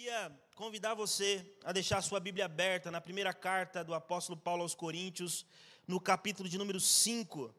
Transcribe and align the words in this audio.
queria 0.00 0.32
convidar 0.54 0.94
você 0.94 1.44
a 1.62 1.72
deixar 1.72 2.00
sua 2.00 2.18
Bíblia 2.18 2.46
aberta 2.46 2.90
na 2.90 3.02
primeira 3.02 3.34
carta 3.34 3.84
do 3.84 3.92
apóstolo 3.92 4.34
Paulo 4.38 4.62
aos 4.62 4.74
Coríntios, 4.74 5.44
no 5.86 6.00
capítulo 6.00 6.48
de 6.48 6.56
número 6.56 6.80
5. 6.80 7.54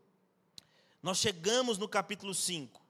Nós 1.03 1.19
chegamos 1.19 1.77
no 1.77 1.87
capítulo 1.87 2.33
5. 2.33 2.81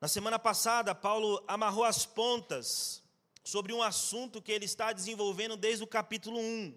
Na 0.00 0.08
semana 0.08 0.38
passada, 0.38 0.94
Paulo 0.94 1.44
amarrou 1.46 1.84
as 1.84 2.06
pontas 2.06 3.02
sobre 3.44 3.74
um 3.74 3.82
assunto 3.82 4.40
que 4.40 4.52
ele 4.52 4.64
está 4.64 4.90
desenvolvendo 4.90 5.54
desde 5.54 5.84
o 5.84 5.86
capítulo 5.86 6.40
1. 6.40 6.74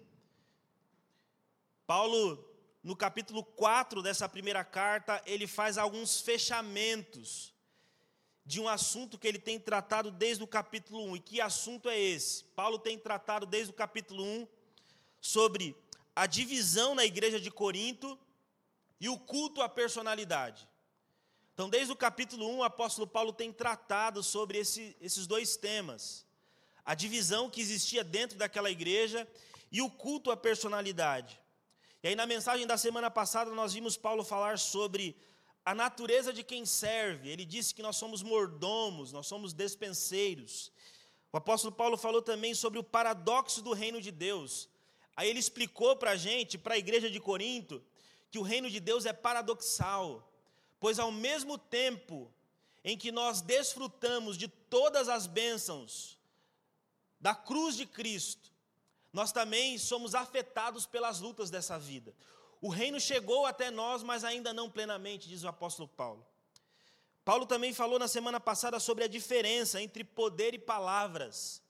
Paulo, 1.86 2.46
no 2.82 2.94
capítulo 2.94 3.42
4 3.42 4.02
dessa 4.02 4.28
primeira 4.28 4.62
carta, 4.62 5.22
ele 5.24 5.46
faz 5.46 5.78
alguns 5.78 6.20
fechamentos 6.20 7.54
de 8.44 8.60
um 8.60 8.68
assunto 8.68 9.18
que 9.18 9.28
ele 9.28 9.38
tem 9.38 9.58
tratado 9.58 10.10
desde 10.10 10.42
o 10.42 10.46
capítulo 10.46 11.04
1. 11.12 11.16
E 11.16 11.20
que 11.20 11.40
assunto 11.40 11.88
é 11.88 11.98
esse? 11.98 12.44
Paulo 12.56 12.78
tem 12.78 12.98
tratado 12.98 13.46
desde 13.46 13.70
o 13.70 13.74
capítulo 13.74 14.22
1 14.22 14.48
sobre 15.20 15.76
a 16.14 16.26
divisão 16.26 16.94
na 16.94 17.04
igreja 17.04 17.40
de 17.40 17.50
Corinto 17.50 18.18
e 19.00 19.08
o 19.08 19.18
culto 19.18 19.62
à 19.62 19.68
personalidade. 19.68 20.68
Então, 21.54 21.68
desde 21.68 21.92
o 21.92 21.96
capítulo 21.96 22.48
1, 22.48 22.58
o 22.58 22.62
apóstolo 22.64 23.06
Paulo 23.06 23.32
tem 23.32 23.52
tratado 23.52 24.22
sobre 24.22 24.58
esse, 24.58 24.96
esses 25.00 25.26
dois 25.26 25.56
temas: 25.56 26.26
a 26.84 26.94
divisão 26.94 27.50
que 27.50 27.60
existia 27.60 28.02
dentro 28.02 28.38
daquela 28.38 28.70
igreja 28.70 29.28
e 29.70 29.82
o 29.82 29.90
culto 29.90 30.30
à 30.30 30.36
personalidade. 30.36 31.40
E 32.02 32.08
aí, 32.08 32.14
na 32.14 32.24
mensagem 32.26 32.66
da 32.66 32.78
semana 32.78 33.10
passada, 33.10 33.50
nós 33.50 33.74
vimos 33.74 33.96
Paulo 33.96 34.24
falar 34.24 34.58
sobre 34.58 35.14
a 35.70 35.74
natureza 35.74 36.32
de 36.32 36.42
quem 36.42 36.66
serve. 36.66 37.28
Ele 37.28 37.44
disse 37.44 37.72
que 37.72 37.80
nós 37.80 37.96
somos 37.96 38.24
mordomos, 38.24 39.12
nós 39.12 39.28
somos 39.28 39.52
despenseiros. 39.52 40.72
O 41.32 41.36
apóstolo 41.36 41.72
Paulo 41.72 41.96
falou 41.96 42.20
também 42.20 42.56
sobre 42.56 42.80
o 42.80 42.82
paradoxo 42.82 43.62
do 43.62 43.72
reino 43.72 44.00
de 44.00 44.10
Deus. 44.10 44.68
Aí 45.14 45.28
ele 45.28 45.38
explicou 45.38 45.94
para 45.94 46.10
a 46.10 46.16
gente, 46.16 46.58
para 46.58 46.74
a 46.74 46.78
igreja 46.78 47.08
de 47.08 47.20
Corinto, 47.20 47.80
que 48.32 48.38
o 48.40 48.42
reino 48.42 48.68
de 48.68 48.80
Deus 48.80 49.06
é 49.06 49.12
paradoxal, 49.12 50.28
pois 50.80 50.98
ao 50.98 51.12
mesmo 51.12 51.56
tempo 51.56 52.28
em 52.82 52.98
que 52.98 53.12
nós 53.12 53.40
desfrutamos 53.40 54.36
de 54.36 54.48
todas 54.48 55.08
as 55.08 55.28
bênçãos 55.28 56.18
da 57.20 57.32
cruz 57.32 57.76
de 57.76 57.86
Cristo, 57.86 58.50
nós 59.12 59.30
também 59.30 59.78
somos 59.78 60.16
afetados 60.16 60.84
pelas 60.84 61.20
lutas 61.20 61.48
dessa 61.48 61.78
vida. 61.78 62.12
O 62.60 62.68
reino 62.68 63.00
chegou 63.00 63.46
até 63.46 63.70
nós, 63.70 64.02
mas 64.02 64.22
ainda 64.22 64.52
não 64.52 64.68
plenamente, 64.68 65.28
diz 65.28 65.42
o 65.42 65.48
apóstolo 65.48 65.88
Paulo. 65.88 66.26
Paulo 67.24 67.46
também 67.46 67.72
falou 67.72 67.98
na 67.98 68.08
semana 68.08 68.38
passada 68.38 68.78
sobre 68.78 69.04
a 69.04 69.08
diferença 69.08 69.80
entre 69.80 70.04
poder 70.04 70.54
e 70.54 70.58
palavras. 70.58 71.62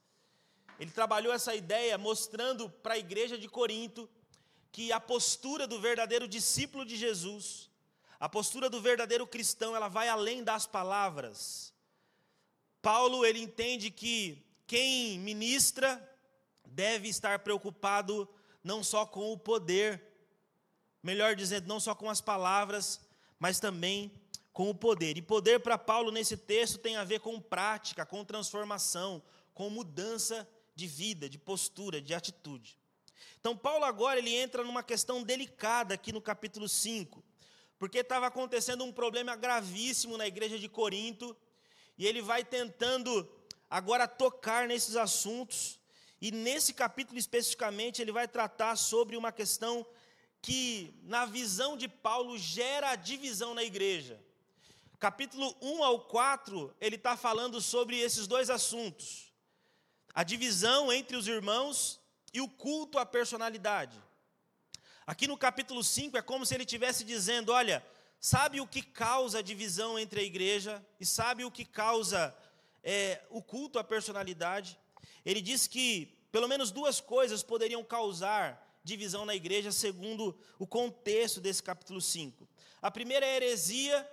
Ele 0.78 0.91
trabalhou 0.91 1.32
essa 1.32 1.55
ideia 1.55 1.98
mostrando 1.98 2.69
para 2.69 2.94
a 2.94 2.98
igreja 2.98 3.36
de 3.36 3.48
Corinto 3.48 4.08
que 4.72 4.91
a 4.92 4.98
postura 4.98 5.66
do 5.66 5.80
verdadeiro 5.80 6.27
discípulo 6.27 6.84
de 6.84 6.97
Jesus, 6.97 7.70
a 8.19 8.28
postura 8.28 8.70
do 8.70 8.80
verdadeiro 8.80 9.27
cristão, 9.27 9.77
ela 9.77 9.88
vai 9.88 10.08
além 10.08 10.42
das 10.42 10.66
palavras. 10.66 11.75
Paulo, 12.80 13.25
ele 13.25 13.41
entende 13.41 13.91
que 13.91 14.42
quem 14.66 15.19
ministra 15.19 16.00
deve 16.64 17.08
estar 17.08 17.41
preocupado 17.41 18.28
não 18.62 18.82
só 18.82 19.04
com 19.04 19.32
o 19.32 19.38
poder, 19.38 20.09
melhor 21.03 21.34
dizendo, 21.34 21.67
não 21.67 21.81
só 21.81 21.95
com 21.95 22.09
as 22.09 22.20
palavras, 22.20 23.01
mas 23.39 23.59
também 23.59 24.12
com 24.53 24.69
o 24.69 24.75
poder. 24.75 25.17
E 25.17 25.23
poder 25.23 25.61
para 25.61 25.79
Paulo 25.79 26.11
nesse 26.11 26.37
texto 26.37 26.79
tem 26.79 26.97
a 26.97 27.05
ver 27.05 27.20
com 27.20 27.41
prática, 27.41 28.05
com 28.05 28.25
transformação, 28.25 29.23
com 29.55 29.71
mudança 29.71 30.48
de 30.75 30.87
vida, 30.87 31.28
de 31.28 31.39
postura, 31.39 32.01
de 32.01 32.15
atitude. 32.15 32.77
Então 33.39 33.56
Paulo 33.56 33.84
agora 33.84 34.19
ele 34.19 34.34
entra 34.34 34.62
numa 34.62 34.83
questão 34.83 35.23
delicada 35.23 35.95
aqui 35.95 36.12
no 36.12 36.21
capítulo 36.21 36.69
5, 36.69 37.25
porque 37.78 37.99
estava 37.99 38.27
acontecendo 38.27 38.84
um 38.84 38.93
problema 38.93 39.34
gravíssimo 39.34 40.16
na 40.16 40.27
igreja 40.27 40.59
de 40.59 40.69
Corinto, 40.69 41.37
e 41.97 42.06
ele 42.06 42.21
vai 42.21 42.44
tentando 42.44 43.31
agora 43.69 44.06
tocar 44.06 44.66
nesses 44.69 44.97
assuntos, 44.97 45.78
e 46.21 46.31
nesse 46.31 46.75
capítulo 46.75 47.19
especificamente 47.19 48.03
ele 48.03 48.12
vai 48.12 48.28
tratar 48.28 48.77
sobre 48.77 49.16
uma 49.16 49.33
questão 49.33 49.87
que, 50.43 50.95
na 51.03 51.27
visão 51.27 51.77
de 51.77 51.89
Paulo, 51.89 52.39
gera 52.39 52.97
divisão 52.97 53.55
na 53.55 53.62
igreja. 53.62 54.21
Capítulo 54.99 55.55
1 55.61 55.83
ao 55.83 56.01
4, 56.01 56.75
ele 56.81 56.97
está 56.97 57.17
falando 57.17 57.61
sobre 57.61 57.99
esses 57.99 58.27
dois 58.27 58.51
assuntos: 58.51 59.33
a 60.15 60.23
divisão 60.23 60.93
entre 60.93 61.17
os 61.17 61.27
irmãos 61.27 62.01
e 62.33 62.41
o 62.41 62.49
culto 62.49 62.99
à 62.99 63.06
personalidade. 63.06 63.97
Aqui 65.06 65.27
no 65.27 65.37
capítulo 65.37 65.83
5 65.83 66.17
é 66.17 66.23
como 66.23 66.45
se 66.47 66.55
ele 66.55 66.65
estivesse 66.65 67.03
dizendo: 67.05 67.53
olha, 67.53 67.84
sabe 68.21 68.61
o 68.61 68.67
que 68.67 68.83
causa 68.83 69.39
a 69.39 69.43
divisão 69.43 69.99
entre 69.99 70.21
a 70.21 70.25
igreja 70.25 70.84
e 70.99 71.07
sabe 71.07 71.45
o 71.45 71.51
que 71.51 71.65
causa 71.65 72.34
é, 72.83 73.22
o 73.31 73.43
culto 73.43 73.78
à 73.78 73.84
personalidade? 73.84 74.78
Ele 75.25 75.41
diz 75.41 75.67
que 75.67 76.15
pelo 76.31 76.47
menos 76.47 76.71
duas 76.71 77.01
coisas 77.01 77.43
poderiam 77.43 77.83
causar 77.83 78.69
divisão 78.82 79.24
na 79.24 79.34
igreja 79.34 79.72
segundo 79.72 80.38
o 80.58 80.66
contexto 80.66 81.41
desse 81.41 81.62
capítulo 81.62 82.00
5. 82.00 82.48
A 82.80 82.91
primeira 82.91 83.26
é 83.26 83.32
a 83.32 83.36
heresia 83.36 84.10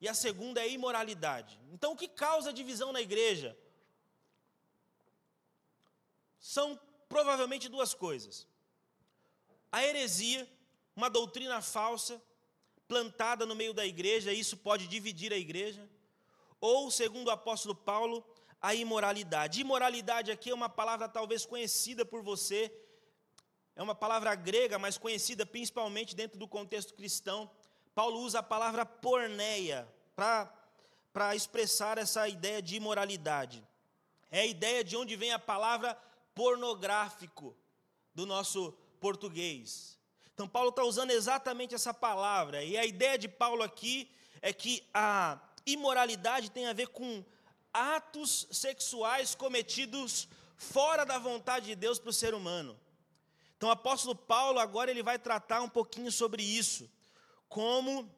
e 0.00 0.08
a 0.08 0.14
segunda 0.14 0.60
é 0.60 0.64
a 0.64 0.68
imoralidade. 0.68 1.58
Então, 1.72 1.92
o 1.92 1.96
que 1.96 2.08
causa 2.08 2.52
divisão 2.52 2.92
na 2.92 3.00
igreja? 3.00 3.56
São 6.38 6.78
provavelmente 7.08 7.68
duas 7.68 7.92
coisas. 7.92 8.46
A 9.70 9.84
heresia, 9.84 10.48
uma 10.96 11.08
doutrina 11.08 11.60
falsa, 11.60 12.20
plantada 12.88 13.46
no 13.46 13.54
meio 13.54 13.72
da 13.72 13.86
igreja, 13.86 14.32
isso 14.32 14.56
pode 14.56 14.88
dividir 14.88 15.32
a 15.32 15.36
igreja. 15.36 15.88
Ou, 16.60 16.90
segundo 16.90 17.28
o 17.28 17.30
apóstolo 17.30 17.74
Paulo, 17.74 18.24
a 18.60 18.74
imoralidade. 18.74 19.60
Imoralidade 19.60 20.30
aqui 20.30 20.50
é 20.50 20.54
uma 20.54 20.68
palavra 20.68 21.08
talvez 21.08 21.46
conhecida 21.46 22.04
por 22.04 22.22
você, 22.22 22.72
é 23.80 23.82
uma 23.82 23.94
palavra 23.94 24.34
grega, 24.34 24.78
mas 24.78 24.98
conhecida 24.98 25.46
principalmente 25.46 26.14
dentro 26.14 26.38
do 26.38 26.46
contexto 26.46 26.92
cristão. 26.92 27.50
Paulo 27.94 28.20
usa 28.20 28.40
a 28.40 28.42
palavra 28.42 28.84
porneia 28.84 29.88
para 30.14 31.34
expressar 31.34 31.96
essa 31.96 32.28
ideia 32.28 32.60
de 32.60 32.76
imoralidade. 32.76 33.66
É 34.30 34.40
a 34.40 34.46
ideia 34.46 34.84
de 34.84 34.98
onde 34.98 35.16
vem 35.16 35.32
a 35.32 35.38
palavra 35.38 35.96
pornográfico 36.34 37.56
do 38.14 38.26
nosso 38.26 38.72
português. 39.00 39.98
Então, 40.34 40.46
Paulo 40.46 40.68
está 40.68 40.84
usando 40.84 41.12
exatamente 41.12 41.74
essa 41.74 41.94
palavra, 41.94 42.62
e 42.62 42.76
a 42.76 42.84
ideia 42.84 43.16
de 43.16 43.28
Paulo 43.28 43.62
aqui 43.62 44.10
é 44.42 44.52
que 44.52 44.86
a 44.92 45.40
imoralidade 45.64 46.50
tem 46.50 46.66
a 46.66 46.74
ver 46.74 46.88
com 46.88 47.24
atos 47.72 48.46
sexuais 48.50 49.34
cometidos 49.34 50.28
fora 50.58 51.06
da 51.06 51.18
vontade 51.18 51.64
de 51.64 51.74
Deus 51.74 51.98
para 51.98 52.10
o 52.10 52.12
ser 52.12 52.34
humano. 52.34 52.78
Então, 53.60 53.68
o 53.68 53.72
apóstolo 53.72 54.14
Paulo 54.14 54.58
agora 54.58 54.90
ele 54.90 55.02
vai 55.02 55.18
tratar 55.18 55.60
um 55.60 55.68
pouquinho 55.68 56.10
sobre 56.10 56.42
isso, 56.42 56.90
como 57.46 58.10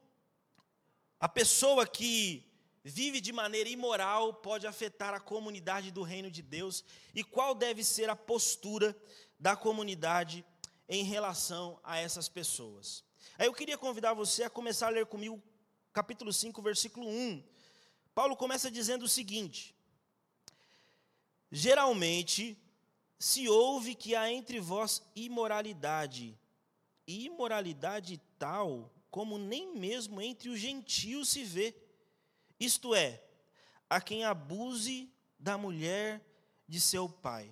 a 1.19 1.27
pessoa 1.27 1.85
que 1.85 2.49
vive 2.81 3.19
de 3.19 3.33
maneira 3.33 3.67
imoral 3.67 4.35
pode 4.35 4.65
afetar 4.65 5.13
a 5.13 5.19
comunidade 5.19 5.91
do 5.91 6.01
reino 6.01 6.31
de 6.31 6.41
Deus 6.41 6.81
e 7.13 7.25
qual 7.25 7.53
deve 7.53 7.83
ser 7.83 8.09
a 8.09 8.15
postura 8.15 8.95
da 9.37 9.53
comunidade 9.53 10.45
em 10.87 11.03
relação 11.03 11.77
a 11.83 11.97
essas 11.97 12.29
pessoas. 12.29 13.03
Aí 13.37 13.45
eu 13.45 13.53
queria 13.53 13.77
convidar 13.77 14.13
você 14.13 14.43
a 14.43 14.49
começar 14.49 14.87
a 14.87 14.91
ler 14.91 15.07
comigo 15.07 15.43
capítulo 15.91 16.31
5, 16.31 16.61
versículo 16.61 17.05
1. 17.05 17.43
Paulo 18.15 18.37
começa 18.37 18.71
dizendo 18.71 19.03
o 19.03 19.09
seguinte: 19.09 19.75
Geralmente 21.51 22.57
se 23.23 23.47
ouve 23.47 23.95
que 23.95 24.15
há 24.15 24.29
entre 24.29 24.59
vós 24.59 25.01
imoralidade, 25.15 26.37
imoralidade 27.07 28.19
tal 28.37 28.91
como 29.09 29.37
nem 29.37 29.73
mesmo 29.77 30.21
entre 30.21 30.49
os 30.49 30.59
gentios 30.59 31.29
se 31.29 31.45
vê, 31.45 31.73
isto 32.59 32.93
é, 32.93 33.23
a 33.89 34.01
quem 34.01 34.25
abuse 34.25 35.09
da 35.39 35.57
mulher 35.57 36.21
de 36.67 36.81
seu 36.81 37.07
pai. 37.07 37.49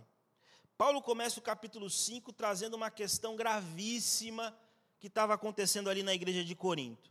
Paulo 0.78 1.02
começa 1.02 1.40
o 1.40 1.42
capítulo 1.42 1.90
5 1.90 2.34
trazendo 2.34 2.74
uma 2.74 2.92
questão 2.92 3.38
gravíssima 3.38 4.54
que 5.00 5.08
estava 5.08 5.36
acontecendo 5.36 5.90
ali 5.90 6.04
na 6.04 6.14
igreja 6.14 6.44
de 6.44 6.54
Corinto. 6.54 7.10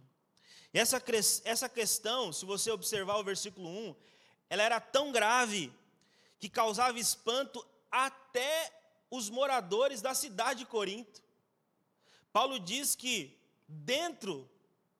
E 0.74 0.78
essa, 0.78 1.02
essa 1.46 1.66
questão, 1.66 2.30
se 2.30 2.44
você 2.44 2.70
observar 2.70 3.16
o 3.16 3.24
versículo 3.24 3.70
1, 3.70 3.96
ela 4.50 4.62
era 4.62 4.78
tão 4.78 5.10
grave 5.10 5.72
que 6.38 6.50
causava 6.50 6.98
espanto 6.98 7.64
até 7.90 8.72
os 9.10 9.28
moradores 9.28 10.00
da 10.00 10.14
cidade 10.14 10.60
de 10.60 10.66
Corinto. 10.66 11.22
Paulo 12.32 12.58
diz 12.60 12.94
que 12.94 13.36
dentro 13.66 14.48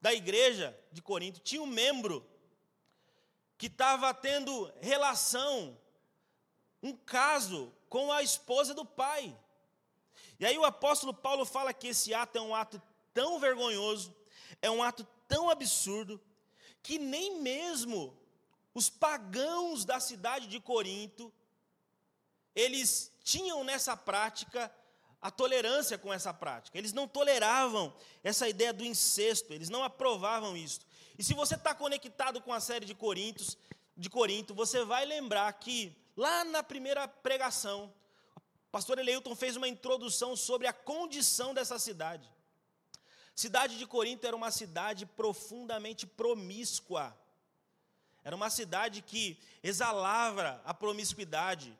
da 0.00 0.12
igreja 0.12 0.76
de 0.90 1.00
Corinto 1.00 1.40
tinha 1.40 1.62
um 1.62 1.66
membro 1.66 2.26
que 3.56 3.66
estava 3.66 4.12
tendo 4.14 4.72
relação, 4.81 5.78
um, 6.82 6.96
caso 6.96 7.72
com 7.88 8.10
a 8.10 8.22
esposa 8.22 8.72
do 8.72 8.84
pai. 8.84 9.36
E 10.38 10.46
aí 10.46 10.56
o 10.56 10.64
apóstolo 10.64 11.12
Paulo 11.12 11.44
fala 11.44 11.75
que 11.75 11.88
esse 11.88 12.14
ato 12.14 12.38
é 12.38 12.40
um 12.40 12.54
ato 12.54 12.81
tão 13.12 13.38
vergonhoso, 13.38 14.14
é 14.62 14.70
um 14.70 14.82
ato 14.82 15.06
tão 15.28 15.50
absurdo, 15.50 16.20
que 16.82 16.98
nem 16.98 17.40
mesmo 17.40 18.16
os 18.72 18.88
pagãos 18.88 19.84
da 19.84 20.00
cidade 20.00 20.46
de 20.46 20.58
Corinto, 20.58 21.32
eles 22.55 23.12
tinham 23.23 23.62
nessa 23.64 23.97
prática 23.97 24.73
a 25.20 25.31
tolerância 25.31 25.99
com 25.99 26.12
essa 26.12 26.32
prática. 26.32 26.79
Eles 26.79 26.93
não 26.93 27.06
toleravam 27.06 27.94
essa 28.25 28.49
ideia 28.49 28.73
do 28.73 28.85
incesto, 28.85 29.52
eles 29.52 29.69
não 29.69 29.85
aprovavam 29.85 30.56
isso. 30.56 30.81
E 31.19 31.23
se 31.23 31.35
você 31.35 31.55
está 31.55 31.75
conectado 31.75 32.41
com 32.41 32.52
a 32.52 32.61
série 32.61 32.87
de 32.87 32.94
Coríntios, 32.94 33.56
de 33.97 34.08
Corinto, 34.08 34.55
você 34.55 34.85
vai 34.85 35.05
lembrar 35.05 35.52
que 35.52 35.94
lá 36.17 36.44
na 36.44 36.62
primeira 36.62 37.06
pregação, 37.06 37.93
o 38.69 38.70
pastor 38.70 38.99
Eleilton 38.99 39.37
fez 39.37 39.56
uma 39.56 39.69
introdução 39.69 40.35
sobre 40.35 40.67
a 40.67 40.73
condição 40.73 41.53
dessa 41.53 41.79
cidade. 41.79 42.31
Cidade 43.35 43.76
de 43.76 43.87
Corinto 43.87 44.26
era 44.26 44.37
uma 44.37 44.50
cidade 44.50 45.05
profundamente 45.05 46.06
promíscua. 46.06 47.17
Era 48.23 48.37
uma 48.37 48.50
cidade 48.50 49.03
que 49.03 49.38
exalava 49.62 50.61
a 50.64 50.73
promiscuidade. 50.73 51.76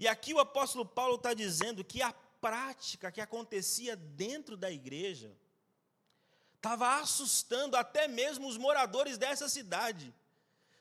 E 0.00 0.08
aqui 0.08 0.32
o 0.32 0.40
apóstolo 0.40 0.86
Paulo 0.86 1.16
está 1.16 1.34
dizendo 1.34 1.84
que 1.84 2.00
a 2.00 2.10
prática 2.10 3.12
que 3.12 3.20
acontecia 3.20 3.94
dentro 3.94 4.56
da 4.56 4.70
igreja 4.70 5.36
estava 6.56 6.98
assustando 7.00 7.76
até 7.76 8.08
mesmo 8.08 8.48
os 8.48 8.56
moradores 8.56 9.18
dessa 9.18 9.46
cidade. 9.46 10.14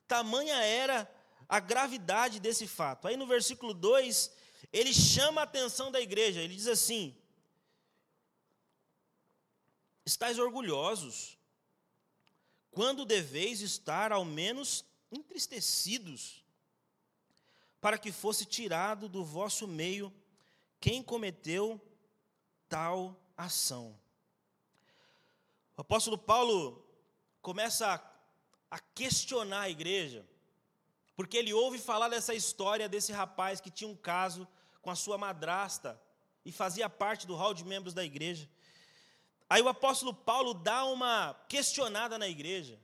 Tamanha 0.08 0.56
era 0.64 1.14
a 1.50 1.60
gravidade 1.60 2.40
desse 2.40 2.66
fato. 2.66 3.10
Aí 3.10 3.18
no 3.18 3.28
versículo 3.28 3.74
2, 3.74 4.32
ele 4.72 4.94
chama 4.94 5.42
a 5.42 5.44
atenção 5.44 5.92
da 5.92 6.00
igreja, 6.00 6.40
ele 6.40 6.56
diz 6.56 6.68
assim: 6.68 7.14
Estais 10.06 10.40
orgulhosos, 10.40 11.38
quando 12.72 13.04
deveis 13.04 13.60
estar 13.60 14.14
ao 14.14 14.24
menos 14.24 14.86
entristecidos, 15.12 16.42
para 17.82 17.98
que 17.98 18.12
fosse 18.12 18.46
tirado 18.46 19.08
do 19.08 19.24
vosso 19.24 19.68
meio 19.68 20.14
quem 20.80 21.02
cometeu 21.02 21.80
tal 22.68 23.20
ação. 23.38 23.98
O 25.78 25.82
apóstolo 25.82 26.18
Paulo 26.18 26.86
começa 27.42 27.94
a, 27.94 28.76
a 28.76 28.80
questionar 28.80 29.62
a 29.62 29.70
igreja, 29.70 30.28
porque 31.16 31.38
ele 31.38 31.54
ouve 31.54 31.78
falar 31.80 32.10
dessa 32.10 32.34
história 32.34 32.90
desse 32.90 33.12
rapaz 33.12 33.62
que 33.62 33.72
tinha 33.72 33.90
um 33.90 33.96
caso 33.96 34.48
com 34.82 34.90
a 34.90 34.96
sua 34.96 35.18
madrasta 35.18 36.00
e 36.46 36.52
fazia 36.52 36.90
parte 36.90 37.28
do 37.28 37.36
hall 37.36 37.54
de 37.54 37.64
membros 37.64 37.94
da 37.94 38.04
igreja. 38.04 38.50
Aí 39.50 39.62
o 39.62 39.70
apóstolo 39.70 40.14
Paulo 40.14 40.54
dá 40.54 40.86
uma 40.86 41.34
questionada 41.48 42.18
na 42.18 42.28
igreja. 42.28 42.80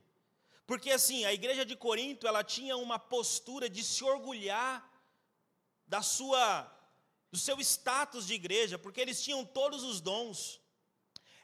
Porque 0.66 0.90
assim, 0.90 1.24
a 1.24 1.32
igreja 1.32 1.64
de 1.64 1.76
Corinto, 1.76 2.26
ela 2.26 2.42
tinha 2.42 2.76
uma 2.76 2.98
postura 2.98 3.70
de 3.70 3.84
se 3.84 4.02
orgulhar 4.02 4.84
da 5.86 6.02
sua 6.02 6.72
do 7.30 7.38
seu 7.38 7.60
status 7.60 8.26
de 8.26 8.34
igreja, 8.34 8.78
porque 8.78 9.00
eles 9.00 9.22
tinham 9.22 9.44
todos 9.44 9.82
os 9.82 10.00
dons. 10.00 10.60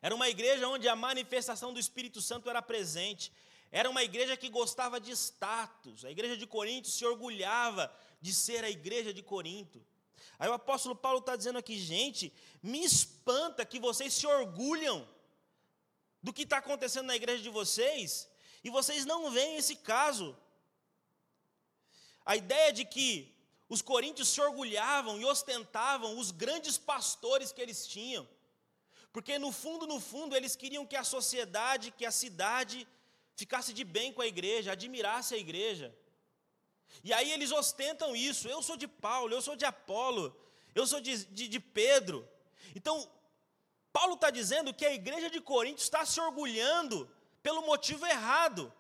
Era 0.01 0.15
uma 0.15 0.29
igreja 0.29 0.67
onde 0.67 0.89
a 0.89 0.97
manifestação 0.97 1.73
do 1.73 1.79
Espírito 1.79 2.23
Santo 2.23 2.49
era 2.49 2.63
presente. 2.63 3.33
Era 3.71 3.91
uma 3.91 4.03
igreja 4.03 4.37
que 4.37 4.49
gostava 4.49 5.01
de 5.01 5.11
status. 5.13 6.05
A 6.05 6.11
igreja 6.11 6.37
de 6.37 6.47
Corinto 6.47 6.89
se 6.89 7.05
orgulhava 7.05 7.95
de 8.21 8.33
ser 8.33 8.65
a 8.65 8.71
igreja 8.71 9.13
de 9.13 9.23
Corinto. 9.23 9.85
Aí 10.39 10.49
o 10.49 10.55
apóstolo 10.55 10.97
Paulo 10.97 11.19
está 11.19 11.37
dizendo 11.37 11.59
aqui, 11.59 11.79
gente, 11.79 12.33
me 12.63 12.83
espanta 12.85 13.65
que 13.65 13.79
vocês 13.79 14.15
se 14.15 14.27
orgulham 14.27 15.07
do 16.23 16.33
que 16.33 16.43
está 16.43 16.59
acontecendo 16.59 17.07
na 17.07 17.17
igreja 17.17 17.43
de 17.43 17.51
vocês 17.51 18.32
e 18.65 18.71
vocês 18.71 19.05
não 19.05 19.31
veem 19.31 19.57
esse 19.57 19.77
caso. 19.77 20.37
A 22.25 22.37
ideia 22.37 22.73
de 22.73 22.85
que 22.85 23.33
os 23.69 23.83
coríntios 23.83 24.29
se 24.29 24.41
orgulhavam 24.41 25.21
e 25.21 25.25
ostentavam 25.25 26.19
os 26.19 26.31
grandes 26.31 26.79
pastores 26.79 27.53
que 27.53 27.61
eles 27.61 27.87
tinham. 27.87 28.29
Porque 29.13 29.39
no 29.39 29.51
fundo, 29.51 29.87
no 29.87 29.99
fundo, 30.01 30.37
eles 30.37 30.55
queriam 30.55 30.87
que 30.87 30.97
a 30.97 31.05
sociedade, 31.05 31.91
que 31.91 32.07
a 32.07 32.11
cidade 32.11 32.87
ficasse 33.35 33.73
de 33.73 33.85
bem 33.85 34.13
com 34.13 34.23
a 34.23 34.27
igreja, 34.27 34.73
admirasse 34.73 35.35
a 35.35 35.39
igreja. 35.39 35.95
E 37.03 37.13
aí 37.13 37.33
eles 37.33 37.51
ostentam 37.51 38.15
isso. 38.15 38.49
Eu 38.49 38.63
sou 38.63 38.77
de 38.77 38.87
Paulo, 38.87 39.35
eu 39.35 39.43
sou 39.43 39.57
de 39.57 39.65
Apolo, 39.65 40.37
eu 40.75 40.87
sou 40.87 41.01
de, 41.01 41.25
de, 41.27 41.49
de 41.49 41.61
Pedro. 41.61 42.29
Então, 42.77 43.11
Paulo 43.93 44.15
está 44.15 44.31
dizendo 44.31 44.73
que 44.73 44.87
a 44.87 44.95
igreja 44.95 45.29
de 45.29 45.41
Corinto 45.41 45.83
está 45.83 46.05
se 46.07 46.21
orgulhando 46.21 47.11
pelo 47.43 47.63
motivo 47.63 48.07
errado. 48.07 48.73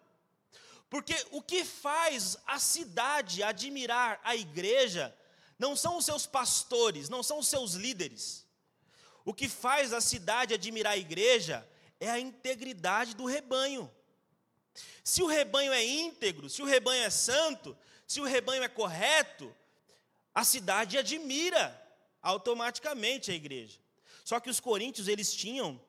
Porque 0.89 1.15
o 1.31 1.41
que 1.41 1.65
faz 1.65 2.37
a 2.47 2.59
cidade 2.59 3.43
admirar 3.43 4.21
a 4.23 4.37
igreja 4.37 5.15
não 5.59 5.75
são 5.75 5.97
os 5.97 6.05
seus 6.05 6.27
pastores, 6.27 7.09
não 7.09 7.23
são 7.23 7.39
os 7.39 7.49
seus 7.49 7.75
líderes. 7.75 8.47
O 9.25 9.33
que 9.33 9.49
faz 9.49 9.93
a 9.93 10.01
cidade 10.01 10.55
admirar 10.55 10.95
a 10.95 10.99
igreja 10.99 11.67
é 12.01 12.11
a 12.11 12.19
integridade 12.19 13.15
do 13.15 13.25
rebanho. 13.25 13.91
Se 15.05 15.23
o 15.23 15.27
rebanho 15.27 15.73
é 15.73 15.85
íntegro, 15.85 16.51
se 16.51 16.63
o 16.63 16.65
rebanho 16.65 17.05
é 17.05 17.11
santo, 17.11 17.77
se 18.07 18.21
o 18.21 18.25
rebanho 18.25 18.63
é 18.63 18.69
correto, 18.69 19.55
a 20.35 20.45
cidade 20.45 20.99
admira 20.99 21.81
automaticamente 22.21 23.31
a 23.31 23.35
igreja. 23.35 23.79
Só 24.25 24.41
que 24.41 24.51
os 24.51 24.61
coríntios, 24.61 25.09
eles 25.09 25.35
tinham 25.35 25.81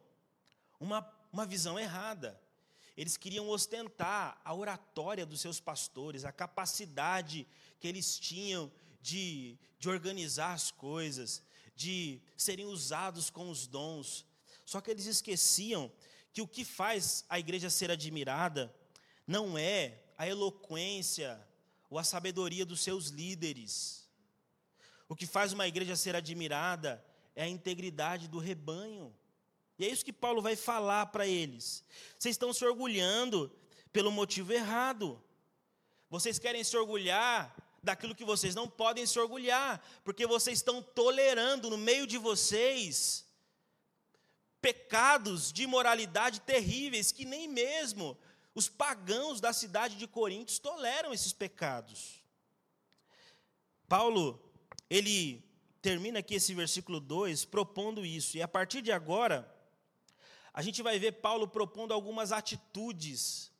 uma, 0.80 1.08
uma 1.32 1.46
visão 1.46 1.80
errada. 1.80 2.40
Eles 2.96 3.18
queriam 3.18 3.50
ostentar 3.50 4.40
a 4.46 4.54
oratória 4.54 5.26
dos 5.26 5.42
seus 5.42 5.60
pastores, 5.60 6.26
a 6.26 6.32
capacidade 6.32 7.48
que 7.80 7.88
eles 7.88 8.20
tinham 8.20 8.72
de, 9.02 9.58
de 9.80 9.90
organizar 9.90 10.54
as 10.54 10.72
coisas, 10.72 11.42
de 11.76 12.22
serem 12.38 12.66
usados 12.66 13.30
com 13.30 13.50
os 13.50 13.66
dons. 13.66 14.26
Só 14.66 14.80
que 14.80 14.92
eles 14.92 15.06
esqueciam 15.06 15.92
que 16.32 16.42
o 16.42 16.48
que 16.48 16.64
faz 16.64 17.26
a 17.28 17.40
igreja 17.40 17.70
ser 17.70 17.92
admirada 17.92 18.74
não 19.26 19.58
é 19.58 20.02
a 20.18 20.28
eloquência 20.28 21.40
ou 21.90 21.98
a 21.98 22.04
sabedoria 22.04 22.66
dos 22.66 22.82
seus 22.82 23.08
líderes. 23.08 24.08
O 25.08 25.16
que 25.16 25.26
faz 25.26 25.52
uma 25.54 25.68
igreja 25.68 25.96
ser 25.96 26.16
admirada 26.16 27.04
é 27.36 27.44
a 27.44 27.48
integridade 27.48 28.28
do 28.28 28.40
rebanho. 28.40 29.14
E 29.78 29.86
é 29.86 29.90
isso 29.90 30.06
que 30.06 30.14
Paulo 30.14 30.42
vai 30.42 30.56
falar 30.56 31.08
para 31.08 31.26
eles. 31.26 31.84
Vocês 32.18 32.34
estão 32.34 32.54
se 32.54 32.64
orgulhando 32.64 33.52
pelo 33.92 34.12
motivo 34.12 34.54
errado. 34.54 35.22
Vocês 36.10 36.38
querem 36.38 36.64
se 36.64 36.78
orgulhar 36.78 37.56
daquilo 37.82 38.16
que 38.16 38.24
vocês 38.24 38.56
não 38.56 38.68
podem 38.70 39.06
se 39.06 39.20
orgulhar, 39.20 39.84
porque 40.04 40.26
vocês 40.26 40.60
estão 40.60 40.82
tolerando 40.82 41.70
no 41.70 41.78
meio 41.78 42.08
de 42.08 42.18
vocês 42.18 43.26
pecados 44.62 45.52
de 45.52 45.64
imoralidade 45.64 46.40
terríveis 46.40 47.12
que 47.12 47.26
nem 47.26 47.50
mesmo 47.50 48.18
os 48.56 48.70
pagãos 48.70 49.42
da 49.42 49.52
cidade 49.52 49.98
de 49.98 50.08
Coríntios 50.08 50.60
toleram 50.60 51.14
esses 51.14 51.34
pecados. 51.34 52.24
Paulo, 53.90 54.42
ele 54.90 55.44
termina 55.82 56.20
aqui 56.20 56.36
esse 56.36 56.54
versículo 56.54 57.02
2 57.02 57.44
propondo 57.44 58.06
isso, 58.06 58.38
e 58.38 58.42
a 58.42 58.48
partir 58.48 58.82
de 58.82 58.92
agora, 58.92 59.53
a 60.54 60.62
gente 60.62 60.84
vai 60.84 61.00
ver 61.00 61.14
Paulo 61.14 61.48
propondo 61.48 61.94
algumas 61.94 62.32
atitudes 62.32 63.52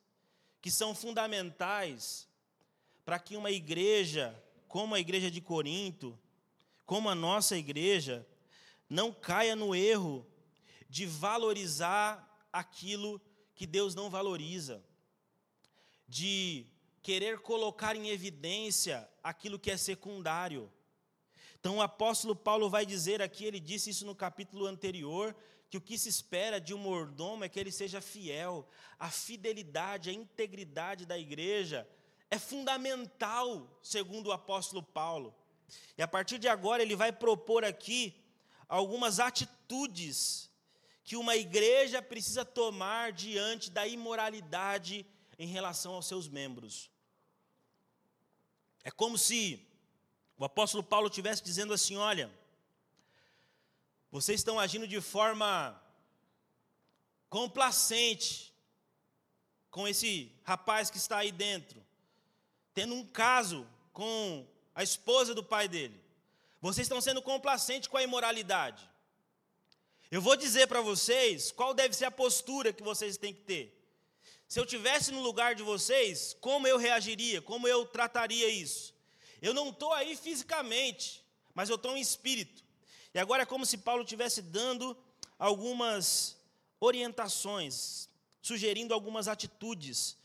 que 0.62 0.70
são 0.70 0.94
fundamentais 0.94 2.28
para 3.04 3.18
que 3.18 3.36
uma 3.36 3.50
igreja, 3.50 4.40
como 4.68 4.94
a 4.94 5.00
igreja 5.00 5.30
de 5.30 5.40
Corinto, 5.40 6.18
como 6.86 7.08
a 7.08 7.14
nossa 7.14 7.56
igreja, 7.56 8.26
não 8.88 9.12
caia 9.12 9.56
no 9.56 9.74
erro 9.74 10.26
de 10.88 11.04
valorizar 11.04 12.46
aquilo 12.52 13.20
que 13.54 13.66
Deus 13.66 13.94
não 13.94 14.08
valoriza, 14.08 14.82
de 16.08 16.66
querer 17.02 17.40
colocar 17.40 17.96
em 17.96 18.08
evidência 18.08 19.08
aquilo 19.22 19.58
que 19.58 19.70
é 19.70 19.76
secundário. 19.76 20.72
Então 21.58 21.78
o 21.78 21.82
apóstolo 21.82 22.36
Paulo 22.36 22.70
vai 22.70 22.86
dizer 22.86 23.20
aqui, 23.20 23.44
ele 23.44 23.58
disse 23.58 23.90
isso 23.90 24.06
no 24.06 24.14
capítulo 24.14 24.66
anterior, 24.66 25.34
que 25.74 25.78
o 25.78 25.80
que 25.80 25.98
se 25.98 26.08
espera 26.08 26.60
de 26.60 26.72
um 26.72 26.78
mordomo 26.78 27.42
é 27.42 27.48
que 27.48 27.58
ele 27.58 27.72
seja 27.72 28.00
fiel. 28.00 28.64
A 28.96 29.10
fidelidade, 29.10 30.08
a 30.08 30.12
integridade 30.12 31.04
da 31.04 31.18
igreja 31.18 31.84
é 32.30 32.38
fundamental, 32.38 33.80
segundo 33.82 34.28
o 34.28 34.32
apóstolo 34.32 34.84
Paulo. 34.84 35.34
E 35.98 36.02
a 36.02 36.06
partir 36.06 36.38
de 36.38 36.46
agora 36.46 36.80
ele 36.80 36.94
vai 36.94 37.10
propor 37.10 37.64
aqui 37.64 38.14
algumas 38.68 39.18
atitudes 39.18 40.48
que 41.02 41.16
uma 41.16 41.34
igreja 41.34 42.00
precisa 42.00 42.44
tomar 42.44 43.10
diante 43.10 43.68
da 43.68 43.84
imoralidade 43.84 45.04
em 45.36 45.48
relação 45.48 45.94
aos 45.94 46.06
seus 46.06 46.28
membros. 46.28 46.88
É 48.84 48.92
como 48.92 49.18
se 49.18 49.66
o 50.38 50.44
apóstolo 50.44 50.84
Paulo 50.84 51.08
estivesse 51.08 51.42
dizendo 51.42 51.74
assim: 51.74 51.96
olha, 51.96 52.30
vocês 54.14 54.38
estão 54.38 54.60
agindo 54.60 54.86
de 54.86 55.00
forma 55.00 55.76
complacente 57.28 58.54
com 59.68 59.88
esse 59.88 60.30
rapaz 60.44 60.88
que 60.88 60.98
está 60.98 61.18
aí 61.18 61.32
dentro, 61.32 61.84
tendo 62.72 62.94
um 62.94 63.04
caso 63.04 63.68
com 63.92 64.46
a 64.72 64.84
esposa 64.84 65.34
do 65.34 65.42
pai 65.42 65.66
dele. 65.66 66.00
Vocês 66.60 66.84
estão 66.84 67.00
sendo 67.00 67.20
complacentes 67.20 67.88
com 67.88 67.96
a 67.96 68.04
imoralidade. 68.04 68.88
Eu 70.12 70.22
vou 70.22 70.36
dizer 70.36 70.68
para 70.68 70.80
vocês 70.80 71.50
qual 71.50 71.74
deve 71.74 71.92
ser 71.92 72.04
a 72.04 72.10
postura 72.12 72.72
que 72.72 72.84
vocês 72.84 73.16
têm 73.16 73.34
que 73.34 73.40
ter. 73.40 73.76
Se 74.46 74.60
eu 74.60 74.64
tivesse 74.64 75.10
no 75.10 75.22
lugar 75.22 75.56
de 75.56 75.64
vocês, 75.64 76.36
como 76.40 76.68
eu 76.68 76.78
reagiria, 76.78 77.42
como 77.42 77.66
eu 77.66 77.84
trataria 77.84 78.48
isso? 78.48 78.94
Eu 79.42 79.52
não 79.52 79.70
estou 79.70 79.92
aí 79.92 80.14
fisicamente, 80.14 81.20
mas 81.52 81.68
eu 81.68 81.74
estou 81.74 81.96
em 81.96 82.00
espírito. 82.00 82.62
E 83.14 83.18
agora 83.20 83.44
é 83.44 83.46
como 83.46 83.64
se 83.64 83.78
Paulo 83.78 84.02
estivesse 84.02 84.42
dando 84.42 84.96
algumas 85.38 86.36
orientações, 86.80 88.08
sugerindo 88.42 88.92
algumas 88.92 89.28
atitudes 89.28 90.16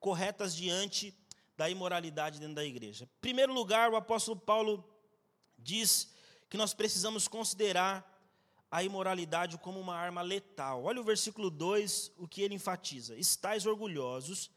corretas 0.00 0.56
diante 0.56 1.14
da 1.58 1.68
imoralidade 1.68 2.40
dentro 2.40 2.54
da 2.54 2.64
igreja. 2.64 3.04
Em 3.04 3.20
primeiro 3.20 3.52
lugar, 3.52 3.90
o 3.90 3.96
apóstolo 3.96 4.40
Paulo 4.40 4.82
diz 5.58 6.08
que 6.48 6.56
nós 6.56 6.72
precisamos 6.72 7.28
considerar 7.28 8.16
a 8.70 8.82
imoralidade 8.82 9.58
como 9.58 9.78
uma 9.78 9.94
arma 9.94 10.22
letal. 10.22 10.84
Olha 10.84 11.00
o 11.00 11.04
versículo 11.04 11.50
2, 11.50 12.12
o 12.16 12.26
que 12.26 12.40
ele 12.40 12.54
enfatiza: 12.54 13.14
Estais 13.16 13.66
orgulhosos 13.66 14.50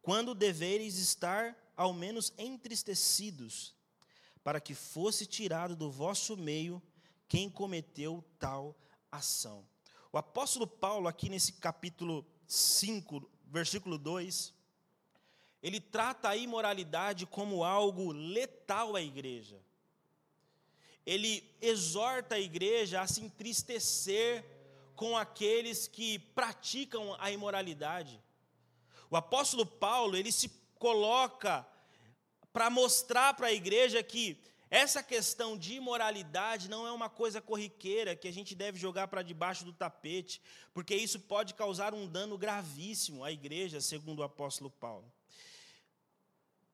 quando 0.00 0.34
devereis 0.34 0.96
estar 0.96 1.56
ao 1.76 1.92
menos 1.92 2.32
entristecidos, 2.38 3.74
para 4.42 4.60
que 4.60 4.74
fosse 4.74 5.26
tirado 5.26 5.76
do 5.76 5.90
vosso 5.90 6.36
meio 6.36 6.82
quem 7.34 7.50
cometeu 7.50 8.24
tal 8.38 8.76
ação. 9.10 9.66
O 10.12 10.16
apóstolo 10.16 10.68
Paulo, 10.68 11.08
aqui 11.08 11.28
nesse 11.28 11.54
capítulo 11.54 12.24
5, 12.46 13.28
versículo 13.46 13.98
2, 13.98 14.54
ele 15.60 15.80
trata 15.80 16.28
a 16.28 16.36
imoralidade 16.36 17.26
como 17.26 17.64
algo 17.64 18.12
letal 18.12 18.94
à 18.94 19.02
igreja. 19.02 19.60
Ele 21.04 21.42
exorta 21.60 22.36
a 22.36 22.40
igreja 22.40 23.00
a 23.00 23.06
se 23.08 23.20
entristecer 23.20 24.44
com 24.94 25.16
aqueles 25.16 25.88
que 25.88 26.20
praticam 26.20 27.16
a 27.18 27.32
imoralidade. 27.32 28.22
O 29.10 29.16
apóstolo 29.16 29.66
Paulo, 29.66 30.16
ele 30.16 30.30
se 30.30 30.48
coloca 30.78 31.66
para 32.52 32.70
mostrar 32.70 33.34
para 33.34 33.48
a 33.48 33.52
igreja 33.52 34.04
que 34.04 34.40
essa 34.74 35.04
questão 35.04 35.56
de 35.56 35.74
imoralidade 35.74 36.68
não 36.68 36.84
é 36.84 36.90
uma 36.90 37.08
coisa 37.08 37.40
corriqueira 37.40 38.16
que 38.16 38.26
a 38.26 38.32
gente 38.32 38.56
deve 38.56 38.76
jogar 38.76 39.06
para 39.06 39.22
debaixo 39.22 39.64
do 39.64 39.72
tapete, 39.72 40.42
porque 40.72 40.96
isso 40.96 41.20
pode 41.20 41.54
causar 41.54 41.94
um 41.94 42.08
dano 42.08 42.36
gravíssimo 42.36 43.22
à 43.22 43.30
igreja, 43.30 43.80
segundo 43.80 44.18
o 44.18 44.24
apóstolo 44.24 44.68
Paulo. 44.68 45.08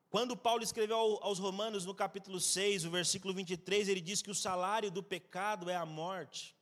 Quando 0.09 0.35
Paulo 0.35 0.63
escreveu 0.63 0.97
aos 1.21 1.39
Romanos, 1.39 1.85
no 1.85 1.95
capítulo 1.95 2.41
6, 2.41 2.87
o 2.87 2.91
versículo 2.91 3.35
23, 3.35 3.87
ele 3.87 4.01
diz 4.01 4.23
que 4.23 4.31
o 4.31 4.35
salário 4.35 4.91
do 4.91 5.03
pecado 5.03 5.69
é 5.69 5.77
a 5.77 5.85
morte. 5.85 6.57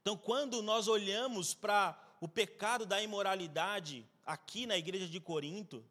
Então, 0.00 0.16
quando 0.16 0.60
nós 0.62 0.88
olhamos 0.88 1.54
para 1.54 1.96
o 2.20 2.26
pecado 2.26 2.84
da 2.84 3.00
imoralidade 3.00 4.04
aqui 4.26 4.66
na 4.66 4.76
igreja 4.76 5.06
de 5.06 5.20
Corinto, 5.20 5.84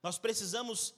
nós 0.00 0.18
precisamos 0.18 0.94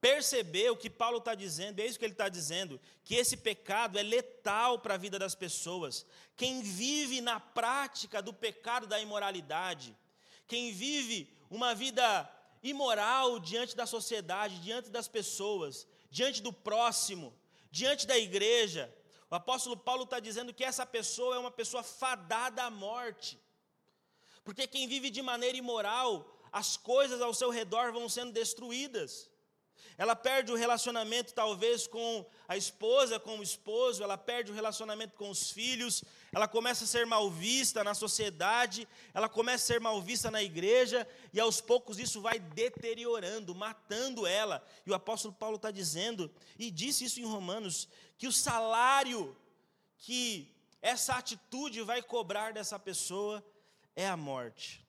perceber 0.00 0.70
o 0.70 0.76
que 0.76 0.90
Paulo 0.90 1.18
está 1.18 1.34
dizendo, 1.34 1.80
é 1.80 1.86
isso 1.86 1.98
que 1.98 2.04
ele 2.04 2.12
está 2.12 2.28
dizendo, 2.28 2.80
que 3.04 3.14
esse 3.14 3.36
pecado 3.36 3.98
é 3.98 4.02
letal 4.02 4.78
para 4.78 4.94
a 4.94 4.98
vida 4.98 5.18
das 5.18 5.34
pessoas. 5.34 6.06
Quem 6.36 6.62
vive 6.62 7.20
na 7.20 7.40
prática 7.40 8.20
do 8.22 8.32
pecado 8.32 8.86
da 8.86 9.00
imoralidade, 9.00 9.96
quem 10.46 10.72
vive 10.72 11.32
uma 11.50 11.74
vida 11.74 12.30
imoral 12.62 13.38
diante 13.38 13.76
da 13.76 13.86
sociedade, 13.86 14.60
diante 14.60 14.90
das 14.90 15.08
pessoas, 15.08 15.86
diante 16.10 16.42
do 16.42 16.52
próximo, 16.52 17.34
diante 17.70 18.06
da 18.06 18.18
igreja. 18.18 18.92
O 19.30 19.34
apóstolo 19.34 19.76
Paulo 19.76 20.04
está 20.04 20.20
dizendo 20.20 20.54
que 20.54 20.64
essa 20.64 20.86
pessoa 20.86 21.36
é 21.36 21.38
uma 21.38 21.50
pessoa 21.50 21.82
fadada 21.82 22.62
à 22.62 22.70
morte. 22.70 23.38
Porque 24.44 24.66
quem 24.66 24.86
vive 24.86 25.10
de 25.10 25.22
maneira 25.22 25.56
imoral, 25.56 26.38
as 26.52 26.76
coisas 26.76 27.20
ao 27.20 27.34
seu 27.34 27.50
redor 27.50 27.92
vão 27.92 28.08
sendo 28.08 28.32
destruídas. 28.32 29.30
Ela 29.98 30.14
perde 30.14 30.52
o 30.52 30.56
relacionamento, 30.56 31.32
talvez, 31.32 31.86
com 31.86 32.24
a 32.46 32.56
esposa, 32.56 33.18
com 33.18 33.38
o 33.38 33.42
esposo, 33.42 34.02
ela 34.02 34.18
perde 34.18 34.50
o 34.50 34.54
relacionamento 34.54 35.16
com 35.16 35.30
os 35.30 35.50
filhos, 35.50 36.04
ela 36.32 36.46
começa 36.46 36.84
a 36.84 36.86
ser 36.86 37.06
mal 37.06 37.30
vista 37.30 37.82
na 37.82 37.94
sociedade, 37.94 38.86
ela 39.14 39.28
começa 39.28 39.64
a 39.64 39.66
ser 39.66 39.80
mal 39.80 40.00
vista 40.02 40.30
na 40.30 40.42
igreja, 40.42 41.08
e 41.32 41.40
aos 41.40 41.60
poucos 41.60 41.98
isso 41.98 42.20
vai 42.20 42.38
deteriorando, 42.38 43.54
matando 43.54 44.26
ela. 44.26 44.64
E 44.84 44.90
o 44.90 44.94
apóstolo 44.94 45.34
Paulo 45.34 45.56
está 45.56 45.70
dizendo, 45.70 46.30
e 46.58 46.70
disse 46.70 47.04
isso 47.04 47.20
em 47.20 47.24
Romanos, 47.24 47.88
que 48.18 48.28
o 48.28 48.32
salário 48.32 49.36
que 49.98 50.54
essa 50.82 51.14
atitude 51.14 51.82
vai 51.82 52.02
cobrar 52.02 52.52
dessa 52.52 52.78
pessoa 52.78 53.44
é 53.96 54.06
a 54.06 54.16
morte. 54.16 54.85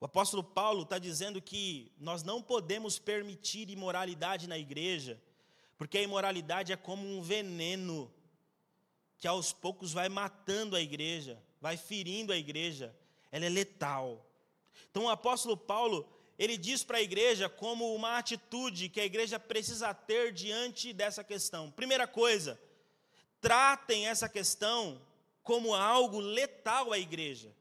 O 0.00 0.04
apóstolo 0.04 0.44
Paulo 0.44 0.82
está 0.82 0.98
dizendo 0.98 1.42
que 1.42 1.90
nós 1.98 2.22
não 2.22 2.40
podemos 2.40 2.98
permitir 2.98 3.68
imoralidade 3.68 4.46
na 4.46 4.56
igreja, 4.56 5.20
porque 5.76 5.98
a 5.98 6.02
imoralidade 6.02 6.72
é 6.72 6.76
como 6.76 7.06
um 7.06 7.20
veneno 7.20 8.12
que 9.18 9.26
aos 9.26 9.52
poucos 9.52 9.92
vai 9.92 10.08
matando 10.08 10.76
a 10.76 10.80
igreja, 10.80 11.42
vai 11.60 11.76
ferindo 11.76 12.32
a 12.32 12.36
igreja, 12.36 12.94
ela 13.32 13.46
é 13.46 13.48
letal. 13.48 14.24
Então 14.90 15.04
o 15.04 15.08
apóstolo 15.08 15.56
Paulo, 15.56 16.08
ele 16.38 16.56
diz 16.56 16.84
para 16.84 16.98
a 16.98 17.02
igreja 17.02 17.48
como 17.48 17.92
uma 17.92 18.18
atitude 18.18 18.88
que 18.88 19.00
a 19.00 19.04
igreja 19.04 19.40
precisa 19.40 19.92
ter 19.92 20.32
diante 20.32 20.92
dessa 20.92 21.24
questão. 21.24 21.72
Primeira 21.72 22.06
coisa, 22.06 22.60
tratem 23.40 24.06
essa 24.06 24.28
questão 24.28 25.02
como 25.42 25.74
algo 25.74 26.20
letal 26.20 26.92
à 26.92 26.98
igreja. 26.98 27.52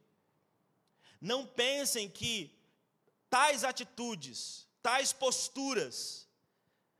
Não 1.19 1.45
pensem 1.45 2.09
que 2.09 2.55
tais 3.29 3.63
atitudes, 3.63 4.67
tais 4.81 5.11
posturas, 5.11 6.27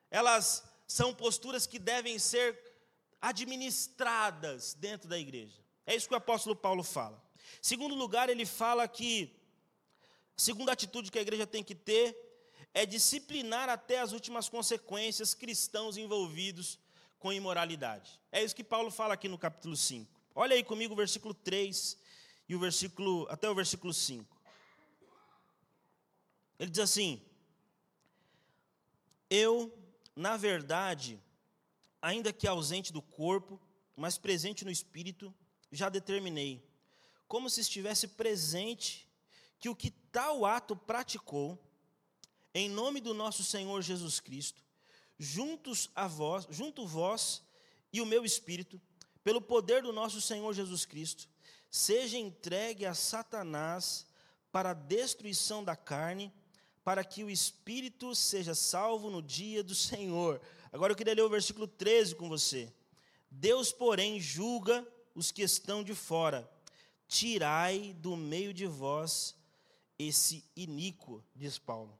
elas 0.10 0.64
são 0.88 1.14
posturas 1.14 1.68
que 1.68 1.80
devem 1.80 2.18
ser 2.18 2.58
administradas 3.22 4.74
dentro 4.74 5.08
da 5.08 5.18
igreja. 5.18 5.60
É 5.86 5.96
isso 5.96 6.08
que 6.08 6.14
o 6.14 6.18
apóstolo 6.18 6.56
Paulo 6.56 6.84
fala. 6.84 7.22
Segundo 7.62 7.96
lugar, 7.96 8.30
ele 8.30 8.46
fala 8.46 8.88
que 8.88 9.34
a 10.36 10.42
segunda 10.42 10.72
atitude 10.72 11.12
que 11.12 11.20
a 11.20 11.22
igreja 11.22 11.48
tem 11.48 11.64
que 11.64 11.76
ter 11.76 12.16
é 12.74 12.86
disciplinar 12.86 13.70
até 13.70 14.00
as 14.00 14.12
últimas 14.12 14.50
consequências 14.50 15.34
cristãos 15.34 15.98
envolvidos 15.98 16.78
com 17.18 17.34
imoralidade. 17.34 18.20
É 18.32 18.44
isso 18.44 18.56
que 18.56 18.64
Paulo 18.64 18.92
fala 18.92 19.14
aqui 19.14 19.28
no 19.28 19.38
capítulo 19.38 19.76
5. 19.76 20.16
Olha 20.36 20.56
aí 20.56 20.64
comigo 20.64 20.94
o 20.94 20.98
versículo 20.98 21.34
3 21.34 21.98
e 22.48 22.56
o 22.56 22.60
versículo, 22.60 23.28
até 23.30 23.50
o 23.50 23.56
versículo 23.56 23.94
5. 23.94 24.38
Ele 26.60 26.72
diz 26.72 26.80
assim: 26.80 27.22
Eu, 29.30 29.72
na 30.16 30.38
verdade, 30.38 31.20
ainda 32.02 32.34
que 32.34 32.48
ausente 32.48 32.94
do 32.94 33.02
corpo, 33.02 33.60
mas 33.96 34.18
presente 34.18 34.64
no 34.64 34.72
espírito, 34.72 35.34
já 35.72 35.90
determinei, 35.90 36.64
como 37.28 37.50
se 37.50 37.62
estivesse 37.62 38.08
presente, 38.08 39.08
que 39.60 39.70
o 39.70 39.76
que 39.76 39.92
tal 40.12 40.46
ato 40.46 40.76
praticou, 40.76 41.60
em 42.54 42.70
nome 42.70 43.02
do 43.02 43.14
nosso 43.14 43.44
Senhor 43.44 43.82
Jesus 43.82 44.20
Cristo, 44.20 44.64
juntos 45.20 45.90
a 45.96 46.08
vós, 46.08 46.48
junto 46.50 46.88
vós 46.88 47.44
e 47.92 48.02
o 48.02 48.06
meu 48.06 48.24
espírito, 48.24 48.82
pelo 49.24 49.42
poder 49.42 49.82
do 49.82 49.92
nosso 49.92 50.22
Senhor 50.22 50.54
Jesus 50.54 50.86
Cristo, 50.86 51.28
seja 51.70 52.18
entregue 52.18 52.86
a 52.86 52.94
Satanás 52.94 54.06
para 54.52 54.72
a 54.72 54.74
destruição 54.74 55.64
da 55.64 55.76
carne, 55.76 56.34
para 56.84 57.04
que 57.04 57.24
o 57.24 57.30
espírito 57.30 58.16
seja 58.16 58.56
salvo 58.56 59.10
no 59.10 59.22
dia 59.22 59.64
do 59.64 59.76
Senhor. 59.76 60.42
Agora 60.72 60.94
eu 60.94 60.98
queria 60.98 61.14
ler 61.14 61.24
o 61.24 61.30
versículo 61.30 61.68
13 61.68 62.16
com 62.16 62.30
você. 62.30 62.74
Deus, 63.30 63.72
porém, 63.72 64.20
julga 64.20 64.88
os 65.14 65.32
que 65.32 65.42
estão 65.42 65.84
de 65.84 65.94
fora. 65.94 66.50
Tirai 67.08 67.94
do 67.94 68.16
meio 68.16 68.54
de 68.54 68.66
vós 68.66 69.36
esse 70.00 70.44
iníquo, 70.56 71.24
diz 71.36 71.58
Paulo. 71.58 71.98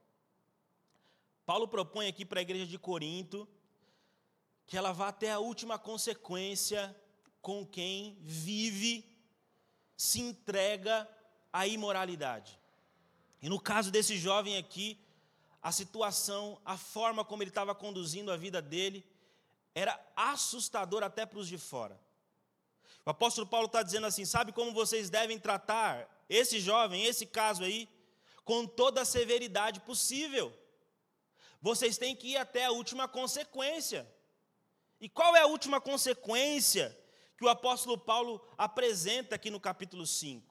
Paulo 1.44 1.66
propõe 1.66 2.08
aqui 2.08 2.24
para 2.24 2.40
a 2.40 2.42
igreja 2.42 2.66
de 2.66 2.78
Corinto 2.78 3.48
que 4.66 4.76
ela 4.76 4.92
vá 4.92 5.08
até 5.08 5.32
a 5.32 5.38
última 5.38 5.78
consequência 5.78 6.94
com 7.40 7.64
quem 7.64 8.18
vive 8.20 9.02
se 9.98 10.20
entrega 10.20 11.06
à 11.52 11.66
imoralidade. 11.66 12.56
E 13.42 13.48
no 13.48 13.60
caso 13.60 13.90
desse 13.90 14.16
jovem 14.16 14.56
aqui, 14.56 14.96
a 15.60 15.72
situação, 15.72 16.60
a 16.64 16.78
forma 16.78 17.24
como 17.24 17.42
ele 17.42 17.50
estava 17.50 17.74
conduzindo 17.74 18.30
a 18.30 18.36
vida 18.36 18.62
dele, 18.62 19.04
era 19.74 20.00
assustador 20.14 21.02
até 21.02 21.26
para 21.26 21.40
os 21.40 21.48
de 21.48 21.58
fora. 21.58 22.00
O 23.04 23.10
apóstolo 23.10 23.46
Paulo 23.46 23.66
está 23.66 23.82
dizendo 23.82 24.06
assim: 24.06 24.24
sabe 24.24 24.52
como 24.52 24.72
vocês 24.72 25.10
devem 25.10 25.36
tratar 25.38 26.08
esse 26.28 26.60
jovem, 26.60 27.04
esse 27.04 27.26
caso 27.26 27.64
aí, 27.64 27.88
com 28.44 28.66
toda 28.66 29.02
a 29.02 29.04
severidade 29.04 29.80
possível. 29.80 30.56
Vocês 31.60 31.98
têm 31.98 32.14
que 32.14 32.28
ir 32.28 32.36
até 32.36 32.66
a 32.66 32.70
última 32.70 33.08
consequência. 33.08 34.08
E 35.00 35.08
qual 35.08 35.34
é 35.34 35.40
a 35.40 35.46
última 35.46 35.80
consequência 35.80 36.96
que 37.38 37.44
o 37.44 37.48
apóstolo 37.48 37.96
Paulo 37.96 38.44
apresenta 38.58 39.36
aqui 39.36 39.48
no 39.48 39.60
capítulo 39.60 40.04
5? 40.04 40.44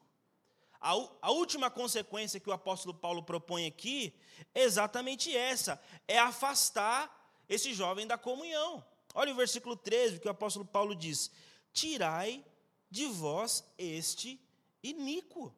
A, 0.79 0.91
a, 1.22 1.32
última 1.32 1.70
consequência 1.70 2.39
que 2.39 2.50
o 2.50 2.53
apóstolo 2.53 2.94
Paulo 2.94 3.22
propõe 3.24 3.65
aqui 3.65 4.15
é 4.56 4.62
exatamente 4.62 5.36
essa: 5.36 5.82
é 6.08 6.17
afastar 6.17 7.13
esse 7.50 7.74
jovem 7.74 8.08
da 8.08 8.17
comunhão. 8.17 8.86
Olha 9.13 9.34
o 9.34 9.36
versículo 9.36 9.75
13, 9.75 10.20
que 10.20 10.27
o 10.27 10.32
apóstolo 10.32 10.65
Paulo 10.65 10.96
diz: 10.96 11.29
Tirai 11.74 12.44
de 12.89 13.06
vós 13.06 13.65
este 13.77 14.39
iníquo. 14.82 15.53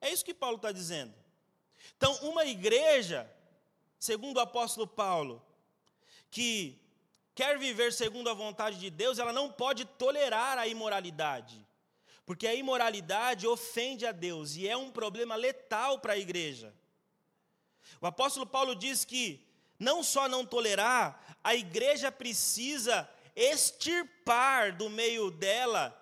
É 0.00 0.10
isso 0.10 0.24
que 0.24 0.32
Paulo 0.32 0.56
está 0.56 0.72
dizendo. 0.72 1.14
Então, 1.96 2.14
uma 2.22 2.44
igreja, 2.46 3.30
segundo 3.98 4.38
o 4.38 4.40
apóstolo 4.40 4.86
Paulo, 4.86 5.44
que 6.30 6.81
quer 7.34 7.58
viver 7.58 7.92
segundo 7.92 8.28
a 8.28 8.34
vontade 8.34 8.78
de 8.78 8.90
Deus, 8.90 9.18
ela 9.18 9.32
não 9.32 9.50
pode 9.50 9.84
tolerar 9.84 10.58
a 10.58 10.66
imoralidade. 10.66 11.66
Porque 12.24 12.46
a 12.46 12.54
imoralidade 12.54 13.46
ofende 13.46 14.06
a 14.06 14.12
Deus 14.12 14.54
e 14.54 14.68
é 14.68 14.76
um 14.76 14.90
problema 14.90 15.34
letal 15.34 15.98
para 15.98 16.12
a 16.12 16.18
igreja. 16.18 16.72
O 18.00 18.06
apóstolo 18.06 18.46
Paulo 18.46 18.76
diz 18.76 19.04
que 19.04 19.44
não 19.78 20.02
só 20.02 20.28
não 20.28 20.46
tolerar, 20.46 21.36
a 21.42 21.54
igreja 21.54 22.12
precisa 22.12 23.08
extirpar 23.34 24.76
do 24.76 24.88
meio 24.88 25.30
dela 25.30 25.98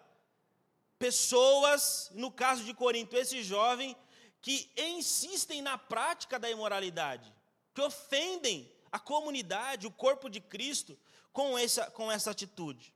pessoas, 0.98 2.10
no 2.14 2.30
caso 2.30 2.62
de 2.62 2.74
Corinto, 2.74 3.16
esse 3.16 3.42
jovem, 3.42 3.96
que 4.42 4.70
insistem 4.76 5.62
na 5.62 5.78
prática 5.78 6.38
da 6.38 6.50
imoralidade, 6.50 7.32
que 7.74 7.80
ofendem 7.80 8.70
a 8.92 8.98
comunidade, 8.98 9.86
o 9.86 9.90
corpo 9.90 10.28
de 10.28 10.40
Cristo, 10.40 10.98
com 11.32 11.56
essa, 11.58 11.90
com 11.90 12.10
essa 12.10 12.30
atitude. 12.30 12.92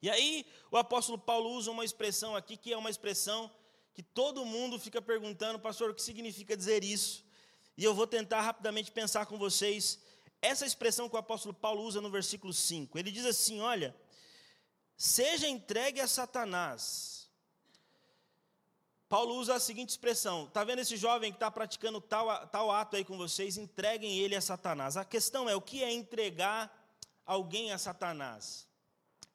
E 0.00 0.08
aí, 0.08 0.46
o 0.70 0.76
apóstolo 0.76 1.18
Paulo 1.18 1.50
usa 1.50 1.70
uma 1.70 1.84
expressão 1.84 2.36
aqui 2.36 2.56
que 2.56 2.72
é 2.72 2.76
uma 2.76 2.90
expressão 2.90 3.50
que 3.94 4.02
todo 4.02 4.44
mundo 4.44 4.78
fica 4.78 5.02
perguntando, 5.02 5.58
pastor, 5.58 5.90
o 5.90 5.94
que 5.94 6.02
significa 6.02 6.56
dizer 6.56 6.84
isso? 6.84 7.24
E 7.76 7.82
eu 7.82 7.94
vou 7.94 8.06
tentar 8.06 8.40
rapidamente 8.42 8.92
pensar 8.92 9.26
com 9.26 9.36
vocês 9.38 9.98
essa 10.40 10.64
expressão 10.64 11.08
que 11.08 11.16
o 11.16 11.18
apóstolo 11.18 11.54
Paulo 11.54 11.82
usa 11.82 12.00
no 12.00 12.10
versículo 12.10 12.52
5. 12.52 12.96
Ele 12.98 13.10
diz 13.10 13.26
assim: 13.26 13.60
Olha, 13.60 13.94
seja 14.96 15.48
entregue 15.48 16.00
a 16.00 16.06
Satanás. 16.06 17.28
Paulo 19.08 19.34
usa 19.34 19.54
a 19.54 19.60
seguinte 19.60 19.90
expressão: 19.90 20.44
está 20.44 20.62
vendo 20.62 20.80
esse 20.80 20.96
jovem 20.96 21.32
que 21.32 21.36
está 21.36 21.50
praticando 21.50 22.00
tal, 22.00 22.46
tal 22.48 22.70
ato 22.70 22.96
aí 22.96 23.04
com 23.04 23.16
vocês? 23.16 23.56
Entreguem 23.56 24.18
ele 24.18 24.36
a 24.36 24.40
Satanás. 24.40 24.96
A 24.96 25.04
questão 25.04 25.48
é: 25.48 25.56
o 25.56 25.60
que 25.60 25.82
é 25.82 25.92
entregar 25.92 26.72
alguém 27.28 27.70
a 27.70 27.78
Satanás? 27.78 28.66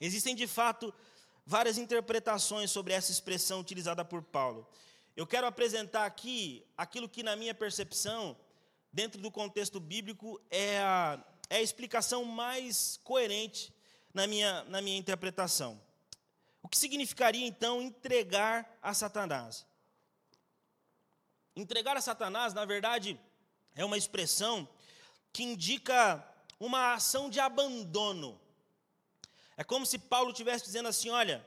Existem 0.02 0.36
de 0.36 0.48
fato 0.48 0.94
várias 1.46 1.78
interpretações 1.78 2.72
sobre 2.72 2.92
essa 2.92 3.12
expressão 3.12 3.60
utilizada 3.62 4.04
por 4.04 4.24
Paulo. 4.24 4.68
Eu 5.16 5.28
quero 5.28 5.46
apresentar 5.46 6.06
aqui 6.06 6.66
aquilo 6.76 7.08
que, 7.08 7.22
na 7.22 7.36
minha 7.36 7.54
percepção, 7.54 8.36
dentro 8.92 9.22
do 9.22 9.30
contexto 9.30 9.80
bíblico, 9.80 10.42
é 10.50 10.80
a, 10.80 11.24
é 11.50 11.58
a 11.58 11.62
explicação 11.62 12.26
mais 12.26 13.00
coerente 13.04 13.72
na 14.12 14.26
minha, 14.26 14.64
na 14.64 14.82
minha 14.82 14.98
interpretação. 14.98 15.80
O 16.64 16.68
que 16.68 16.78
significaria, 16.78 17.46
então, 17.46 17.82
entregar 17.82 18.80
a 18.82 18.94
Satanás? 18.94 19.68
Entregar 21.56 21.96
a 21.96 22.02
Satanás, 22.02 22.54
na 22.54 22.66
verdade, 22.66 23.20
é 23.76 23.86
uma 23.86 23.98
expressão 23.98 24.68
que 25.32 25.44
indica 25.44 26.28
uma 26.60 26.94
ação 26.94 27.30
de 27.30 27.40
abandono. 27.40 28.40
É 29.56 29.64
como 29.64 29.86
se 29.86 30.00
Paulo 30.00 30.32
estivesse 30.32 30.66
dizendo 30.66 30.90
assim: 30.90 31.10
olha, 31.10 31.46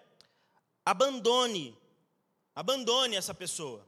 abandone, 0.85 1.77
abandone 2.55 3.17
essa 3.17 3.35
pessoa. 3.35 3.87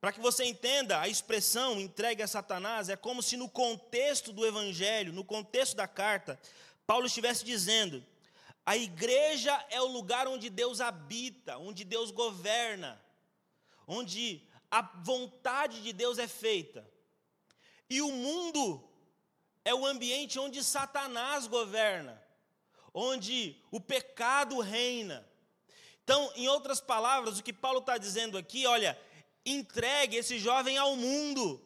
Para 0.00 0.12
que 0.12 0.20
você 0.20 0.44
entenda, 0.44 1.00
a 1.00 1.08
expressão 1.08 1.80
entregue 1.80 2.22
a 2.22 2.28
Satanás 2.28 2.88
é 2.88 2.96
como 2.96 3.22
se 3.22 3.36
no 3.36 3.48
contexto 3.48 4.32
do 4.32 4.44
evangelho, 4.44 5.14
no 5.14 5.24
contexto 5.24 5.74
da 5.74 5.88
carta, 5.88 6.38
Paulo 6.86 7.06
estivesse 7.06 7.44
dizendo: 7.44 8.04
a 8.66 8.76
igreja 8.76 9.64
é 9.70 9.80
o 9.80 9.86
lugar 9.86 10.26
onde 10.26 10.48
Deus 10.48 10.80
habita, 10.80 11.58
onde 11.58 11.84
Deus 11.84 12.10
governa, 12.10 13.02
onde 13.86 14.42
a 14.70 14.82
vontade 14.82 15.82
de 15.82 15.92
Deus 15.92 16.18
é 16.18 16.26
feita. 16.26 16.86
E 17.88 18.00
o 18.00 18.10
mundo 18.10 18.82
é 19.64 19.74
o 19.74 19.86
ambiente 19.86 20.38
onde 20.38 20.62
Satanás 20.62 21.46
governa 21.46 22.24
onde 22.94 23.60
o 23.72 23.80
pecado 23.80 24.60
reina. 24.60 25.28
Então, 26.04 26.32
em 26.36 26.46
outras 26.46 26.80
palavras, 26.80 27.38
o 27.38 27.42
que 27.42 27.52
Paulo 27.52 27.80
está 27.80 27.98
dizendo 27.98 28.38
aqui, 28.38 28.66
olha, 28.66 28.96
entregue 29.44 30.16
esse 30.16 30.38
jovem 30.38 30.78
ao 30.78 30.94
mundo. 30.94 31.60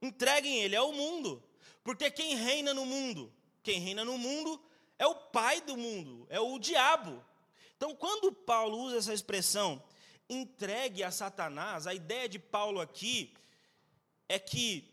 Entreguem 0.00 0.62
ele 0.62 0.74
ao 0.74 0.92
mundo. 0.92 1.42
Porque 1.84 2.10
quem 2.10 2.34
reina 2.36 2.72
no 2.72 2.86
mundo? 2.86 3.30
Quem 3.62 3.80
reina 3.80 4.04
no 4.04 4.16
mundo 4.16 4.60
é 4.98 5.06
o 5.06 5.14
pai 5.14 5.60
do 5.60 5.76
mundo, 5.76 6.26
é 6.30 6.40
o 6.40 6.58
diabo. 6.58 7.22
Então, 7.76 7.94
quando 7.94 8.32
Paulo 8.32 8.78
usa 8.78 8.96
essa 8.96 9.12
expressão, 9.12 9.82
entregue 10.28 11.02
a 11.02 11.10
Satanás, 11.10 11.86
a 11.86 11.94
ideia 11.94 12.28
de 12.28 12.38
Paulo 12.38 12.80
aqui 12.80 13.34
é 14.28 14.38
que 14.38 14.92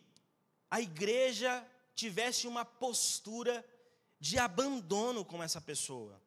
a 0.70 0.82
igreja 0.82 1.66
tivesse 1.96 2.48
uma 2.48 2.66
postura 2.66 3.66
de 4.20 4.38
abandono 4.38 5.24
com 5.24 5.42
essa 5.42 5.62
pessoa. 5.62 6.22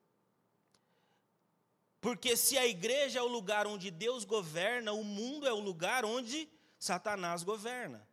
Porque 2.00 2.36
se 2.36 2.56
a 2.56 2.66
igreja 2.66 3.18
é 3.18 3.22
o 3.22 3.26
lugar 3.26 3.66
onde 3.66 3.90
Deus 3.90 4.24
governa, 4.24 4.92
o 4.92 5.04
mundo 5.04 5.46
é 5.46 5.52
o 5.52 5.60
lugar 5.60 6.04
onde 6.04 6.48
Satanás 6.78 7.42
governa. 7.42 8.06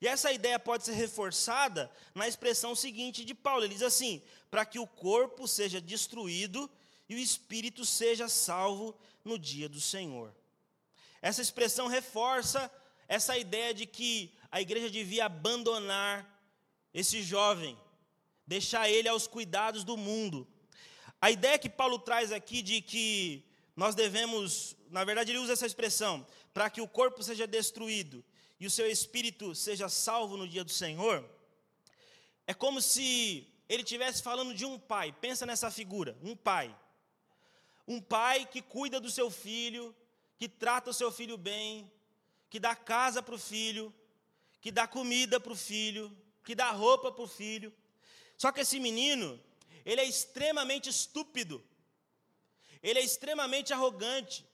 E 0.00 0.08
essa 0.08 0.32
ideia 0.32 0.58
pode 0.58 0.84
ser 0.84 0.92
reforçada 0.92 1.90
na 2.14 2.26
expressão 2.26 2.74
seguinte 2.74 3.24
de 3.24 3.34
Paulo: 3.34 3.64
ele 3.64 3.74
diz 3.74 3.82
assim, 3.82 4.22
para 4.50 4.64
que 4.64 4.78
o 4.78 4.86
corpo 4.86 5.46
seja 5.46 5.80
destruído 5.80 6.70
e 7.08 7.14
o 7.14 7.18
espírito 7.18 7.84
seja 7.84 8.28
salvo 8.28 8.96
no 9.24 9.38
dia 9.38 9.68
do 9.68 9.80
Senhor. 9.80 10.34
Essa 11.20 11.42
expressão 11.42 11.86
reforça 11.86 12.70
essa 13.08 13.36
ideia 13.36 13.74
de 13.74 13.86
que 13.86 14.32
a 14.50 14.60
igreja 14.60 14.88
devia 14.88 15.26
abandonar 15.26 16.33
esse 16.94 17.22
jovem, 17.22 17.76
deixar 18.46 18.88
ele 18.88 19.08
aos 19.08 19.26
cuidados 19.26 19.82
do 19.82 19.96
mundo. 19.96 20.46
A 21.20 21.30
ideia 21.30 21.58
que 21.58 21.68
Paulo 21.68 21.98
traz 21.98 22.30
aqui 22.30 22.62
de 22.62 22.80
que 22.80 23.44
nós 23.74 23.94
devemos, 23.96 24.76
na 24.88 25.04
verdade, 25.04 25.32
ele 25.32 25.38
usa 25.38 25.54
essa 25.54 25.66
expressão, 25.66 26.24
para 26.52 26.70
que 26.70 26.80
o 26.80 26.86
corpo 26.86 27.22
seja 27.22 27.46
destruído 27.46 28.24
e 28.60 28.66
o 28.66 28.70
seu 28.70 28.88
espírito 28.88 29.54
seja 29.54 29.88
salvo 29.88 30.36
no 30.36 30.46
dia 30.46 30.62
do 30.62 30.70
Senhor, 30.70 31.28
é 32.46 32.54
como 32.54 32.80
se 32.80 33.46
ele 33.68 33.82
estivesse 33.82 34.22
falando 34.22 34.54
de 34.54 34.64
um 34.64 34.78
pai. 34.78 35.12
Pensa 35.20 35.44
nessa 35.44 35.70
figura, 35.70 36.16
um 36.22 36.36
pai. 36.36 36.74
Um 37.88 38.00
pai 38.00 38.46
que 38.46 38.62
cuida 38.62 39.00
do 39.00 39.10
seu 39.10 39.30
filho, 39.30 39.94
que 40.38 40.48
trata 40.48 40.90
o 40.90 40.94
seu 40.94 41.10
filho 41.10 41.36
bem, 41.36 41.90
que 42.48 42.60
dá 42.60 42.76
casa 42.76 43.22
para 43.22 43.34
o 43.34 43.38
filho, 43.38 43.92
que 44.60 44.70
dá 44.70 44.86
comida 44.86 45.40
para 45.40 45.52
o 45.52 45.56
filho, 45.56 46.16
que 46.44 46.54
dá 46.54 46.70
roupa 46.70 47.10
para 47.10 47.24
o 47.24 47.28
filho. 47.28 47.72
Só 48.36 48.52
que 48.52 48.60
esse 48.60 48.78
menino, 48.78 49.40
ele 49.84 50.00
é 50.00 50.04
extremamente 50.04 50.88
estúpido. 50.88 51.64
Ele 52.82 52.98
é 52.98 53.02
extremamente 53.02 53.72
arrogante. 53.72 54.44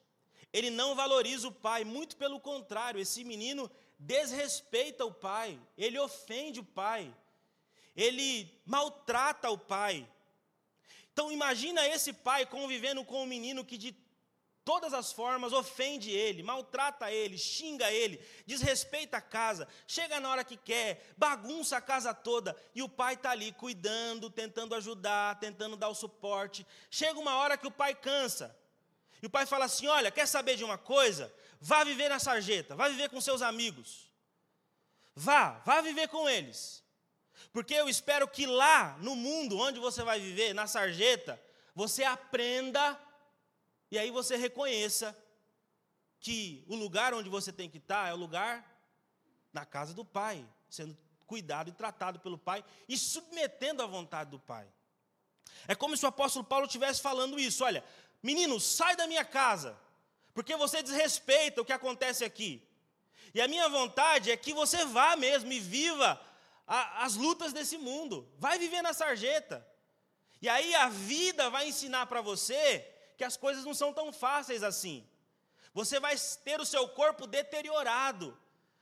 Ele 0.52 0.70
não 0.70 0.94
valoriza 0.94 1.48
o 1.48 1.52
pai, 1.52 1.84
muito 1.84 2.16
pelo 2.16 2.40
contrário, 2.40 3.00
esse 3.00 3.22
menino 3.24 3.70
desrespeita 3.98 5.04
o 5.04 5.12
pai, 5.12 5.60
ele 5.76 5.98
ofende 5.98 6.58
o 6.58 6.64
pai, 6.64 7.14
ele 7.94 8.50
maltrata 8.64 9.50
o 9.50 9.58
pai. 9.58 10.08
Então 11.12 11.30
imagina 11.30 11.86
esse 11.86 12.12
pai 12.12 12.46
convivendo 12.46 13.04
com 13.04 13.22
um 13.22 13.26
menino 13.26 13.64
que 13.64 13.76
de 13.76 13.94
todas 14.64 14.92
as 14.92 15.12
formas, 15.12 15.52
ofende 15.52 16.10
ele, 16.10 16.42
maltrata 16.42 17.10
ele, 17.10 17.38
xinga 17.38 17.90
ele, 17.90 18.20
desrespeita 18.46 19.16
a 19.16 19.20
casa, 19.20 19.66
chega 19.86 20.20
na 20.20 20.30
hora 20.30 20.44
que 20.44 20.56
quer, 20.56 21.12
bagunça 21.16 21.76
a 21.76 21.80
casa 21.80 22.14
toda, 22.14 22.56
e 22.74 22.82
o 22.82 22.88
pai 22.88 23.14
está 23.14 23.30
ali 23.30 23.52
cuidando, 23.52 24.30
tentando 24.30 24.74
ajudar, 24.74 25.38
tentando 25.40 25.76
dar 25.76 25.88
o 25.88 25.94
suporte. 25.94 26.66
Chega 26.90 27.18
uma 27.18 27.36
hora 27.36 27.56
que 27.56 27.66
o 27.66 27.70
pai 27.70 27.94
cansa, 27.94 28.56
e 29.22 29.26
o 29.26 29.30
pai 29.30 29.46
fala 29.46 29.66
assim: 29.66 29.86
Olha, 29.86 30.10
quer 30.10 30.26
saber 30.26 30.56
de 30.56 30.64
uma 30.64 30.78
coisa? 30.78 31.32
Vá 31.60 31.84
viver 31.84 32.08
na 32.08 32.18
sarjeta, 32.18 32.74
vá 32.74 32.88
viver 32.88 33.10
com 33.10 33.20
seus 33.20 33.42
amigos. 33.42 34.10
Vá, 35.14 35.60
vá 35.66 35.80
viver 35.80 36.08
com 36.08 36.28
eles. 36.28 36.82
Porque 37.52 37.74
eu 37.74 37.88
espero 37.88 38.28
que 38.28 38.46
lá 38.46 38.96
no 39.00 39.14
mundo 39.16 39.58
onde 39.58 39.80
você 39.80 40.02
vai 40.02 40.20
viver, 40.20 40.54
na 40.54 40.66
sarjeta, 40.66 41.40
você 41.74 42.04
aprenda 42.04 42.98
e 43.90 43.98
aí 43.98 44.10
você 44.10 44.36
reconheça 44.36 45.16
que 46.20 46.64
o 46.68 46.76
lugar 46.76 47.12
onde 47.14 47.28
você 47.28 47.52
tem 47.52 47.68
que 47.68 47.78
estar 47.78 48.08
é 48.08 48.12
o 48.12 48.16
lugar 48.16 48.64
na 49.52 49.64
casa 49.64 49.94
do 49.94 50.04
Pai, 50.04 50.46
sendo 50.68 50.96
cuidado 51.26 51.70
e 51.70 51.72
tratado 51.72 52.20
pelo 52.20 52.38
Pai 52.38 52.64
e 52.88 52.96
submetendo 52.96 53.82
à 53.82 53.86
vontade 53.86 54.30
do 54.30 54.38
Pai. 54.38 54.66
É 55.66 55.74
como 55.74 55.96
se 55.96 56.04
o 56.04 56.08
apóstolo 56.08 56.44
Paulo 56.44 56.66
estivesse 56.66 57.00
falando 57.00 57.38
isso: 57.38 57.64
olha, 57.64 57.84
menino, 58.22 58.60
sai 58.60 58.94
da 58.96 59.06
minha 59.06 59.24
casa, 59.24 59.76
porque 60.34 60.54
você 60.56 60.82
desrespeita 60.82 61.60
o 61.60 61.64
que 61.64 61.72
acontece 61.72 62.24
aqui. 62.24 62.62
E 63.34 63.40
a 63.40 63.48
minha 63.48 63.68
vontade 63.68 64.30
é 64.30 64.36
que 64.36 64.52
você 64.52 64.84
vá 64.84 65.16
mesmo 65.16 65.52
e 65.52 65.60
viva 65.60 66.20
a, 66.66 67.04
as 67.04 67.14
lutas 67.14 67.52
desse 67.52 67.78
mundo, 67.78 68.28
vai 68.38 68.58
viver 68.58 68.82
na 68.82 68.92
sarjeta. 68.92 69.66
E 70.42 70.48
aí 70.48 70.74
a 70.74 70.88
vida 70.88 71.50
vai 71.50 71.68
ensinar 71.68 72.06
para 72.06 72.20
você 72.20 72.86
que 73.20 73.24
as 73.24 73.36
coisas 73.36 73.66
não 73.66 73.74
são 73.74 73.92
tão 73.92 74.10
fáceis 74.14 74.62
assim. 74.62 75.06
Você 75.74 76.00
vai 76.00 76.16
ter 76.42 76.58
o 76.58 76.64
seu 76.64 76.88
corpo 76.88 77.26
deteriorado, 77.26 78.34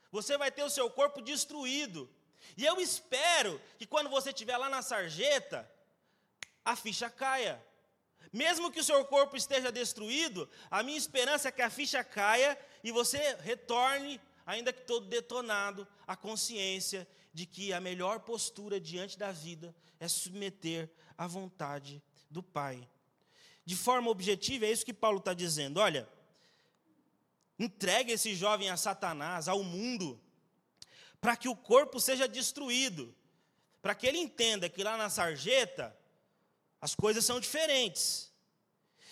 você 0.09 0.37
vai 0.37 0.49
ter 0.49 0.63
o 0.63 0.69
seu 0.69 0.89
corpo 0.89 1.21
destruído. 1.21 2.09
E 2.55 2.65
eu 2.65 2.79
espero 2.79 3.61
que 3.77 3.85
quando 3.85 4.09
você 4.09 4.29
estiver 4.29 4.55
lá 4.55 4.69
na 4.69 4.81
sarjeta, 4.81 5.69
a 6.63 6.73
ficha 6.73 7.09
caia. 7.09 7.61
Mesmo 8.31 8.71
que 8.71 8.79
o 8.79 8.83
seu 8.83 9.03
corpo 9.03 9.35
esteja 9.35 9.73
destruído, 9.73 10.49
a 10.71 10.81
minha 10.83 10.97
esperança 10.97 11.49
é 11.49 11.51
que 11.51 11.61
a 11.61 11.69
ficha 11.69 12.01
caia 12.01 12.57
e 12.81 12.93
você 12.93 13.35
retorne, 13.41 14.21
ainda 14.45 14.71
que 14.71 14.83
todo 14.83 15.05
detonado, 15.07 15.85
à 16.07 16.15
consciência 16.15 17.05
de 17.33 17.45
que 17.45 17.73
a 17.73 17.81
melhor 17.81 18.21
postura 18.21 18.79
diante 18.79 19.19
da 19.19 19.33
vida 19.33 19.75
é 19.99 20.07
submeter 20.07 20.89
à 21.17 21.27
vontade 21.27 22.01
do 22.29 22.41
Pai. 22.41 22.87
De 23.69 23.75
forma 23.75 24.09
objetiva, 24.09 24.65
é 24.65 24.71
isso 24.71 24.83
que 24.83 24.91
Paulo 24.91 25.19
está 25.19 25.31
dizendo. 25.31 25.79
Olha, 25.79 26.09
entregue 27.59 28.13
esse 28.13 28.33
jovem 28.33 28.67
a 28.67 28.75
Satanás, 28.75 29.47
ao 29.47 29.63
mundo, 29.63 30.19
para 31.21 31.37
que 31.37 31.47
o 31.47 31.55
corpo 31.55 31.99
seja 31.99 32.27
destruído, 32.27 33.15
para 33.79 33.93
que 33.93 34.07
ele 34.07 34.17
entenda 34.17 34.67
que 34.67 34.83
lá 34.83 34.97
na 34.97 35.07
sarjeta 35.07 35.95
as 36.81 36.95
coisas 36.95 37.23
são 37.23 37.39
diferentes. 37.39 38.33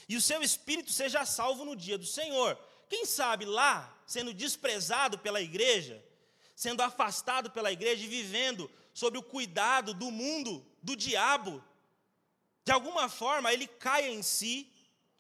E 0.10 0.16
o 0.16 0.22
seu 0.22 0.42
espírito 0.42 0.92
seja 0.92 1.24
salvo 1.24 1.64
no 1.64 1.76
dia 1.76 1.96
do 1.96 2.08
Senhor. 2.08 2.58
Quem 2.90 3.06
sabe 3.06 3.46
lá, 3.46 3.96
sendo 4.08 4.34
desprezado 4.34 5.20
pela 5.20 5.40
igreja, 5.40 6.04
sendo 6.56 6.82
afastado 6.82 7.52
pela 7.52 7.72
igreja 7.72 8.04
e 8.04 8.08
vivendo 8.08 8.68
sob 8.92 9.20
o 9.20 9.22
cuidado 9.22 9.94
do 9.94 10.10
mundo, 10.10 10.66
do 10.82 10.96
diabo, 10.96 11.64
de 12.68 12.72
alguma 12.74 13.08
forma 13.08 13.54
ele 13.54 13.66
caia 13.66 14.10
em 14.10 14.22
si 14.22 14.70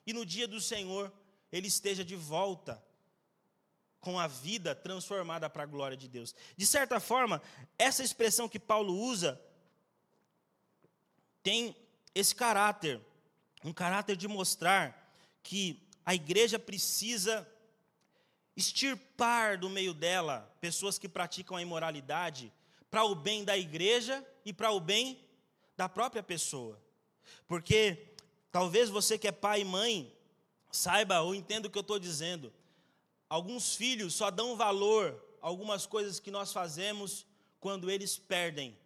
e 0.05 0.11
no 0.11 0.25
dia 0.25 0.45
do 0.45 0.59
Senhor 0.59 1.09
ele 1.49 1.69
esteja 1.69 2.03
de 2.03 2.13
volta 2.13 2.83
com 4.01 4.19
a 4.19 4.27
vida 4.27 4.75
transformada 4.75 5.49
para 5.49 5.63
a 5.63 5.65
glória 5.65 5.95
de 5.95 6.09
Deus. 6.09 6.35
De 6.57 6.65
certa 6.65 6.99
forma, 6.99 7.41
essa 7.77 8.03
expressão 8.03 8.49
que 8.49 8.59
Paulo 8.59 8.93
usa 8.93 9.41
tem 11.41 11.73
esse 12.13 12.35
caráter, 12.35 12.99
um 13.63 13.71
caráter 13.71 14.17
de 14.17 14.27
mostrar 14.27 15.09
que 15.41 15.87
a 16.05 16.13
igreja 16.13 16.59
precisa 16.59 17.49
extirpar 18.57 19.57
do 19.57 19.69
meio 19.69 19.93
dela 19.93 20.53
pessoas 20.59 20.99
que 20.99 21.07
praticam 21.07 21.55
a 21.55 21.61
imoralidade 21.61 22.51
para 22.91 23.05
o 23.05 23.15
bem 23.15 23.45
da 23.45 23.57
igreja 23.57 24.21
e 24.43 24.51
para 24.51 24.69
o 24.71 24.81
bem 24.81 25.25
da 25.77 25.87
própria 25.87 26.21
pessoa. 26.21 26.85
Porque 27.47 28.13
talvez 28.51 28.89
você 28.89 29.17
que 29.17 29.27
é 29.27 29.31
pai 29.31 29.61
e 29.61 29.65
mãe 29.65 30.13
saiba 30.71 31.21
ou 31.21 31.33
entenda 31.33 31.67
o 31.67 31.71
que 31.71 31.77
eu 31.77 31.81
estou 31.81 31.99
dizendo. 31.99 32.53
Alguns 33.29 33.75
filhos 33.75 34.13
só 34.13 34.31
dão 34.31 34.55
valor 34.55 35.21
a 35.41 35.47
algumas 35.47 35.85
coisas 35.85 36.19
que 36.19 36.31
nós 36.31 36.53
fazemos 36.53 37.25
quando 37.59 37.89
eles 37.89 38.17
perdem. 38.17 38.77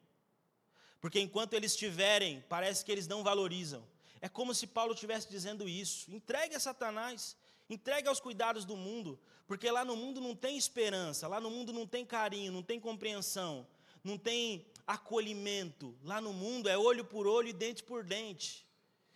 Porque 1.00 1.20
enquanto 1.20 1.54
eles 1.54 1.76
tiverem, 1.76 2.44
parece 2.48 2.86
que 2.86 2.92
eles 2.92 3.08
não 3.08 3.24
valorizam. 3.24 3.84
É 4.22 4.30
como 4.30 4.54
se 4.54 4.68
Paulo 4.68 4.94
estivesse 4.94 5.30
dizendo 5.30 5.68
isso. 5.68 6.12
Entregue 6.12 6.56
a 6.56 6.60
Satanás, 6.60 7.36
entregue 7.70 8.08
aos 8.08 8.20
cuidados 8.20 8.66
do 8.66 8.78
mundo, 8.78 9.20
porque 9.48 9.70
lá 9.72 9.84
no 9.84 9.96
mundo 9.96 10.22
não 10.22 10.36
tem 10.36 10.58
esperança, 10.58 11.28
lá 11.28 11.42
no 11.42 11.50
mundo 11.50 11.74
não 11.74 11.88
tem 11.88 12.06
carinho, 12.06 12.52
não 12.52 12.62
tem 12.62 12.80
compreensão, 12.80 13.68
não 14.04 14.18
tem 14.18 14.66
acolhimento. 14.86 15.98
Lá 16.04 16.20
no 16.20 16.34
mundo 16.34 16.70
é 16.70 16.78
olho 16.78 17.06
por 17.06 17.28
olho 17.28 17.48
e 17.48 17.54
dente 17.54 17.84
por 17.84 18.04
dente. 18.04 18.68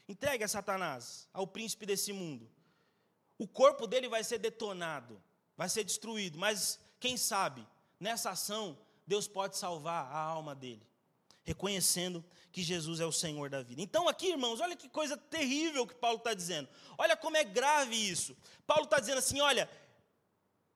Entregue 0.08 0.44
a 0.44 0.48
Satanás, 0.48 1.28
ao 1.34 1.48
príncipe 1.48 1.86
desse 1.86 2.14
mundo. 2.14 2.50
O 3.38 3.48
corpo 3.48 3.88
dele 3.88 4.08
vai 4.08 4.24
ser 4.24 4.38
detonado, 4.38 5.22
vai 5.58 5.68
ser 5.68 5.84
destruído, 5.84 6.38
mas 6.38 6.80
quem 7.00 7.18
sabe, 7.18 7.68
nessa 8.00 8.30
ação, 8.30 8.78
Deus 9.06 9.28
pode 9.28 9.58
salvar 9.58 10.06
a 10.12 10.18
alma 10.18 10.56
dele 10.56 10.88
reconhecendo 11.46 12.26
que 12.52 12.64
Jesus 12.64 13.00
é 13.00 13.06
o 13.06 13.12
Senhor 13.12 13.50
da 13.50 13.62
vida. 13.62 13.82
Então, 13.82 14.10
aqui, 14.10 14.30
irmãos, 14.30 14.60
olha 14.60 14.76
que 14.76 14.90
coisa 14.90 15.16
terrível 15.16 15.86
que 15.86 15.94
Paulo 15.94 16.18
está 16.18 16.34
dizendo. 16.34 16.68
Olha 16.98 17.16
como 17.16 17.38
é 17.38 17.44
grave 17.44 17.96
isso. 17.96 18.36
Paulo 18.66 18.86
está 18.86 19.00
dizendo 19.00 19.20
assim: 19.20 19.40
olha, 19.40 19.70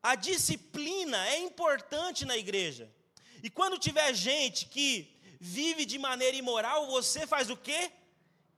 a 0.02 0.16
disciplina 0.16 1.28
é 1.28 1.40
importante 1.40 2.24
na 2.24 2.38
igreja. 2.38 2.90
E 3.42 3.50
quando 3.50 3.80
tiver 3.80 4.14
gente 4.14 4.66
que 4.66 5.20
vive 5.40 5.86
de 5.86 5.98
maneira 5.98 6.36
imoral, 6.36 6.88
você 6.88 7.26
faz 7.26 7.50
o 7.50 7.58
quê? 7.58 7.92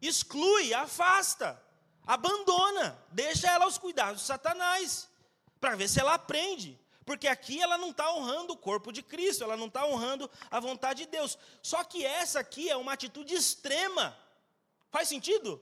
Exclui, 0.01 0.73
afasta, 0.73 1.61
abandona, 2.05 2.97
deixa 3.11 3.47
ela 3.47 3.65
aos 3.65 3.77
cuidados 3.77 4.21
de 4.21 4.27
Satanás, 4.27 5.07
para 5.59 5.75
ver 5.75 5.87
se 5.87 5.99
ela 5.99 6.15
aprende. 6.15 6.79
Porque 7.05 7.27
aqui 7.27 7.61
ela 7.61 7.77
não 7.77 7.91
está 7.91 8.11
honrando 8.13 8.53
o 8.53 8.57
corpo 8.57 8.91
de 8.91 9.01
Cristo, 9.01 9.43
ela 9.43 9.57
não 9.57 9.67
está 9.67 9.85
honrando 9.85 10.29
a 10.49 10.59
vontade 10.59 11.05
de 11.05 11.11
Deus. 11.11 11.37
Só 11.61 11.83
que 11.83 12.05
essa 12.05 12.39
aqui 12.39 12.69
é 12.69 12.77
uma 12.77 12.93
atitude 12.93 13.33
extrema. 13.33 14.17
Faz 14.89 15.07
sentido? 15.07 15.61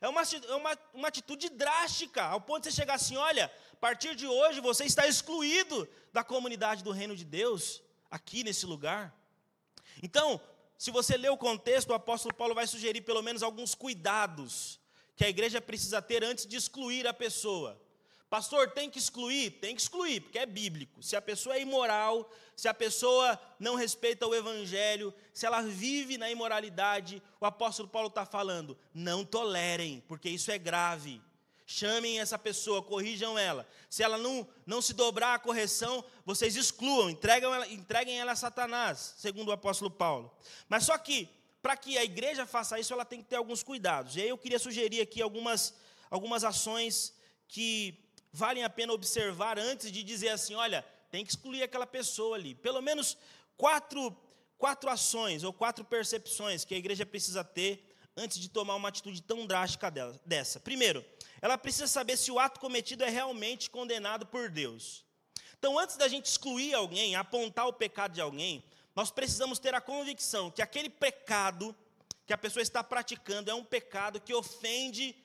É 0.00 0.08
uma, 0.08 0.22
é 0.22 0.54
uma, 0.54 0.78
uma 0.94 1.08
atitude 1.08 1.48
drástica, 1.50 2.24
ao 2.24 2.40
ponto 2.40 2.62
de 2.62 2.70
você 2.70 2.76
chegar 2.76 2.94
assim: 2.94 3.16
olha, 3.16 3.52
a 3.72 3.76
partir 3.76 4.14
de 4.14 4.26
hoje 4.26 4.60
você 4.60 4.84
está 4.84 5.06
excluído 5.06 5.88
da 6.12 6.24
comunidade 6.24 6.82
do 6.82 6.90
reino 6.90 7.14
de 7.14 7.24
Deus, 7.24 7.82
aqui 8.10 8.42
nesse 8.42 8.66
lugar. 8.66 9.14
Então, 10.02 10.40
se 10.76 10.90
você 10.90 11.16
ler 11.16 11.30
o 11.30 11.36
contexto, 11.36 11.90
o 11.90 11.94
apóstolo 11.94 12.34
Paulo 12.34 12.54
vai 12.54 12.66
sugerir 12.66 13.02
pelo 13.02 13.22
menos 13.22 13.42
alguns 13.42 13.74
cuidados 13.74 14.80
que 15.14 15.24
a 15.24 15.28
igreja 15.28 15.60
precisa 15.60 16.00
ter 16.00 16.24
antes 16.24 16.46
de 16.46 16.56
excluir 16.56 17.06
a 17.06 17.12
pessoa. 17.12 17.78
Pastor, 18.30 18.70
tem 18.70 18.88
que 18.88 18.98
excluir? 18.98 19.50
Tem 19.60 19.74
que 19.74 19.82
excluir, 19.82 20.20
porque 20.20 20.38
é 20.38 20.46
bíblico. 20.46 21.02
Se 21.02 21.16
a 21.16 21.20
pessoa 21.20 21.56
é 21.56 21.62
imoral, 21.62 22.30
se 22.56 22.68
a 22.68 22.72
pessoa 22.72 23.38
não 23.58 23.74
respeita 23.74 24.26
o 24.26 24.34
evangelho, 24.34 25.12
se 25.34 25.44
ela 25.44 25.60
vive 25.62 26.16
na 26.16 26.30
imoralidade, 26.30 27.20
o 27.40 27.44
apóstolo 27.44 27.88
Paulo 27.88 28.08
está 28.08 28.24
falando: 28.24 28.78
não 28.94 29.24
tolerem, 29.24 30.02
porque 30.06 30.30
isso 30.30 30.50
é 30.50 30.58
grave. 30.58 31.20
Chamem 31.72 32.18
essa 32.18 32.36
pessoa, 32.36 32.82
corrijam 32.82 33.38
ela. 33.38 33.64
Se 33.88 34.02
ela 34.02 34.18
não, 34.18 34.44
não 34.66 34.82
se 34.82 34.92
dobrar 34.92 35.34
à 35.34 35.38
correção, 35.38 36.04
vocês 36.26 36.56
excluam, 36.56 37.08
entregam 37.08 37.54
ela, 37.54 37.64
entreguem 37.68 38.18
ela 38.18 38.32
a 38.32 38.36
Satanás, 38.36 39.14
segundo 39.18 39.50
o 39.50 39.52
apóstolo 39.52 39.88
Paulo. 39.88 40.36
Mas 40.68 40.82
só 40.82 40.98
que, 40.98 41.28
para 41.62 41.76
que 41.76 41.96
a 41.96 42.02
igreja 42.02 42.44
faça 42.44 42.80
isso, 42.80 42.92
ela 42.92 43.04
tem 43.04 43.22
que 43.22 43.28
ter 43.28 43.36
alguns 43.36 43.62
cuidados. 43.62 44.16
E 44.16 44.20
aí 44.20 44.28
eu 44.28 44.36
queria 44.36 44.58
sugerir 44.58 45.00
aqui 45.00 45.22
algumas, 45.22 45.72
algumas 46.10 46.42
ações 46.42 47.14
que 47.46 47.96
valem 48.32 48.64
a 48.64 48.68
pena 48.68 48.92
observar 48.92 49.56
antes 49.56 49.92
de 49.92 50.02
dizer 50.02 50.30
assim: 50.30 50.56
olha, 50.56 50.84
tem 51.08 51.24
que 51.24 51.30
excluir 51.30 51.62
aquela 51.62 51.86
pessoa 51.86 52.34
ali. 52.34 52.52
Pelo 52.52 52.82
menos 52.82 53.16
quatro, 53.56 54.16
quatro 54.58 54.90
ações 54.90 55.44
ou 55.44 55.52
quatro 55.52 55.84
percepções 55.84 56.64
que 56.64 56.74
a 56.74 56.78
igreja 56.78 57.06
precisa 57.06 57.44
ter 57.44 57.96
antes 58.16 58.40
de 58.40 58.48
tomar 58.48 58.74
uma 58.74 58.88
atitude 58.88 59.22
tão 59.22 59.46
drástica 59.46 59.88
dessa. 60.26 60.58
Primeiro, 60.58 61.04
ela 61.40 61.56
precisa 61.56 61.86
saber 61.86 62.16
se 62.16 62.30
o 62.30 62.38
ato 62.38 62.60
cometido 62.60 63.04
é 63.04 63.08
realmente 63.08 63.70
condenado 63.70 64.26
por 64.26 64.48
Deus. 64.48 65.04
Então, 65.58 65.78
antes 65.78 65.96
da 65.96 66.08
gente 66.08 66.26
excluir 66.26 66.74
alguém, 66.74 67.16
apontar 67.16 67.66
o 67.66 67.72
pecado 67.72 68.12
de 68.12 68.20
alguém, 68.20 68.64
nós 68.94 69.10
precisamos 69.10 69.58
ter 69.58 69.74
a 69.74 69.80
convicção 69.80 70.50
que 70.50 70.62
aquele 70.62 70.88
pecado 70.90 71.74
que 72.26 72.32
a 72.32 72.38
pessoa 72.38 72.62
está 72.62 72.82
praticando 72.84 73.50
é 73.50 73.54
um 73.54 73.64
pecado 73.64 74.20
que 74.20 74.32
ofende 74.32 75.16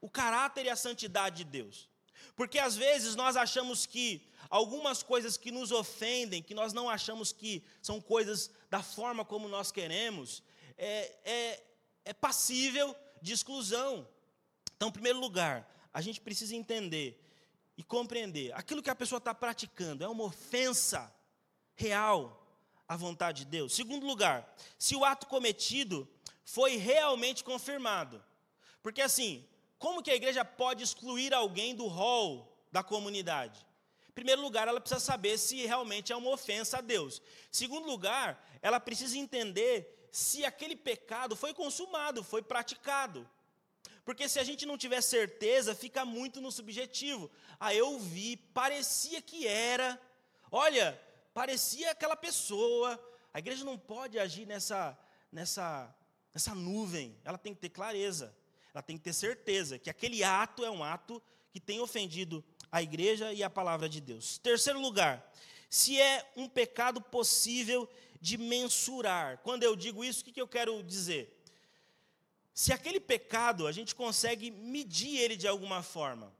o 0.00 0.10
caráter 0.10 0.66
e 0.66 0.70
a 0.70 0.76
santidade 0.76 1.38
de 1.38 1.44
Deus. 1.44 1.88
Porque 2.36 2.58
às 2.58 2.76
vezes 2.76 3.16
nós 3.16 3.36
achamos 3.36 3.86
que 3.86 4.28
algumas 4.48 5.02
coisas 5.02 5.36
que 5.36 5.50
nos 5.50 5.72
ofendem, 5.72 6.42
que 6.42 6.54
nós 6.54 6.72
não 6.72 6.88
achamos 6.88 7.32
que 7.32 7.64
são 7.80 8.00
coisas 8.00 8.50
da 8.68 8.82
forma 8.82 9.24
como 9.24 9.48
nós 9.48 9.72
queremos, 9.72 10.42
é, 10.76 11.16
é, 11.24 11.62
é 12.06 12.12
passível 12.12 12.94
de 13.22 13.32
exclusão. 13.32 14.06
Então, 14.80 14.88
em 14.88 14.92
primeiro 14.92 15.20
lugar, 15.20 15.70
a 15.92 16.00
gente 16.00 16.22
precisa 16.22 16.56
entender 16.56 17.22
e 17.76 17.84
compreender 17.84 18.50
aquilo 18.54 18.82
que 18.82 18.88
a 18.88 18.94
pessoa 18.94 19.18
está 19.18 19.34
praticando 19.34 20.02
é 20.02 20.08
uma 20.08 20.24
ofensa 20.24 21.14
real 21.74 22.50
a 22.88 22.96
vontade 22.96 23.44
de 23.44 23.50
Deus? 23.50 23.74
Segundo 23.74 24.06
lugar, 24.06 24.50
se 24.78 24.96
o 24.96 25.04
ato 25.04 25.26
cometido 25.26 26.08
foi 26.46 26.76
realmente 26.76 27.44
confirmado. 27.44 28.24
Porque 28.82 29.02
assim, 29.02 29.46
como 29.78 30.02
que 30.02 30.10
a 30.10 30.16
igreja 30.16 30.46
pode 30.46 30.82
excluir 30.82 31.34
alguém 31.34 31.74
do 31.74 31.86
rol 31.86 32.50
da 32.72 32.82
comunidade? 32.82 33.66
Em 34.08 34.12
primeiro 34.12 34.40
lugar, 34.40 34.66
ela 34.66 34.80
precisa 34.80 34.98
saber 34.98 35.36
se 35.36 35.66
realmente 35.66 36.10
é 36.10 36.16
uma 36.16 36.30
ofensa 36.30 36.78
a 36.78 36.80
Deus. 36.80 37.20
Em 37.52 37.54
segundo 37.54 37.86
lugar, 37.86 38.42
ela 38.62 38.80
precisa 38.80 39.18
entender 39.18 40.08
se 40.10 40.42
aquele 40.42 40.74
pecado 40.74 41.36
foi 41.36 41.52
consumado, 41.52 42.24
foi 42.24 42.40
praticado. 42.40 43.28
Porque 44.10 44.28
se 44.28 44.40
a 44.40 44.42
gente 44.42 44.66
não 44.66 44.76
tiver 44.76 45.00
certeza, 45.02 45.72
fica 45.72 46.04
muito 46.04 46.40
no 46.40 46.50
subjetivo. 46.50 47.30
Ah, 47.60 47.72
eu 47.72 47.96
vi, 47.96 48.36
parecia 48.36 49.22
que 49.22 49.46
era. 49.46 49.96
Olha, 50.50 51.00
parecia 51.32 51.92
aquela 51.92 52.16
pessoa. 52.16 52.98
A 53.32 53.38
igreja 53.38 53.64
não 53.64 53.78
pode 53.78 54.18
agir 54.18 54.46
nessa, 54.46 54.98
nessa, 55.30 55.94
nessa 56.34 56.56
nuvem. 56.56 57.16
Ela 57.24 57.38
tem 57.38 57.54
que 57.54 57.60
ter 57.60 57.68
clareza. 57.68 58.36
Ela 58.74 58.82
tem 58.82 58.98
que 58.98 59.04
ter 59.04 59.12
certeza 59.12 59.78
que 59.78 59.88
aquele 59.88 60.24
ato 60.24 60.64
é 60.64 60.70
um 60.72 60.82
ato 60.82 61.22
que 61.52 61.60
tem 61.60 61.78
ofendido 61.78 62.44
a 62.72 62.82
igreja 62.82 63.32
e 63.32 63.44
a 63.44 63.48
palavra 63.48 63.88
de 63.88 64.00
Deus. 64.00 64.38
Terceiro 64.38 64.80
lugar, 64.80 65.32
se 65.68 66.00
é 66.00 66.28
um 66.34 66.48
pecado 66.48 67.00
possível 67.00 67.88
de 68.20 68.36
mensurar. 68.36 69.38
Quando 69.44 69.62
eu 69.62 69.76
digo 69.76 70.02
isso, 70.02 70.22
o 70.22 70.24
que 70.24 70.40
eu 70.40 70.48
quero 70.48 70.82
dizer? 70.82 71.39
Se 72.54 72.72
aquele 72.72 73.00
pecado 73.00 73.66
a 73.66 73.72
gente 73.72 73.94
consegue 73.94 74.50
medir 74.50 75.16
ele 75.18 75.36
de 75.36 75.48
alguma 75.48 75.82
forma. 75.82 76.32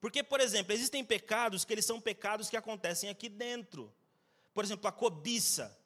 Porque, 0.00 0.22
por 0.22 0.40
exemplo, 0.40 0.72
existem 0.72 1.04
pecados 1.04 1.64
que 1.64 1.72
eles 1.72 1.84
são 1.84 2.00
pecados 2.00 2.50
que 2.50 2.56
acontecem 2.56 3.08
aqui 3.08 3.28
dentro. 3.28 3.92
Por 4.52 4.64
exemplo, 4.64 4.88
a 4.88 4.92
cobiça. 4.92 5.78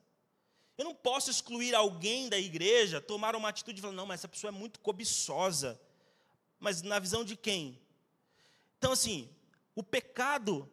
Eu 0.78 0.84
não 0.84 0.94
posso 0.94 1.30
excluir 1.30 1.74
alguém 1.74 2.28
da 2.28 2.38
igreja, 2.38 3.00
tomar 3.00 3.36
uma 3.36 3.48
atitude 3.48 3.78
e 3.78 3.82
falar, 3.82 3.94
não, 3.94 4.06
mas 4.06 4.20
essa 4.20 4.28
pessoa 4.28 4.48
é 4.48 4.52
muito 4.52 4.80
cobiçosa. 4.80 5.80
Mas 6.58 6.82
na 6.82 6.98
visão 6.98 7.24
de 7.24 7.36
quem? 7.36 7.78
Então, 8.78 8.92
assim, 8.92 9.28
o 9.74 9.82
pecado 9.82 10.70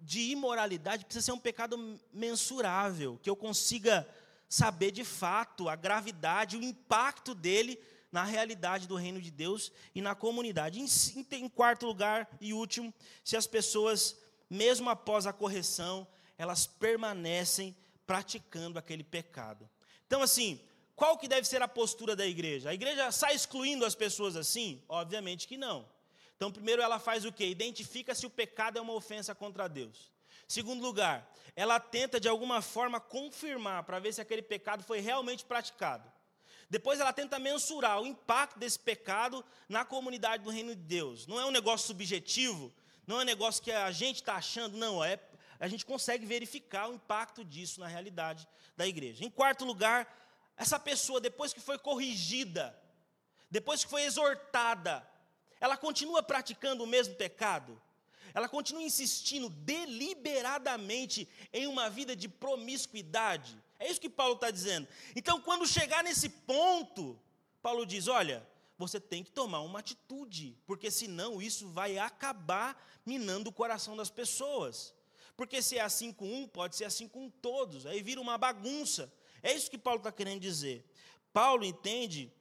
de 0.00 0.30
imoralidade 0.30 1.04
precisa 1.04 1.26
ser 1.26 1.32
um 1.32 1.38
pecado 1.38 2.00
mensurável, 2.12 3.18
que 3.22 3.30
eu 3.30 3.36
consiga 3.36 4.08
saber 4.48 4.90
de 4.90 5.04
fato 5.04 5.68
a 5.68 5.76
gravidade, 5.76 6.56
o 6.56 6.62
impacto 6.62 7.34
dele 7.34 7.80
na 8.12 8.24
realidade 8.24 8.86
do 8.86 8.94
reino 8.94 9.20
de 9.20 9.30
Deus 9.30 9.72
e 9.94 10.02
na 10.02 10.14
comunidade. 10.14 10.78
Em, 10.78 10.86
em, 11.32 11.48
quarto 11.48 11.86
lugar 11.86 12.28
e 12.40 12.52
último, 12.52 12.92
se 13.24 13.36
as 13.36 13.46
pessoas, 13.46 14.16
mesmo 14.50 14.90
após 14.90 15.26
a 15.26 15.32
correção, 15.32 16.06
elas 16.36 16.66
permanecem 16.66 17.74
praticando 18.06 18.78
aquele 18.78 19.02
pecado. 19.02 19.68
Então, 20.06 20.20
assim, 20.20 20.60
qual 20.94 21.16
que 21.16 21.26
deve 21.26 21.48
ser 21.48 21.62
a 21.62 21.68
postura 21.68 22.14
da 22.14 22.26
igreja? 22.26 22.68
A 22.68 22.74
igreja 22.74 23.10
sai 23.10 23.34
excluindo 23.34 23.86
as 23.86 23.94
pessoas 23.94 24.36
assim? 24.36 24.82
Obviamente 24.88 25.48
que 25.48 25.56
não. 25.56 25.88
Então, 26.36 26.52
primeiro 26.52 26.82
ela 26.82 26.98
faz 26.98 27.24
o 27.24 27.32
quê? 27.32 27.46
Identifica 27.48 28.14
se 28.14 28.26
o 28.26 28.30
pecado 28.30 28.78
é 28.78 28.80
uma 28.80 28.92
ofensa 28.92 29.34
contra 29.34 29.68
Deus. 29.68 30.12
Segundo 30.46 30.82
lugar, 30.82 31.32
ela 31.56 31.80
tenta 31.80 32.20
de 32.20 32.28
alguma 32.28 32.60
forma 32.60 33.00
confirmar 33.00 33.84
para 33.84 33.98
ver 33.98 34.12
se 34.12 34.20
aquele 34.20 34.42
pecado 34.42 34.82
foi 34.82 35.00
realmente 35.00 35.46
praticado. 35.46 36.11
Depois 36.72 36.98
ela 36.98 37.12
tenta 37.12 37.38
mensurar 37.38 38.00
o 38.00 38.06
impacto 38.06 38.58
desse 38.58 38.78
pecado 38.78 39.44
na 39.68 39.84
comunidade 39.84 40.42
do 40.42 40.48
reino 40.48 40.74
de 40.74 40.80
Deus. 40.80 41.26
Não 41.26 41.38
é 41.38 41.44
um 41.44 41.50
negócio 41.50 41.86
subjetivo, 41.86 42.72
não 43.06 43.18
é 43.18 43.24
um 43.24 43.26
negócio 43.26 43.62
que 43.62 43.70
a 43.70 43.90
gente 43.90 44.22
está 44.22 44.36
achando, 44.36 44.78
não, 44.78 45.04
é 45.04 45.20
a 45.60 45.68
gente 45.68 45.84
consegue 45.84 46.24
verificar 46.24 46.88
o 46.88 46.94
impacto 46.94 47.44
disso 47.44 47.78
na 47.78 47.86
realidade 47.86 48.48
da 48.74 48.86
igreja. 48.86 49.22
Em 49.22 49.28
quarto 49.28 49.66
lugar, 49.66 50.10
essa 50.56 50.80
pessoa, 50.80 51.20
depois 51.20 51.52
que 51.52 51.60
foi 51.60 51.78
corrigida, 51.78 52.74
depois 53.50 53.84
que 53.84 53.90
foi 53.90 54.04
exortada, 54.04 55.06
ela 55.60 55.76
continua 55.76 56.22
praticando 56.22 56.84
o 56.84 56.86
mesmo 56.86 57.14
pecado? 57.16 57.78
Ela 58.32 58.48
continua 58.48 58.82
insistindo 58.82 59.50
deliberadamente 59.50 61.28
em 61.52 61.66
uma 61.66 61.90
vida 61.90 62.16
de 62.16 62.30
promiscuidade? 62.30 63.61
É 63.82 63.90
isso 63.90 64.00
que 64.00 64.08
Paulo 64.08 64.34
está 64.34 64.48
dizendo. 64.48 64.86
Então, 65.16 65.40
quando 65.40 65.66
chegar 65.66 66.04
nesse 66.04 66.28
ponto, 66.28 67.18
Paulo 67.60 67.84
diz: 67.84 68.06
olha, 68.06 68.46
você 68.78 69.00
tem 69.00 69.24
que 69.24 69.32
tomar 69.32 69.60
uma 69.62 69.80
atitude, 69.80 70.56
porque 70.64 70.88
senão 70.88 71.42
isso 71.42 71.68
vai 71.68 71.98
acabar 71.98 72.80
minando 73.04 73.50
o 73.50 73.52
coração 73.52 73.96
das 73.96 74.08
pessoas. 74.08 74.94
Porque 75.36 75.60
se 75.60 75.78
é 75.78 75.80
assim 75.80 76.12
com 76.12 76.32
um, 76.32 76.46
pode 76.46 76.76
ser 76.76 76.84
assim 76.84 77.08
com 77.08 77.28
todos, 77.28 77.84
aí 77.84 78.00
vira 78.02 78.20
uma 78.20 78.38
bagunça. 78.38 79.12
É 79.42 79.52
isso 79.52 79.68
que 79.68 79.78
Paulo 79.78 79.98
está 79.98 80.12
querendo 80.12 80.40
dizer. 80.40 80.88
Paulo 81.32 81.64
entende 81.64 82.32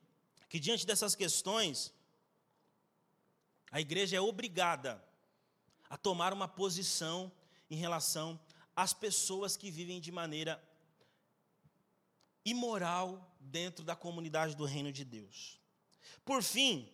que 0.48 0.60
diante 0.60 0.86
dessas 0.86 1.16
questões, 1.16 1.92
a 3.72 3.82
igreja 3.82 4.16
é 4.16 4.22
obrigada 4.22 5.04
a 5.90 5.98
tomar 5.98 6.34
uma 6.34 6.48
posição 6.48 7.32
em 7.68 7.78
relação 7.78 8.40
às 8.76 8.94
pessoas 8.94 9.58
que 9.58 9.72
vivem 9.72 10.00
de 10.00 10.12
maneira 10.12 10.62
imoral 12.46 13.36
dentro 13.40 13.84
da 13.84 13.96
comunidade 13.96 14.56
do 14.56 14.66
reino 14.66 14.92
de 14.92 15.04
Deus. 15.04 15.60
Por 16.26 16.44
fim, 16.44 16.90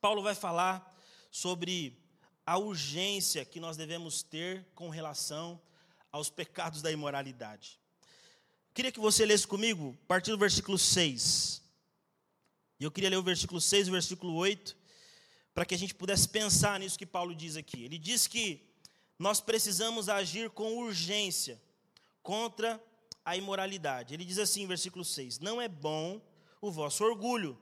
Paulo 0.00 0.22
vai 0.22 0.34
falar 0.34 0.96
sobre 1.30 1.98
a 2.46 2.56
urgência 2.56 3.44
que 3.44 3.60
nós 3.60 3.76
devemos 3.76 4.22
ter 4.22 4.66
com 4.74 4.88
relação 4.88 5.60
aos 6.10 6.30
pecados 6.30 6.80
da 6.80 6.90
imoralidade. 6.90 7.78
Queria 8.72 8.92
que 8.92 9.00
você 9.00 9.26
lesse 9.26 9.46
comigo, 9.46 9.98
a 10.04 10.06
partir 10.06 10.30
do 10.30 10.38
versículo 10.38 10.78
6. 10.78 11.62
E 12.80 12.84
eu 12.84 12.90
queria 12.90 13.10
ler 13.10 13.16
o 13.16 13.22
versículo 13.22 13.60
6 13.60 13.86
e 13.86 13.90
o 13.90 13.92
versículo 13.92 14.34
8, 14.34 14.76
para 15.52 15.66
que 15.66 15.74
a 15.74 15.78
gente 15.78 15.94
pudesse 15.94 16.28
pensar 16.28 16.78
nisso 16.78 16.98
que 16.98 17.04
Paulo 17.04 17.34
diz 17.34 17.56
aqui. 17.56 17.84
Ele 17.84 17.98
diz 17.98 18.26
que 18.26 18.66
nós 19.18 19.40
precisamos 19.40 20.08
agir 20.08 20.48
com 20.50 20.78
urgência 20.78 21.60
contra 22.22 22.80
a 23.28 23.36
imoralidade. 23.36 24.14
Ele 24.14 24.24
diz 24.24 24.38
assim, 24.38 24.66
versículo 24.66 25.04
6: 25.04 25.38
Não 25.38 25.60
é 25.60 25.68
bom 25.68 26.20
o 26.60 26.70
vosso 26.70 27.04
orgulho. 27.04 27.60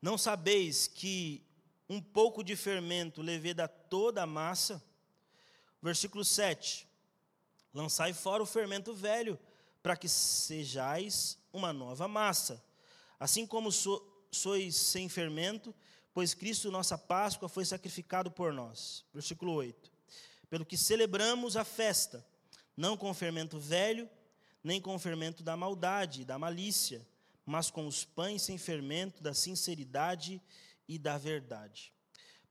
Não 0.00 0.16
sabeis 0.16 0.86
que 0.86 1.44
um 1.88 2.00
pouco 2.00 2.42
de 2.42 2.56
fermento 2.56 3.20
leveda 3.20 3.68
toda 3.68 4.22
a 4.22 4.26
massa? 4.26 4.82
Versículo 5.82 6.24
7: 6.24 6.88
Lançai 7.74 8.14
fora 8.14 8.42
o 8.42 8.46
fermento 8.46 8.94
velho, 8.94 9.38
para 9.82 9.96
que 9.96 10.08
sejais 10.08 11.38
uma 11.52 11.72
nova 11.72 12.08
massa. 12.08 12.64
Assim 13.20 13.46
como 13.46 13.70
so, 13.70 14.02
sois 14.30 14.76
sem 14.76 15.10
fermento, 15.10 15.74
pois 16.14 16.32
Cristo, 16.32 16.70
nossa 16.70 16.96
Páscoa, 16.96 17.50
foi 17.50 17.66
sacrificado 17.66 18.30
por 18.30 18.50
nós. 18.50 19.04
Versículo 19.12 19.52
8. 19.52 19.92
Pelo 20.48 20.64
que 20.64 20.78
celebramos 20.78 21.54
a 21.54 21.64
festa, 21.64 22.24
não 22.74 22.96
com 22.96 23.12
fermento 23.12 23.58
velho, 23.58 24.08
nem 24.64 24.80
com 24.80 24.98
fermento 24.98 25.42
da 25.42 25.56
maldade, 25.56 26.24
da 26.24 26.38
malícia, 26.38 27.06
mas 27.44 27.70
com 27.70 27.86
os 27.86 28.04
pães 28.04 28.42
sem 28.42 28.56
fermento 28.56 29.22
da 29.22 29.34
sinceridade 29.34 30.40
e 30.88 30.98
da 30.98 31.18
verdade. 31.18 31.92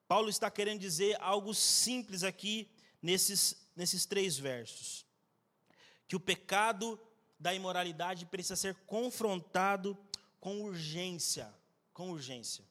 Paulo 0.08 0.30
está 0.30 0.52
querendo 0.52 0.80
dizer 0.80 1.17
algo 1.19 1.54
simples 1.56 2.23
aqui 2.23 2.69
nesses, 3.02 3.67
nesses 3.76 4.06
três 4.06 4.38
versos: 4.38 5.06
que 6.08 6.15
o 6.15 6.19
pecado 6.19 6.99
da 7.39 7.54
imoralidade 7.54 8.28
precisa 8.28 8.56
ser 8.56 8.76
confrontado 8.86 9.97
com 10.39 10.62
urgência, 10.62 11.52
com 11.93 12.12
urgência. 12.12 12.63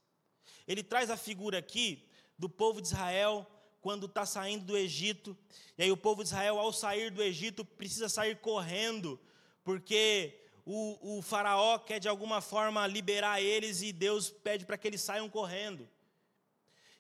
Ele 0.68 0.84
traz 0.84 1.10
a 1.10 1.16
figura 1.16 1.58
aqui 1.58 2.08
do 2.38 2.48
povo 2.48 2.80
de 2.80 2.88
Israel 2.88 3.46
quando 3.80 4.06
está 4.06 4.24
saindo 4.24 4.64
do 4.64 4.76
Egito. 4.76 5.36
E 5.76 5.82
aí 5.82 5.90
o 5.90 5.96
povo 5.96 6.22
de 6.22 6.28
Israel, 6.28 6.58
ao 6.58 6.72
sair 6.72 7.10
do 7.10 7.22
Egito, 7.22 7.64
precisa 7.64 8.08
sair 8.08 8.38
correndo, 8.38 9.20
porque 9.64 10.40
o, 10.64 11.18
o 11.18 11.22
faraó 11.22 11.78
quer 11.78 11.98
de 11.98 12.08
alguma 12.08 12.40
forma 12.40 12.86
liberar 12.86 13.40
eles 13.40 13.82
e 13.82 13.92
Deus 13.92 14.30
pede 14.30 14.64
para 14.64 14.78
que 14.78 14.86
eles 14.86 15.00
saiam 15.00 15.28
correndo. 15.28 15.88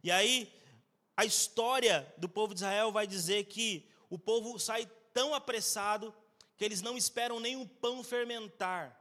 E 0.02 0.10
aí 0.10 0.52
a 1.16 1.24
história 1.24 2.12
do 2.16 2.28
povo 2.28 2.54
de 2.54 2.60
Israel 2.60 2.90
vai 2.90 3.06
dizer 3.06 3.44
que 3.44 3.88
o 4.10 4.18
povo 4.18 4.58
sai 4.58 4.90
tão 5.12 5.34
apressado 5.34 6.14
que 6.56 6.64
eles 6.64 6.82
não 6.82 6.96
esperam 6.96 7.40
nem 7.40 7.56
o 7.56 7.66
pão 7.66 8.02
fermentar. 8.02 8.98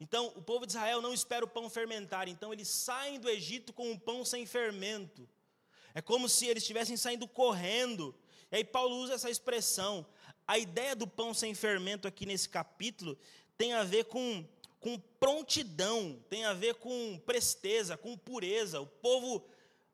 Então, 0.00 0.28
o 0.36 0.42
povo 0.42 0.64
de 0.64 0.72
Israel 0.72 1.02
não 1.02 1.12
espera 1.12 1.44
o 1.44 1.48
pão 1.48 1.68
fermentar, 1.68 2.28
então 2.28 2.52
eles 2.52 2.68
saem 2.68 3.18
do 3.18 3.28
Egito 3.28 3.72
com 3.72 3.90
um 3.90 3.98
pão 3.98 4.24
sem 4.24 4.46
fermento. 4.46 5.28
É 5.92 6.00
como 6.00 6.28
se 6.28 6.46
eles 6.46 6.62
estivessem 6.62 6.96
saindo 6.96 7.26
correndo. 7.26 8.14
E 8.52 8.56
aí 8.56 8.64
Paulo 8.64 8.96
usa 8.96 9.14
essa 9.14 9.28
expressão. 9.28 10.06
A 10.48 10.56
ideia 10.56 10.96
do 10.96 11.06
pão 11.06 11.34
sem 11.34 11.54
fermento 11.54 12.08
aqui 12.08 12.24
nesse 12.24 12.48
capítulo 12.48 13.18
tem 13.58 13.74
a 13.74 13.84
ver 13.84 14.06
com, 14.06 14.42
com 14.80 14.98
prontidão, 15.20 16.18
tem 16.30 16.46
a 16.46 16.54
ver 16.54 16.76
com 16.76 17.20
presteza, 17.26 17.98
com 17.98 18.16
pureza. 18.16 18.80
O 18.80 18.86
povo 18.86 19.44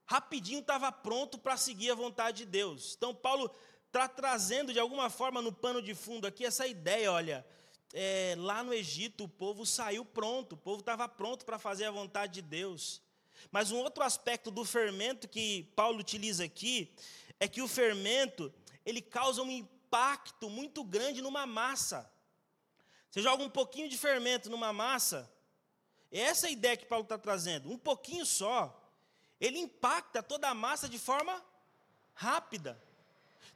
rapidinho 0.07 0.61
estava 0.61 0.93
pronto 0.93 1.39
para 1.39 1.57
seguir 1.57 1.91
a 1.91 1.97
vontade 1.97 2.45
de 2.45 2.47
Deus. 2.47 2.95
Então 2.97 3.13
Paulo 3.13 3.51
está 3.87 4.07
trazendo 4.07 4.73
de 4.73 4.79
alguma 4.79 5.11
forma 5.11 5.43
no 5.43 5.53
pano 5.53 5.83
de 5.83 5.93
fundo 5.93 6.25
aqui 6.25 6.45
essa 6.45 6.69
ideia, 6.69 7.11
olha, 7.11 7.45
é, 7.93 8.37
lá 8.39 8.63
no 8.63 8.73
Egito 8.73 9.25
o 9.25 9.29
povo 9.29 9.67
saiu 9.67 10.05
pronto, 10.05 10.53
o 10.53 10.59
povo 10.59 10.81
estava 10.81 11.09
pronto 11.09 11.45
para 11.45 11.59
fazer 11.59 11.87
a 11.87 11.91
vontade 11.91 12.35
de 12.35 12.43
Deus. 12.43 13.03
Mas 13.51 13.73
um 13.73 13.79
outro 13.79 14.05
aspecto 14.05 14.53
do 14.53 14.65
fermento 14.65 15.27
que 15.27 15.65
Paulo 15.75 15.99
utiliza 15.99 16.45
aqui 16.45 16.95
é 17.41 17.49
que 17.49 17.61
o 17.61 17.67
fermento 17.67 18.55
ele 18.87 19.03
causa 19.03 19.43
um 19.43 19.51
impacto 19.95 20.51
muito 20.51 20.83
grande 20.83 21.23
numa 21.23 21.47
massa. 21.47 22.11
Você 23.09 23.23
joga 23.23 23.45
um 23.45 23.49
pouquinho 23.49 23.89
de 23.89 23.97
fermento 23.97 24.51
numa 24.51 24.73
massa, 24.73 25.33
essa 26.11 26.47
é 26.47 26.49
a 26.49 26.53
ideia 26.53 26.77
que 26.77 26.85
Paulo 26.85 27.05
está 27.05 27.17
trazendo, 27.17 27.71
um 27.71 27.79
pouquinho 27.79 28.27
só, 28.27 28.93
ele 29.41 29.57
impacta 29.57 30.21
toda 30.21 30.49
a 30.49 30.55
massa 30.55 30.89
de 30.89 30.99
forma 30.99 31.41
rápida. 32.13 32.81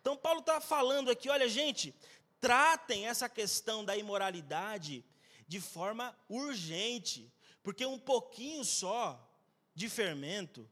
Então, 0.00 0.16
Paulo 0.16 0.38
está 0.38 0.60
falando 0.60 1.10
aqui: 1.10 1.28
olha, 1.28 1.48
gente, 1.48 1.92
tratem 2.40 3.08
essa 3.08 3.28
questão 3.28 3.84
da 3.84 3.96
imoralidade 3.96 5.04
de 5.48 5.60
forma 5.60 6.16
urgente, 6.28 7.32
porque 7.64 7.84
um 7.84 7.98
pouquinho 7.98 8.64
só 8.64 9.28
de 9.74 9.88
fermento 9.88 10.68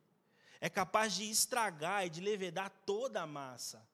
é 0.61 0.71
capaz 0.71 1.15
de 1.15 1.29
estragar 1.29 2.07
e 2.07 2.11
de 2.11 2.21
levedar 2.21 2.71
toda 2.87 3.23
a 3.23 3.27
massa. 3.27 3.85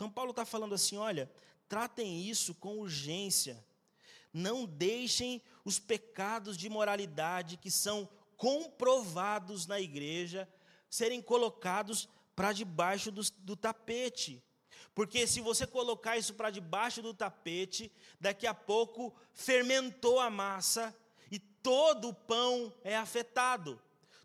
Então, 0.00 0.10
Paulo 0.10 0.30
está 0.30 0.46
falando 0.46 0.74
assim: 0.74 0.96
olha, 0.96 1.30
tratem 1.68 2.22
isso 2.22 2.54
com 2.54 2.78
urgência. 2.78 3.62
Não 4.32 4.64
deixem 4.64 5.42
os 5.62 5.78
pecados 5.78 6.56
de 6.56 6.70
moralidade 6.70 7.58
que 7.58 7.70
são 7.70 8.08
comprovados 8.34 9.66
na 9.66 9.78
igreja 9.78 10.48
serem 10.88 11.20
colocados 11.20 12.08
para 12.34 12.54
debaixo 12.54 13.12
do, 13.12 13.20
do 13.40 13.54
tapete. 13.54 14.42
Porque 14.94 15.26
se 15.26 15.42
você 15.42 15.66
colocar 15.66 16.16
isso 16.16 16.32
para 16.32 16.48
debaixo 16.48 17.02
do 17.02 17.12
tapete, 17.12 17.92
daqui 18.18 18.46
a 18.46 18.54
pouco 18.54 19.14
fermentou 19.34 20.18
a 20.18 20.30
massa 20.30 20.96
e 21.30 21.38
todo 21.38 22.08
o 22.08 22.14
pão 22.14 22.72
é 22.82 22.96
afetado, 22.96 23.78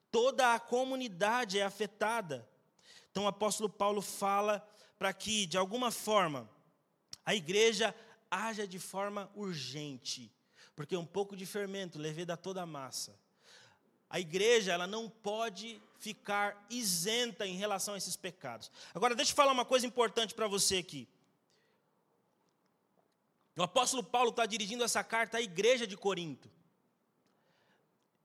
toda 0.10 0.54
a 0.54 0.60
comunidade 0.60 1.60
é 1.60 1.64
afetada. 1.64 2.48
Então 3.12 3.26
o 3.26 3.28
apóstolo 3.28 3.68
Paulo 3.68 4.02
fala 4.02 4.66
para 4.98 5.14
que, 5.14 5.46
de 5.46 5.58
alguma 5.58 5.92
forma, 5.92 6.50
a 7.26 7.34
igreja 7.36 7.94
haja 8.30 8.68
de 8.68 8.80
forma 8.80 9.32
urgente, 9.36 10.32
porque 10.76 10.96
um 10.96 11.06
pouco 11.06 11.36
de 11.36 11.46
fermento 11.46 11.98
leveda 11.98 12.36
toda 12.38 12.62
a 12.62 12.66
massa. 12.66 13.18
A 14.10 14.20
igreja, 14.20 14.72
ela 14.72 14.88
não 14.88 15.10
pode 15.10 15.82
ficar 16.00 16.66
isenta 16.70 17.48
em 17.48 17.56
relação 17.56 17.96
a 17.96 17.98
esses 17.98 18.16
pecados. 18.16 18.72
Agora, 18.94 19.16
deixa 19.16 19.32
eu 19.32 19.36
falar 19.36 19.52
uma 19.52 19.66
coisa 19.66 19.88
importante 19.88 20.34
para 20.34 20.48
você 20.48 20.78
aqui. 20.78 21.08
O 23.58 23.64
apóstolo 23.64 24.04
Paulo 24.04 24.30
está 24.30 24.46
dirigindo 24.46 24.84
essa 24.84 25.04
carta 25.04 25.38
à 25.38 25.42
igreja 25.42 25.88
de 25.88 25.96
Corinto. 25.96 26.52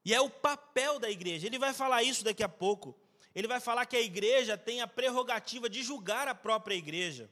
E 0.03 0.13
é 0.13 0.19
o 0.19 0.29
papel 0.29 0.99
da 0.99 1.09
igreja. 1.09 1.47
Ele 1.47 1.59
vai 1.59 1.73
falar 1.73 2.03
isso 2.03 2.23
daqui 2.23 2.43
a 2.43 2.49
pouco. 2.49 2.99
Ele 3.33 3.47
vai 3.47 3.59
falar 3.59 3.85
que 3.85 3.95
a 3.95 4.01
igreja 4.01 4.57
tem 4.57 4.81
a 4.81 4.87
prerrogativa 4.87 5.69
de 5.69 5.81
julgar 5.83 6.27
a 6.27 6.35
própria 6.35 6.75
igreja. 6.75 7.29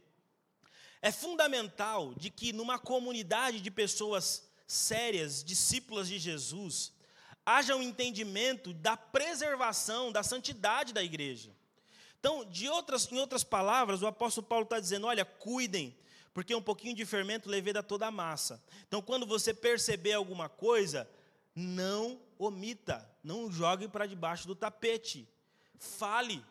É 1.01 1.11
fundamental 1.11 2.13
de 2.15 2.29
que 2.29 2.51
numa 2.51 2.77
comunidade 2.77 3.61
de 3.61 3.71
pessoas 3.71 4.49
sérias, 4.67 5.43
discípulas 5.43 6.07
de 6.07 6.19
Jesus, 6.19 6.93
haja 7.45 7.75
um 7.75 7.81
entendimento 7.81 8.73
da 8.73 8.95
preservação, 8.95 10.11
da 10.11 10.23
santidade 10.23 10.93
da 10.93 11.03
igreja. 11.03 11.51
Então, 12.19 12.45
de 12.45 12.67
outras, 12.67 13.09
em 13.11 13.17
outras 13.17 13.43
palavras, 13.43 14.01
o 14.01 14.07
apóstolo 14.07 14.45
Paulo 14.45 14.63
está 14.63 14.79
dizendo: 14.79 15.07
olha, 15.07 15.23
cuidem, 15.23 15.97
porque 16.33 16.53
um 16.53 16.61
pouquinho 16.61 16.95
de 16.95 17.05
fermento 17.05 17.49
leveda 17.49 17.81
toda 17.81 18.07
a 18.07 18.11
massa. 18.11 18.61
Então, 18.87 19.01
quando 19.01 19.25
você 19.25 19.53
perceber 19.53 20.13
alguma 20.13 20.49
coisa, 20.49 21.09
não 21.55 22.21
omita, 22.37 23.09
não 23.23 23.51
jogue 23.51 23.87
para 23.87 24.05
debaixo 24.05 24.45
do 24.47 24.55
tapete. 24.55 25.27
Fale. 25.79 26.45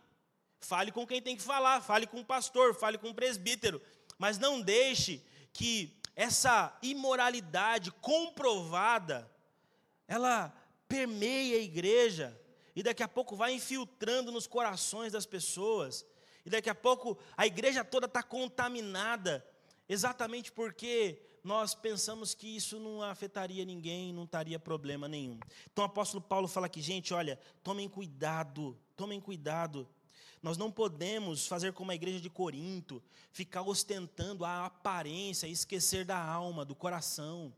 Fale 0.58 0.90
com 0.90 1.06
quem 1.06 1.22
tem 1.22 1.36
que 1.36 1.42
falar, 1.42 1.80
fale 1.80 2.06
com 2.06 2.20
o 2.20 2.24
pastor, 2.24 2.74
fale 2.74 2.98
com 2.98 3.10
o 3.10 3.14
presbítero, 3.14 3.80
mas 4.18 4.38
não 4.38 4.60
deixe 4.60 5.24
que 5.52 5.96
essa 6.16 6.76
imoralidade 6.82 7.92
comprovada 7.92 9.30
ela 10.08 10.52
permeia 10.88 11.56
a 11.56 11.60
igreja 11.60 12.36
e 12.74 12.82
daqui 12.82 13.02
a 13.02 13.08
pouco 13.08 13.36
vai 13.36 13.52
infiltrando 13.52 14.32
nos 14.32 14.46
corações 14.46 15.12
das 15.12 15.26
pessoas. 15.26 16.04
E 16.44 16.50
daqui 16.50 16.70
a 16.70 16.74
pouco 16.74 17.18
a 17.36 17.46
igreja 17.46 17.84
toda 17.84 18.06
está 18.06 18.22
contaminada, 18.22 19.46
exatamente 19.88 20.50
porque 20.50 21.20
nós 21.48 21.74
pensamos 21.74 22.34
que 22.34 22.46
isso 22.46 22.78
não 22.78 23.02
afetaria 23.02 23.64
ninguém, 23.64 24.12
não 24.12 24.24
estaria 24.24 24.58
problema 24.58 25.08
nenhum. 25.08 25.40
Então 25.72 25.82
o 25.82 25.86
apóstolo 25.86 26.22
Paulo 26.22 26.46
fala 26.46 26.66
aqui, 26.66 26.82
gente, 26.82 27.14
olha, 27.14 27.40
tomem 27.62 27.88
cuidado, 27.88 28.78
tomem 28.94 29.18
cuidado. 29.18 29.88
Nós 30.42 30.58
não 30.58 30.70
podemos 30.70 31.46
fazer 31.46 31.72
como 31.72 31.90
a 31.90 31.94
igreja 31.94 32.20
de 32.20 32.28
Corinto, 32.28 33.02
ficar 33.32 33.62
ostentando 33.62 34.44
a 34.44 34.66
aparência 34.66 35.46
esquecer 35.46 36.04
da 36.04 36.22
alma, 36.22 36.66
do 36.66 36.74
coração. 36.74 37.50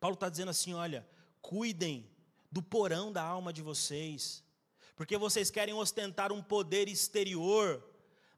Paulo 0.00 0.14
está 0.14 0.28
dizendo 0.28 0.50
assim: 0.50 0.74
olha, 0.74 1.08
cuidem 1.40 2.04
do 2.50 2.60
porão 2.60 3.12
da 3.12 3.22
alma 3.22 3.52
de 3.52 3.62
vocês, 3.62 4.42
porque 4.96 5.16
vocês 5.16 5.52
querem 5.52 5.72
ostentar 5.72 6.32
um 6.32 6.42
poder 6.42 6.88
exterior, 6.88 7.80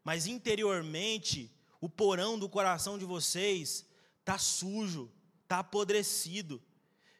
mas 0.03 0.27
interiormente 0.27 1.51
o 1.81 1.89
porão 1.89 2.37
do 2.37 2.47
coração 2.47 2.99
de 2.99 3.05
vocês 3.05 3.89
está 4.31 4.37
sujo, 4.37 5.11
está 5.43 5.59
apodrecido. 5.59 6.61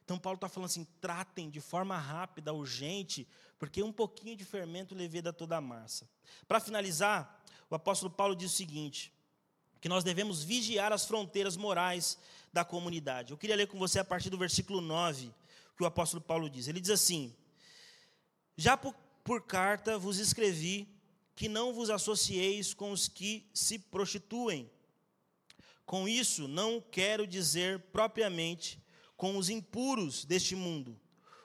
Então 0.04 0.17
Paulo 0.17 0.36
está 0.36 0.47
falando 0.47 0.69
assim: 0.69 0.88
tratem 1.00 1.50
de 1.50 1.60
forma 1.60 1.97
rápida, 1.97 2.54
urgente, 2.54 3.28
porque 3.60 3.84
um 3.84 3.91
pouquinho 3.91 4.36
de 4.36 4.45
fermento 4.45 4.95
leveda 4.95 5.34
toda 5.34 5.58
a 5.58 5.62
massa. 5.62 6.10
Para 6.47 6.60
finalizar, 6.60 7.43
o 7.69 7.76
apóstolo 7.76 8.12
Paulo 8.12 8.36
diz 8.36 8.52
o 8.52 8.56
seguinte: 8.56 9.13
que 9.80 9.89
nós 9.89 10.04
devemos 10.04 10.43
vigiar 10.43 10.93
as 10.93 11.06
fronteiras 11.06 11.58
morais 11.58 12.17
da 12.54 12.63
comunidade. 12.63 13.32
Eu 13.32 13.38
queria 13.38 13.56
ler 13.56 13.67
com 13.67 13.78
você 13.78 14.00
a 14.00 14.06
partir 14.06 14.30
do 14.30 14.38
versículo 14.38 14.80
9 14.82 15.34
que 15.76 15.84
o 15.84 15.88
apóstolo 15.88 16.21
Paulo 16.21 16.50
diz. 16.50 16.67
Ele 16.67 16.80
diz 16.80 16.91
assim: 16.91 17.36
Já 18.56 18.78
por, 18.78 18.93
por 19.24 19.41
carta 19.41 19.97
vos 19.97 20.17
escrevi 20.17 20.88
que 21.36 21.50
não 21.50 21.74
vos 21.74 21.89
associeis 21.89 22.74
com 22.74 22.91
os 22.91 23.08
que 23.08 23.50
se 23.54 23.80
prostituem. 23.80 24.69
Com 25.91 26.08
isso, 26.08 26.47
não 26.47 26.80
quero 26.80 27.27
dizer 27.27 27.77
propriamente 27.91 28.82
com 29.17 29.36
os 29.36 29.49
impuros 29.49 30.23
deste 30.23 30.56
mundo, 30.56 30.97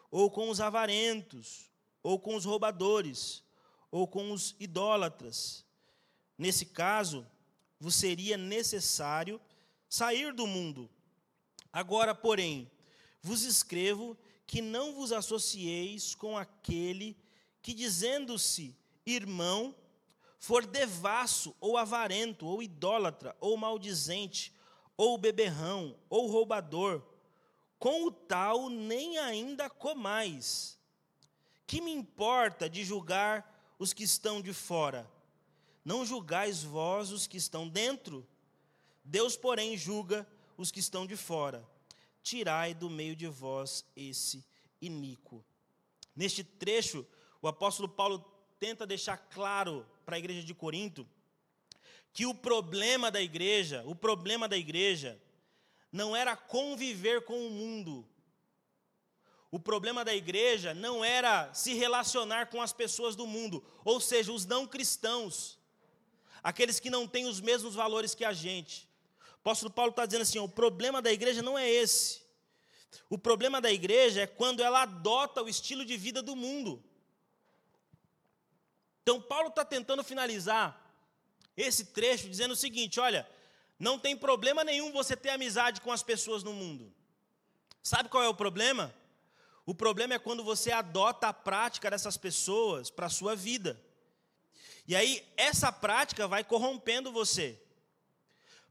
ou 0.08 0.30
com 0.30 0.48
os 0.48 0.60
avarentos, 0.60 1.68
ou 2.00 2.16
com 2.16 2.36
os 2.36 2.44
roubadores, 2.44 3.42
ou 3.90 4.06
com 4.06 4.30
os 4.30 4.54
idólatras. 4.60 5.64
Nesse 6.38 6.64
caso, 6.64 7.26
vos 7.80 7.96
seria 7.96 8.36
necessário 8.36 9.40
sair 9.88 10.32
do 10.32 10.46
mundo. 10.46 10.88
Agora, 11.72 12.14
porém, 12.14 12.70
vos 13.20 13.42
escrevo 13.42 14.16
que 14.46 14.62
não 14.62 14.94
vos 14.94 15.10
associeis 15.10 16.14
com 16.14 16.38
aquele 16.38 17.18
que, 17.60 17.74
dizendo-se 17.74 18.76
irmão, 19.04 19.74
for 20.38 20.66
devasso, 20.66 21.54
ou 21.60 21.76
avarento, 21.76 22.46
ou 22.46 22.62
idólatra, 22.62 23.36
ou 23.40 23.56
maldizente, 23.56 24.52
ou 24.96 25.18
beberrão, 25.18 25.96
ou 26.08 26.26
roubador, 26.26 27.02
com 27.78 28.06
o 28.06 28.10
tal 28.10 28.68
nem 28.68 29.18
ainda 29.18 29.68
comais. 29.68 30.78
Que 31.66 31.80
me 31.80 31.92
importa 31.92 32.68
de 32.68 32.84
julgar 32.84 33.74
os 33.78 33.92
que 33.92 34.04
estão 34.04 34.40
de 34.40 34.52
fora? 34.52 35.10
Não 35.84 36.04
julgais 36.04 36.62
vós 36.62 37.10
os 37.10 37.26
que 37.26 37.36
estão 37.36 37.68
dentro? 37.68 38.26
Deus, 39.04 39.36
porém, 39.36 39.76
julga 39.76 40.26
os 40.56 40.70
que 40.70 40.80
estão 40.80 41.06
de 41.06 41.16
fora 41.16 41.66
tirai 42.26 42.74
do 42.74 42.90
meio 42.90 43.14
de 43.14 43.28
vós 43.28 43.86
esse 43.94 44.44
iníquo. 44.82 45.44
Neste 46.14 46.42
trecho, 46.42 47.06
o 47.40 47.46
apóstolo 47.46 47.88
Paulo 47.88 48.18
tenta 48.58 48.84
deixar 48.84 49.16
claro 49.16 49.86
para 50.06 50.16
a 50.16 50.18
igreja 50.18 50.42
de 50.42 50.54
Corinto 50.54 51.06
que 52.12 52.24
o 52.24 52.34
problema 52.34 53.10
da 53.10 53.20
igreja, 53.20 53.82
o 53.84 53.94
problema 53.94 54.48
da 54.48 54.56
igreja, 54.56 55.20
não 55.92 56.16
era 56.16 56.34
conviver 56.34 57.26
com 57.26 57.46
o 57.46 57.50
mundo. 57.50 58.08
O 59.50 59.60
problema 59.60 60.02
da 60.02 60.14
igreja 60.14 60.72
não 60.72 61.04
era 61.04 61.52
se 61.52 61.74
relacionar 61.74 62.46
com 62.46 62.62
as 62.62 62.72
pessoas 62.72 63.14
do 63.14 63.26
mundo, 63.26 63.62
ou 63.84 64.00
seja, 64.00 64.32
os 64.32 64.46
não 64.46 64.66
cristãos, 64.66 65.58
aqueles 66.42 66.80
que 66.80 66.88
não 66.88 67.06
têm 67.06 67.26
os 67.26 67.38
mesmos 67.38 67.74
valores 67.74 68.14
que 68.14 68.24
a 68.24 68.32
gente 68.32 68.88
apóstolo 69.46 69.72
Paulo 69.72 69.90
está 69.90 70.04
dizendo 70.04 70.22
assim: 70.22 70.40
o 70.40 70.48
problema 70.48 71.00
da 71.00 71.12
igreja 71.12 71.40
não 71.40 71.56
é 71.56 71.70
esse. 71.70 72.20
O 73.08 73.16
problema 73.16 73.60
da 73.60 73.70
igreja 73.70 74.22
é 74.22 74.26
quando 74.26 74.60
ela 74.60 74.82
adota 74.82 75.42
o 75.42 75.48
estilo 75.48 75.84
de 75.84 75.96
vida 75.96 76.20
do 76.20 76.34
mundo. 76.34 76.82
Então, 79.06 79.20
Paulo 79.20 79.50
está 79.50 79.64
tentando 79.64 80.02
finalizar 80.02 80.84
esse 81.56 81.84
trecho 81.84 82.28
dizendo 82.28 82.50
o 82.50 82.56
seguinte: 82.56 82.98
olha, 82.98 83.24
não 83.78 84.00
tem 84.00 84.16
problema 84.16 84.64
nenhum 84.64 84.90
você 84.90 85.16
ter 85.16 85.28
amizade 85.28 85.80
com 85.80 85.92
as 85.92 86.02
pessoas 86.02 86.42
no 86.42 86.52
mundo. 86.52 86.92
Sabe 87.84 88.08
qual 88.08 88.24
é 88.24 88.28
o 88.28 88.34
problema? 88.34 88.92
O 89.64 89.72
problema 89.72 90.14
é 90.14 90.18
quando 90.18 90.42
você 90.42 90.72
adota 90.72 91.28
a 91.28 91.32
prática 91.32 91.88
dessas 91.88 92.16
pessoas 92.16 92.90
para 92.90 93.06
a 93.06 93.08
sua 93.08 93.36
vida. 93.36 93.80
E 94.88 94.96
aí, 94.96 95.24
essa 95.36 95.70
prática 95.70 96.26
vai 96.26 96.42
corrompendo 96.42 97.12
você. 97.12 97.62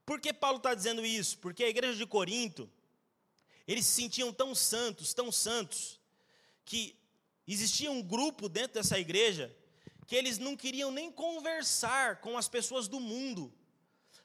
Por 0.06 0.20
que 0.20 0.34
Paulo 0.34 0.58
está 0.58 0.74
dizendo 0.74 1.06
isso? 1.06 1.38
Porque 1.38 1.64
a 1.64 1.70
igreja 1.70 1.98
de 1.98 2.06
Corinto, 2.06 2.70
eles 3.66 3.86
se 3.86 4.02
sentiam 4.02 4.34
tão 4.34 4.54
santos, 4.54 5.14
tão 5.14 5.32
santos, 5.32 5.98
que 6.66 6.94
existia 7.48 7.90
um 7.90 8.02
grupo 8.02 8.50
dentro 8.50 8.74
dessa 8.74 9.00
igreja 9.00 9.56
que 10.08 10.16
eles 10.16 10.38
não 10.38 10.56
queriam 10.56 10.92
nem 10.92 11.12
conversar 11.12 12.18
com 12.22 12.38
as 12.38 12.48
pessoas 12.48 12.88
do 12.88 13.00
mundo, 13.00 13.54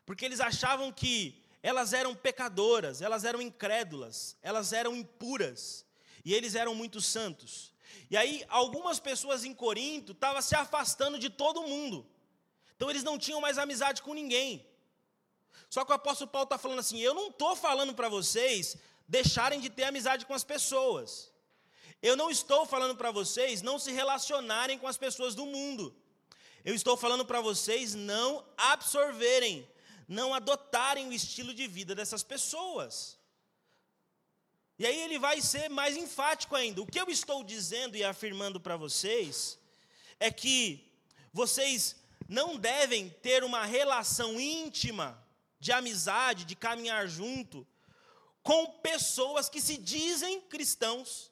porque 0.04 0.24
eles 0.24 0.40
achavam 0.40 0.92
que 0.92 1.42
elas 1.62 1.92
eram 1.92 2.14
pecadoras, 2.14 3.02
elas 3.02 3.24
eram 3.24 3.40
incrédulas, 3.40 4.36
elas 4.42 4.72
eram 4.72 4.94
impuras, 4.94 5.86
e 6.24 6.34
eles 6.34 6.54
eram 6.54 6.74
muito 6.74 7.00
santos. 7.00 7.72
E 8.10 8.16
aí, 8.16 8.44
algumas 8.48 9.00
pessoas 9.00 9.44
em 9.44 9.54
Corinto 9.54 10.12
estavam 10.12 10.42
se 10.42 10.54
afastando 10.54 11.18
de 11.18 11.30
todo 11.30 11.62
mundo, 11.62 12.06
então 12.76 12.88
eles 12.90 13.02
não 13.02 13.18
tinham 13.18 13.40
mais 13.40 13.58
amizade 13.58 14.02
com 14.02 14.14
ninguém. 14.14 14.66
Só 15.68 15.84
que 15.84 15.92
o 15.92 15.94
apóstolo 15.94 16.30
Paulo 16.30 16.44
está 16.44 16.58
falando 16.58 16.80
assim: 16.80 16.98
eu 16.98 17.14
não 17.14 17.28
estou 17.28 17.54
falando 17.54 17.94
para 17.94 18.08
vocês 18.08 18.76
deixarem 19.06 19.60
de 19.60 19.70
ter 19.70 19.84
amizade 19.84 20.26
com 20.26 20.34
as 20.34 20.44
pessoas. 20.44 21.32
Eu 22.02 22.16
não 22.16 22.30
estou 22.30 22.64
falando 22.64 22.96
para 22.96 23.10
vocês 23.10 23.60
não 23.60 23.78
se 23.78 23.92
relacionarem 23.92 24.78
com 24.78 24.86
as 24.86 24.96
pessoas 24.96 25.34
do 25.34 25.44
mundo. 25.44 25.94
Eu 26.64 26.74
estou 26.74 26.96
falando 26.96 27.24
para 27.24 27.40
vocês 27.40 27.94
não 27.94 28.44
absorverem, 28.56 29.68
não 30.08 30.32
adotarem 30.32 31.08
o 31.08 31.12
estilo 31.12 31.52
de 31.52 31.66
vida 31.66 31.94
dessas 31.94 32.22
pessoas. 32.22 33.18
E 34.78 34.86
aí 34.86 34.98
ele 34.98 35.18
vai 35.18 35.42
ser 35.42 35.68
mais 35.68 35.94
enfático 35.94 36.56
ainda. 36.56 36.80
O 36.80 36.86
que 36.86 36.98
eu 36.98 37.10
estou 37.10 37.44
dizendo 37.44 37.96
e 37.96 38.04
afirmando 38.04 38.58
para 38.58 38.78
vocês 38.78 39.58
é 40.18 40.30
que 40.30 40.90
vocês 41.32 41.96
não 42.26 42.56
devem 42.56 43.10
ter 43.10 43.44
uma 43.44 43.66
relação 43.66 44.40
íntima 44.40 45.22
de 45.58 45.70
amizade, 45.70 46.46
de 46.46 46.56
caminhar 46.56 47.06
junto 47.06 47.66
com 48.42 48.66
pessoas 48.78 49.50
que 49.50 49.60
se 49.60 49.76
dizem 49.76 50.40
cristãos 50.40 51.29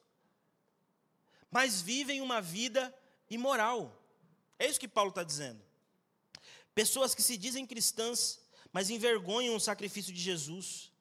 mas 1.51 1.81
vivem 1.81 2.21
uma 2.21 2.41
vida 2.41 2.95
imoral. 3.31 4.01
É 4.59 4.67
isso 4.67 4.81
que 4.81 4.89
Paulo 4.89 5.11
está 5.11 5.23
dizendo. 5.23 5.61
Pessoas 6.75 7.15
que 7.15 7.23
se 7.23 7.37
dizem 7.37 7.67
cristãs, 7.67 8.41
mas 8.73 8.91
envergonham 8.91 9.57
o 9.57 9.61
sacrifício 9.61 10.13
de 10.13 10.21
Jesus. 10.21 10.93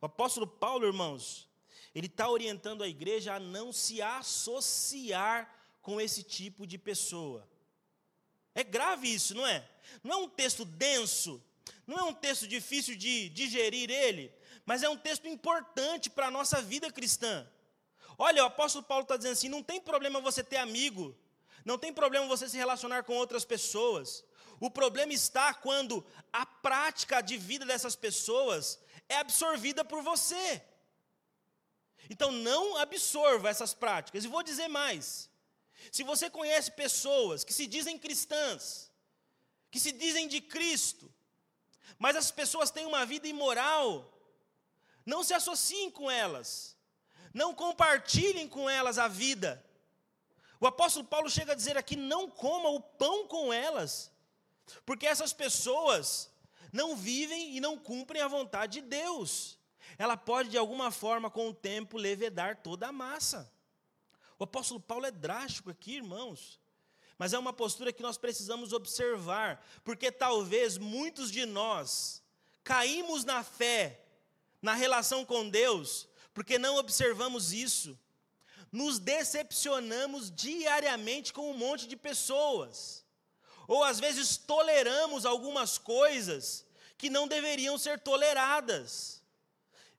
O 0.00 0.06
apóstolo 0.06 0.46
Paulo, 0.46 0.86
irmãos, 0.86 1.48
ele 1.94 2.06
está 2.06 2.28
orientando 2.28 2.82
a 2.82 2.88
igreja 2.88 3.34
a 3.34 3.40
não 3.40 3.72
se 3.72 4.00
associar 4.00 5.52
com 5.80 6.00
esse 6.00 6.22
tipo 6.22 6.66
de 6.66 6.78
pessoa. 6.78 7.46
É 8.54 8.62
grave 8.62 9.12
isso, 9.12 9.34
não 9.34 9.46
é? 9.46 9.68
Não 10.02 10.12
é 10.12 10.16
um 10.16 10.28
texto 10.28 10.64
denso, 10.64 11.42
não 11.86 11.98
é 11.98 12.02
um 12.04 12.14
texto 12.14 12.46
difícil 12.46 12.96
de 12.96 13.28
digerir 13.30 13.90
ele, 13.90 14.32
mas 14.64 14.82
é 14.82 14.88
um 14.88 14.96
texto 14.96 15.26
importante 15.26 16.08
para 16.08 16.28
a 16.28 16.30
nossa 16.30 16.62
vida 16.62 16.90
cristã. 16.90 17.46
Olha, 18.24 18.44
o 18.44 18.46
apóstolo 18.46 18.84
Paulo 18.84 19.02
está 19.02 19.16
dizendo 19.16 19.32
assim: 19.32 19.48
não 19.48 19.64
tem 19.64 19.80
problema 19.80 20.20
você 20.20 20.44
ter 20.44 20.58
amigo, 20.58 21.12
não 21.64 21.76
tem 21.76 21.92
problema 21.92 22.24
você 22.24 22.48
se 22.48 22.56
relacionar 22.56 23.02
com 23.02 23.14
outras 23.14 23.44
pessoas. 23.44 24.24
O 24.60 24.70
problema 24.70 25.12
está 25.12 25.52
quando 25.52 26.06
a 26.32 26.46
prática 26.46 27.20
de 27.20 27.36
vida 27.36 27.66
dessas 27.66 27.96
pessoas 27.96 28.78
é 29.08 29.16
absorvida 29.16 29.84
por 29.84 30.04
você. 30.04 30.62
Então 32.08 32.30
não 32.30 32.76
absorva 32.76 33.50
essas 33.50 33.74
práticas. 33.74 34.24
E 34.24 34.28
vou 34.28 34.44
dizer 34.44 34.68
mais: 34.68 35.28
se 35.90 36.04
você 36.04 36.30
conhece 36.30 36.70
pessoas 36.70 37.42
que 37.42 37.52
se 37.52 37.66
dizem 37.66 37.98
cristãs, 37.98 38.88
que 39.68 39.80
se 39.80 39.90
dizem 39.90 40.28
de 40.28 40.40
Cristo, 40.40 41.12
mas 41.98 42.14
as 42.14 42.30
pessoas 42.30 42.70
têm 42.70 42.86
uma 42.86 43.04
vida 43.04 43.26
imoral, 43.26 44.16
não 45.04 45.24
se 45.24 45.34
associem 45.34 45.90
com 45.90 46.08
elas 46.08 46.71
não 47.32 47.54
compartilhem 47.54 48.48
com 48.48 48.68
elas 48.68 48.98
a 48.98 49.08
vida. 49.08 49.64
O 50.60 50.66
apóstolo 50.66 51.04
Paulo 51.04 51.28
chega 51.28 51.52
a 51.52 51.56
dizer 51.56 51.76
aqui: 51.76 51.96
não 51.96 52.30
coma 52.30 52.68
o 52.68 52.80
pão 52.80 53.26
com 53.26 53.52
elas, 53.52 54.10
porque 54.86 55.06
essas 55.06 55.32
pessoas 55.32 56.30
não 56.72 56.96
vivem 56.96 57.56
e 57.56 57.60
não 57.60 57.76
cumprem 57.76 58.22
a 58.22 58.28
vontade 58.28 58.80
de 58.80 58.86
Deus. 58.86 59.58
Ela 59.98 60.16
pode, 60.16 60.48
de 60.48 60.56
alguma 60.56 60.90
forma, 60.90 61.30
com 61.30 61.48
o 61.48 61.54
tempo, 61.54 61.98
levedar 61.98 62.62
toda 62.62 62.88
a 62.88 62.92
massa. 62.92 63.52
O 64.38 64.44
apóstolo 64.44 64.80
Paulo 64.80 65.06
é 65.06 65.10
drástico 65.10 65.70
aqui, 65.70 65.96
irmãos. 65.96 66.60
Mas 67.18 67.32
é 67.32 67.38
uma 67.38 67.52
postura 67.52 67.92
que 67.92 68.02
nós 68.02 68.16
precisamos 68.16 68.72
observar, 68.72 69.64
porque 69.84 70.10
talvez 70.10 70.78
muitos 70.78 71.30
de 71.30 71.46
nós 71.46 72.22
caímos 72.64 73.24
na 73.24 73.44
fé, 73.44 74.00
na 74.60 74.74
relação 74.74 75.24
com 75.24 75.48
Deus, 75.48 76.08
porque 76.34 76.58
não 76.58 76.76
observamos 76.76 77.52
isso. 77.52 77.98
Nos 78.70 78.98
decepcionamos 78.98 80.30
diariamente 80.30 81.32
com 81.32 81.50
um 81.50 81.56
monte 81.56 81.86
de 81.86 81.96
pessoas, 81.96 83.04
ou 83.68 83.84
às 83.84 84.00
vezes 84.00 84.36
toleramos 84.36 85.26
algumas 85.26 85.76
coisas 85.76 86.64
que 86.96 87.10
não 87.10 87.28
deveriam 87.28 87.76
ser 87.76 88.00
toleradas. 88.00 89.20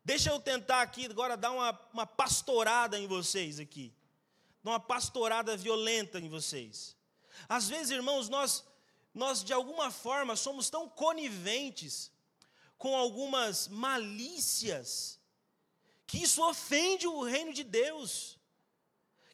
Deixa 0.04 0.32
eu 0.32 0.40
tentar 0.40 0.82
aqui 0.82 1.06
agora 1.06 1.38
dar 1.38 1.52
uma, 1.52 1.80
uma 1.94 2.06
pastorada 2.06 3.00
em 3.00 3.08
vocês 3.08 3.60
aqui, 3.60 3.94
uma 4.64 4.80
pastorada 4.80 5.56
violenta 5.56 6.20
em 6.20 6.28
vocês. 6.28 6.96
Às 7.48 7.70
vezes, 7.70 7.92
irmãos, 7.92 8.28
nós, 8.28 8.66
nós 9.14 9.44
de 9.44 9.54
alguma 9.54 9.92
forma 9.92 10.36
somos 10.36 10.70
tão 10.70 10.90
coniventes 10.90 12.12
com 12.78 12.96
algumas 12.96 13.68
malícias 13.68 15.20
que 16.06 16.22
isso 16.24 16.44
ofende 16.44 17.08
o 17.08 17.24
reino 17.24 17.54
de 17.54 17.64
Deus, 17.64 18.38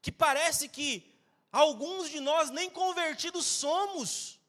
que 0.02 0.12
parece 0.12 0.68
que 0.68 1.14
alguns 1.52 2.10
de 2.10 2.20
nós 2.20 2.50
nem 2.50 2.70
convertidos 2.70 3.46
somos, 3.46 4.40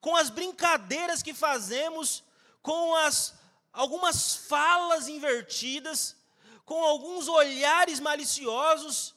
com 0.00 0.14
as 0.14 0.30
brincadeiras 0.30 1.22
que 1.22 1.32
fazemos, 1.32 2.22
com 2.62 2.94
as 2.94 3.34
algumas 3.72 4.36
falas 4.36 5.08
invertidas, 5.08 6.16
com 6.64 6.82
alguns 6.84 7.26
olhares 7.26 7.98
maliciosos, 7.98 9.14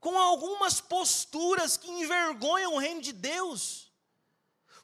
com 0.00 0.18
algumas 0.18 0.80
posturas 0.80 1.76
que 1.76 1.88
envergonham 1.88 2.74
o 2.74 2.78
reino 2.78 3.00
de 3.00 3.12
Deus. 3.12 3.91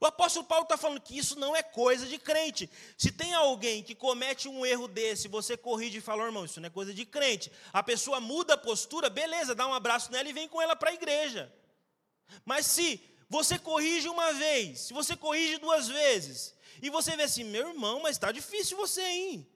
O 0.01 0.07
apóstolo 0.07 0.47
Paulo 0.47 0.63
está 0.63 0.77
falando 0.77 1.01
que 1.01 1.19
isso 1.19 1.39
não 1.39 1.57
é 1.57 1.63
coisa 1.63 2.07
de 2.07 2.19
crente. 2.19 2.71
Se 2.97 3.11
tem 3.11 3.35
alguém 3.35 3.83
que 3.83 3.97
comete 3.97 4.49
um 4.49 4.65
erro 4.65 4.87
desse, 4.87 5.27
você 5.27 5.57
corrige 5.57 5.99
e 5.99 6.01
fala, 6.01 6.23
irmão, 6.25 6.45
isso 6.45 6.61
não 6.61 6.69
é 6.69 6.71
coisa 6.71 6.95
de 6.95 7.05
crente. 7.05 7.51
A 7.73 7.83
pessoa 7.83 8.21
muda 8.21 8.55
a 8.55 8.59
postura, 8.59 9.11
beleza, 9.11 9.57
dá 9.57 9.67
um 9.67 9.75
abraço 9.75 10.13
nela 10.13 10.29
e 10.29 10.33
vem 10.33 10.49
com 10.49 10.63
ela 10.63 10.77
para 10.77 10.91
a 10.91 10.95
igreja. 10.95 11.53
Mas 12.45 12.67
se 12.67 13.03
você 13.29 13.59
corrige 13.59 14.09
uma 14.09 14.33
vez, 14.33 14.81
se 14.81 14.93
você 14.93 15.17
corrige 15.17 15.59
duas 15.59 15.89
vezes, 15.89 16.55
e 16.81 16.91
você 16.91 17.17
vê 17.17 17.25
assim, 17.25 17.43
meu 17.43 17.71
irmão, 17.71 18.01
mas 18.01 18.13
está 18.13 18.31
difícil 18.31 18.77
você 18.77 19.03
ir. 19.03 19.47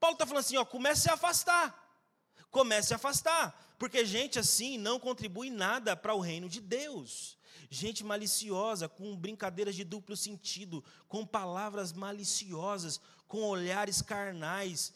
Paulo 0.00 0.14
está 0.14 0.26
falando 0.26 0.40
assim, 0.40 0.56
ó, 0.56 0.64
comece 0.64 1.02
a 1.02 1.02
se 1.02 1.10
afastar. 1.10 2.02
Comece 2.50 2.92
a 2.92 2.96
afastar. 2.96 3.76
Porque 3.78 4.04
gente 4.04 4.40
assim 4.40 4.76
não 4.76 4.98
contribui 4.98 5.50
nada 5.50 5.96
para 5.96 6.14
o 6.14 6.20
reino 6.20 6.48
de 6.48 6.60
Deus 6.60 7.36
gente 7.70 8.04
maliciosa, 8.04 8.88
com 8.88 9.16
brincadeiras 9.16 9.74
de 9.74 9.84
duplo 9.84 10.16
sentido, 10.16 10.84
com 11.08 11.26
palavras 11.26 11.92
maliciosas, 11.92 13.00
com 13.26 13.42
olhares 13.42 14.02
carnais, 14.02 14.92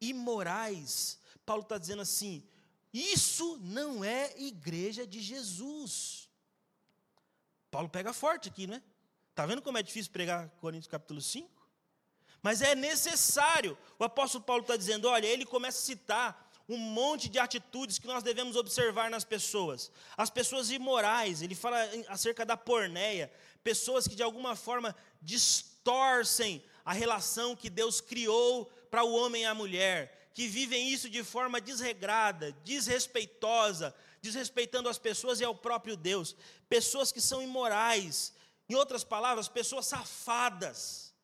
imorais. 0.00 1.18
Paulo 1.44 1.62
está 1.62 1.78
dizendo 1.78 2.02
assim: 2.02 2.42
isso 2.92 3.58
não 3.62 4.02
é 4.04 4.34
igreja 4.38 5.06
de 5.06 5.20
Jesus. 5.20 6.28
Paulo 7.70 7.88
pega 7.88 8.12
forte 8.12 8.48
aqui, 8.48 8.66
né? 8.66 8.82
Está 9.30 9.46
vendo 9.46 9.62
como 9.62 9.78
é 9.78 9.82
difícil 9.82 10.10
pregar 10.10 10.48
Coríntios 10.60 10.90
capítulo 10.90 11.20
5? 11.20 11.48
Mas 12.42 12.62
é 12.62 12.74
necessário. 12.74 13.76
O 13.98 14.04
apóstolo 14.04 14.44
Paulo 14.44 14.62
está 14.62 14.76
dizendo: 14.76 15.08
olha, 15.08 15.26
ele 15.26 15.44
começa 15.44 15.78
a 15.78 15.82
citar 15.82 16.47
um 16.68 16.76
monte 16.76 17.28
de 17.28 17.38
atitudes 17.38 17.98
que 17.98 18.06
nós 18.06 18.22
devemos 18.22 18.54
observar 18.54 19.10
nas 19.10 19.24
pessoas. 19.24 19.90
As 20.16 20.28
pessoas 20.28 20.70
imorais, 20.70 21.40
ele 21.40 21.54
fala 21.54 21.78
acerca 22.08 22.44
da 22.44 22.56
porneia, 22.56 23.32
pessoas 23.64 24.06
que 24.06 24.14
de 24.14 24.22
alguma 24.22 24.54
forma 24.54 24.94
distorcem 25.22 26.62
a 26.84 26.92
relação 26.92 27.56
que 27.56 27.70
Deus 27.70 28.00
criou 28.00 28.66
para 28.90 29.02
o 29.02 29.14
homem 29.14 29.42
e 29.42 29.46
a 29.46 29.54
mulher, 29.54 30.30
que 30.34 30.46
vivem 30.46 30.90
isso 30.90 31.08
de 31.08 31.24
forma 31.24 31.60
desregrada, 31.60 32.52
desrespeitosa, 32.64 33.94
desrespeitando 34.20 34.88
as 34.88 34.98
pessoas 34.98 35.40
e 35.40 35.44
ao 35.44 35.54
próprio 35.54 35.96
Deus. 35.96 36.36
Pessoas 36.68 37.10
que 37.10 37.20
são 37.20 37.42
imorais, 37.42 38.34
Em 38.68 38.74
outras 38.74 39.02
palavras, 39.02 39.48
pessoas 39.48 39.86
safadas. 39.86 41.14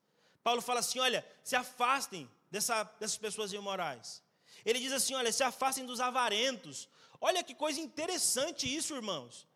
Paulo 0.42 0.62
fala 0.62 0.80
assim: 0.80 0.98
olha, 0.98 1.22
se 1.42 1.54
afastem 1.54 2.30
dessa, 2.50 2.84
dessas 2.98 3.18
pessoas 3.18 3.52
imorais. 3.52 4.23
Ele 4.64 4.80
diz 4.80 4.92
assim: 4.92 5.14
olha, 5.14 5.32
se 5.32 5.42
afastem 5.42 5.84
dos 5.84 6.00
avarentos. 6.00 6.88
Olha 7.20 7.42
que 7.42 7.54
coisa 7.54 7.80
interessante 7.80 8.72
isso, 8.72 8.94
irmãos. 8.94 9.46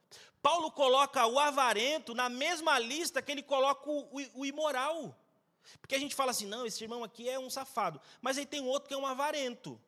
Paulo 0.41 0.71
coloca 0.71 1.27
o 1.27 1.39
avarento 1.39 2.15
na 2.15 2.29
mesma 2.29 2.79
lista 2.79 3.21
que 3.21 3.33
ele 3.33 3.43
coloca 3.43 3.91
o, 3.91 4.01
o, 4.11 4.41
o 4.41 4.47
imoral. 4.47 5.17
Porque 5.81 5.95
a 5.95 5.99
gente 5.99 6.15
fala 6.15 6.31
assim, 6.31 6.47
não, 6.47 6.65
esse 6.65 6.83
irmão 6.83 7.05
aqui 7.05 7.29
é 7.29 7.39
um 7.39 7.51
safado. 7.51 8.01
Mas 8.23 8.39
aí 8.39 8.47
tem 8.47 8.61
outro 8.61 8.89
que 8.89 8.95
é 8.95 8.97
um 8.97 9.07
avarento, 9.07 9.79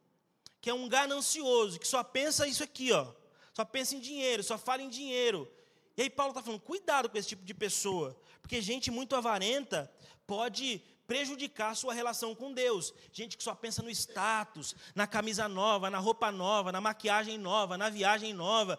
que 0.61 0.69
é 0.69 0.75
um 0.75 0.89
ganancioso, 0.89 1.79
que 1.79 1.89
só 1.89 2.03
pensa 2.03 2.47
isso 2.47 2.63
aqui, 2.63 2.93
ó. 2.93 3.13
Só 3.55 3.65
pensa 3.65 3.95
em 3.95 4.01
dinheiro, 4.01 4.43
só 4.43 4.59
fala 4.59 4.83
em 4.83 4.89
dinheiro. 4.89 5.51
E 5.97 6.03
aí 6.03 6.11
Paulo 6.11 6.33
está 6.33 6.43
falando, 6.43 6.61
cuidado 6.61 7.09
com 7.09 7.19
esse 7.19 7.29
tipo 7.29 7.45
de 7.45 7.55
pessoa. 7.55 8.17
Porque 8.43 8.61
gente 8.61 8.91
muito 8.91 9.17
avarenta 9.17 9.91
pode 10.27 10.83
prejudicar 11.11 11.75
sua 11.75 11.93
relação 11.93 12.37
com 12.37 12.53
Deus. 12.53 12.95
Gente 13.13 13.37
que 13.37 13.43
só 13.43 13.53
pensa 13.53 13.83
no 13.83 13.91
status, 13.91 14.77
na 14.95 15.09
camisa 15.09 15.49
nova, 15.49 15.91
na 15.91 15.99
roupa 15.99 16.31
nova, 16.31 16.71
na 16.71 16.81
maquiagem 16.81 17.37
nova, 17.37 17.77
na 17.77 17.91
viagem 17.91 18.33
nova. 18.33 18.79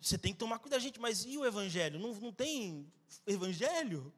Você 0.00 0.16
tem 0.16 0.32
que 0.32 0.38
tomar 0.38 0.58
cuidado, 0.58 0.80
gente, 0.80 0.98
mas 0.98 1.26
e 1.26 1.36
o 1.36 1.44
evangelho? 1.44 2.00
Não, 2.00 2.14
não 2.14 2.32
tem 2.32 2.90
evangelho? 3.26 4.10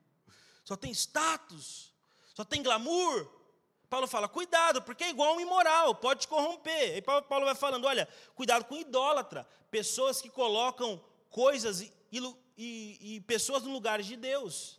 Só 0.65 0.77
tem 0.77 0.93
status, 0.93 1.93
só 2.33 2.45
tem 2.45 2.63
glamour. 2.63 3.29
Paulo 3.91 4.07
fala, 4.07 4.29
cuidado, 4.29 4.81
porque 4.81 5.03
é 5.03 5.11
igual 5.11 5.35
um 5.35 5.41
imoral, 5.41 5.97
pode 5.97 6.21
te 6.21 6.29
corromper. 6.29 6.99
E 6.99 7.03
Paulo 7.03 7.45
vai 7.45 7.57
falando, 7.57 7.87
olha, 7.87 8.07
cuidado 8.37 8.67
com 8.67 8.77
idólatra, 8.77 9.45
pessoas 9.69 10.23
que 10.23 10.31
colocam 10.31 11.05
coisas 11.29 11.81
e, 11.81 11.93
e, 12.57 13.17
e 13.17 13.21
pessoas 13.23 13.65
no 13.65 13.73
lugar 13.73 14.01
de 14.01 14.15
Deus. 14.15 14.78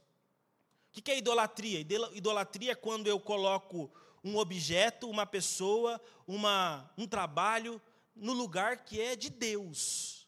O 0.96 1.02
que 1.02 1.12
é 1.12 1.18
idolatria? 1.18 1.80
Idolatria 2.14 2.72
é 2.72 2.76
quando 2.76 3.08
eu 3.08 3.20
coloco 3.20 3.92
um 4.24 4.38
objeto, 4.38 5.10
uma 5.10 5.26
pessoa, 5.26 6.02
uma, 6.28 6.90
um 6.98 7.08
trabalho 7.08 7.82
no 8.16 8.34
lugar 8.34 8.84
que 8.84 9.00
é 9.00 9.16
de 9.16 9.30
Deus. 9.30 10.28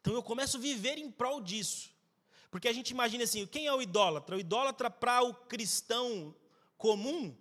Então 0.00 0.14
eu 0.14 0.22
começo 0.22 0.56
a 0.56 0.60
viver 0.60 0.98
em 0.98 1.10
prol 1.10 1.40
disso. 1.40 1.90
Porque 2.50 2.66
a 2.66 2.72
gente 2.72 2.90
imagina 2.90 3.24
assim, 3.24 3.46
quem 3.46 3.66
é 3.66 3.72
o 3.72 3.80
idólatra? 3.80 4.36
O 4.36 4.40
idólatra 4.40 4.90
para 4.90 5.22
o 5.22 5.32
cristão 5.32 6.34
comum 6.76 7.36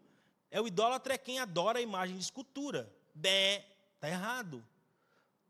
é 0.51 0.62
o 0.62 0.68
idólatra 0.68 1.14
é 1.14 1.18
quem 1.18 1.39
adora 1.39 1.80
a 1.80 1.82
imagem 1.82 2.18
de 2.18 2.24
escultura. 2.24 2.93
Bé, 3.14 3.66
tá 3.99 4.07
errado. 4.07 4.64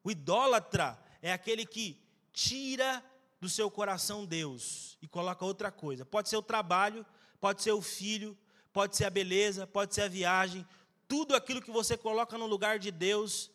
O 0.04 0.12
idólatra 0.12 0.98
é 1.22 1.32
aquele 1.32 1.66
que 1.66 2.00
tira 2.32 3.04
do 3.40 3.48
seu 3.48 3.72
coração 3.72 4.26
Deus 4.26 4.98
e 5.02 5.08
coloca 5.08 5.46
outra 5.46 5.72
coisa. 5.72 6.06
Pode 6.06 6.30
ser 6.30 6.38
o 6.38 6.42
trabalho, 6.42 7.06
pode 7.40 7.62
ser 7.62 7.72
o 7.72 7.82
filho, 7.82 8.38
pode 8.74 8.96
ser 8.96 9.06
a 9.06 9.10
beleza, 9.10 9.66
pode 9.66 9.96
ser 9.96 10.02
a 10.02 10.08
viagem. 10.08 10.68
Tudo 11.08 11.36
aquilo 11.36 11.62
que 11.62 11.72
você 11.72 11.98
coloca 11.98 12.38
no 12.38 12.46
lugar 12.46 12.80
de 12.80 12.92
Deus 12.92 13.50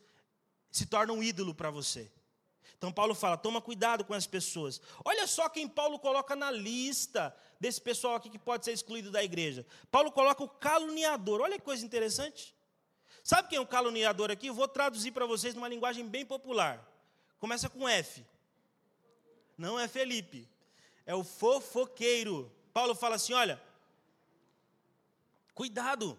se 0.70 0.86
torna 0.86 1.12
um 1.12 1.22
ídolo 1.22 1.54
para 1.54 1.70
você. 1.70 2.10
Então 2.76 2.92
Paulo 2.92 3.14
fala: 3.14 3.36
toma 3.36 3.60
cuidado 3.60 4.04
com 4.04 4.14
as 4.14 4.26
pessoas. 4.26 4.80
Olha 5.04 5.26
só 5.26 5.48
quem 5.48 5.68
Paulo 5.68 5.98
coloca 5.98 6.34
na 6.34 6.50
lista 6.50 7.34
desse 7.60 7.80
pessoal 7.80 8.16
aqui 8.16 8.28
que 8.28 8.38
pode 8.38 8.64
ser 8.64 8.72
excluído 8.72 9.10
da 9.10 9.22
igreja. 9.22 9.64
Paulo 9.90 10.10
coloca 10.10 10.42
o 10.42 10.48
caluniador. 10.48 11.40
Olha 11.40 11.58
que 11.58 11.64
coisa 11.64 11.84
interessante. 11.84 12.54
Sabe 13.22 13.48
quem 13.48 13.56
é 13.56 13.60
o 13.60 13.66
caluniador 13.66 14.30
aqui? 14.30 14.50
vou 14.50 14.68
traduzir 14.68 15.12
para 15.12 15.24
vocês 15.24 15.54
numa 15.54 15.68
linguagem 15.68 16.06
bem 16.06 16.26
popular. 16.26 16.86
Começa 17.38 17.70
com 17.70 17.88
F. 17.88 18.24
Não 19.56 19.78
é 19.78 19.88
Felipe. 19.88 20.48
É 21.06 21.14
o 21.14 21.24
fofoqueiro. 21.24 22.50
Paulo 22.72 22.94
fala 22.94 23.16
assim: 23.16 23.32
olha, 23.32 23.62
cuidado 25.54 26.18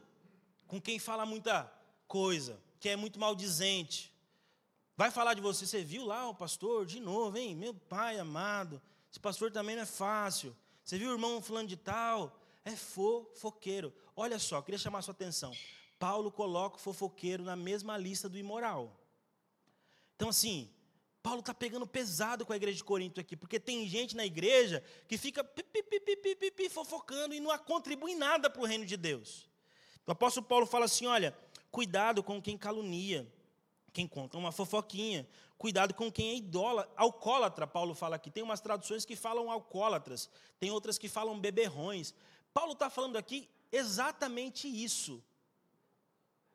com 0.67 0.81
quem 0.81 0.99
fala 0.99 1.25
muita 1.25 1.71
coisa, 2.07 2.59
que 2.79 2.89
é 2.89 2.95
muito 2.95 3.19
maldizente 3.19 4.15
Vai 4.97 5.11
falar 5.11 5.33
de 5.33 5.41
você, 5.41 5.67
você 5.67 5.83
viu 5.83 6.05
lá 6.05 6.29
o 6.29 6.33
pastor 6.33 6.85
de 6.85 7.01
novo, 7.01 7.37
hein? 7.37 7.53
Meu 7.53 7.73
pai 7.73 8.17
amado, 8.17 8.81
esse 9.11 9.19
pastor 9.19 9.51
também 9.51 9.75
não 9.75 9.83
é 9.83 9.85
fácil. 9.85 10.55
Você 10.83 10.97
viu 10.97 11.09
o 11.09 11.13
irmão 11.13 11.41
fulano 11.41 11.67
de 11.67 11.75
tal? 11.75 12.39
É 12.63 12.75
fofoqueiro. 12.75 13.93
Olha 14.15 14.39
só, 14.39 14.61
queria 14.61 14.79
chamar 14.79 14.99
a 14.99 15.01
sua 15.01 15.11
atenção. 15.11 15.51
Paulo 15.99 16.31
coloca 16.31 16.77
o 16.77 16.79
fofoqueiro 16.79 17.43
na 17.43 17.57
mesma 17.57 17.97
lista 17.97 18.29
do 18.29 18.37
imoral. 18.37 18.97
Então, 20.15 20.29
assim, 20.29 20.69
Paulo 21.25 21.39
está 21.39 21.55
pegando 21.55 21.87
pesado 21.87 22.45
com 22.45 22.53
a 22.53 22.55
igreja 22.55 22.77
de 22.77 22.83
Corinto 22.83 23.19
aqui, 23.19 23.35
porque 23.35 23.59
tem 23.59 23.87
gente 23.87 24.15
na 24.15 24.23
igreja 24.23 24.83
que 25.07 25.17
fica 25.17 25.43
fofocando 26.69 27.33
e 27.33 27.39
não 27.39 27.57
contribui 27.57 28.13
nada 28.13 28.47
para 28.47 28.61
o 28.61 28.65
reino 28.65 28.85
de 28.85 28.95
Deus. 28.95 29.49
O 30.05 30.11
apóstolo 30.11 30.45
Paulo 30.45 30.67
fala 30.67 30.85
assim: 30.85 31.07
olha, 31.07 31.35
cuidado 31.71 32.21
com 32.21 32.39
quem 32.39 32.55
calunia 32.55 33.27
quem 33.91 34.07
conta 34.07 34.37
uma 34.37 34.51
fofoquinha. 34.51 35.27
Cuidado 35.57 35.95
com 35.95 36.11
quem 36.11 36.31
é 36.31 36.35
idólatra, 36.35 36.91
alcoólatra, 36.95 37.65
Paulo 37.65 37.95
fala 37.95 38.17
aqui. 38.17 38.29
Tem 38.29 38.43
umas 38.43 38.61
traduções 38.61 39.05
que 39.05 39.15
falam 39.15 39.49
alcoólatras, 39.49 40.29
tem 40.59 40.69
outras 40.69 40.97
que 40.99 41.07
falam 41.07 41.39
beberrões. 41.39 42.13
Paulo 42.53 42.73
está 42.73 42.89
falando 42.89 43.15
aqui 43.15 43.49
exatamente 43.71 44.67
isso. 44.67 45.23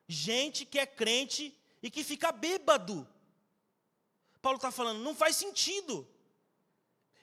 Gente 0.07 0.65
que 0.65 0.79
é 0.79 0.85
crente 0.85 1.53
e 1.83 1.89
que 1.89 2.03
fica 2.03 2.31
bêbado. 2.31 3.07
Paulo 4.41 4.57
está 4.57 4.71
falando, 4.71 4.99
não 4.99 5.15
faz 5.15 5.35
sentido. 5.35 6.07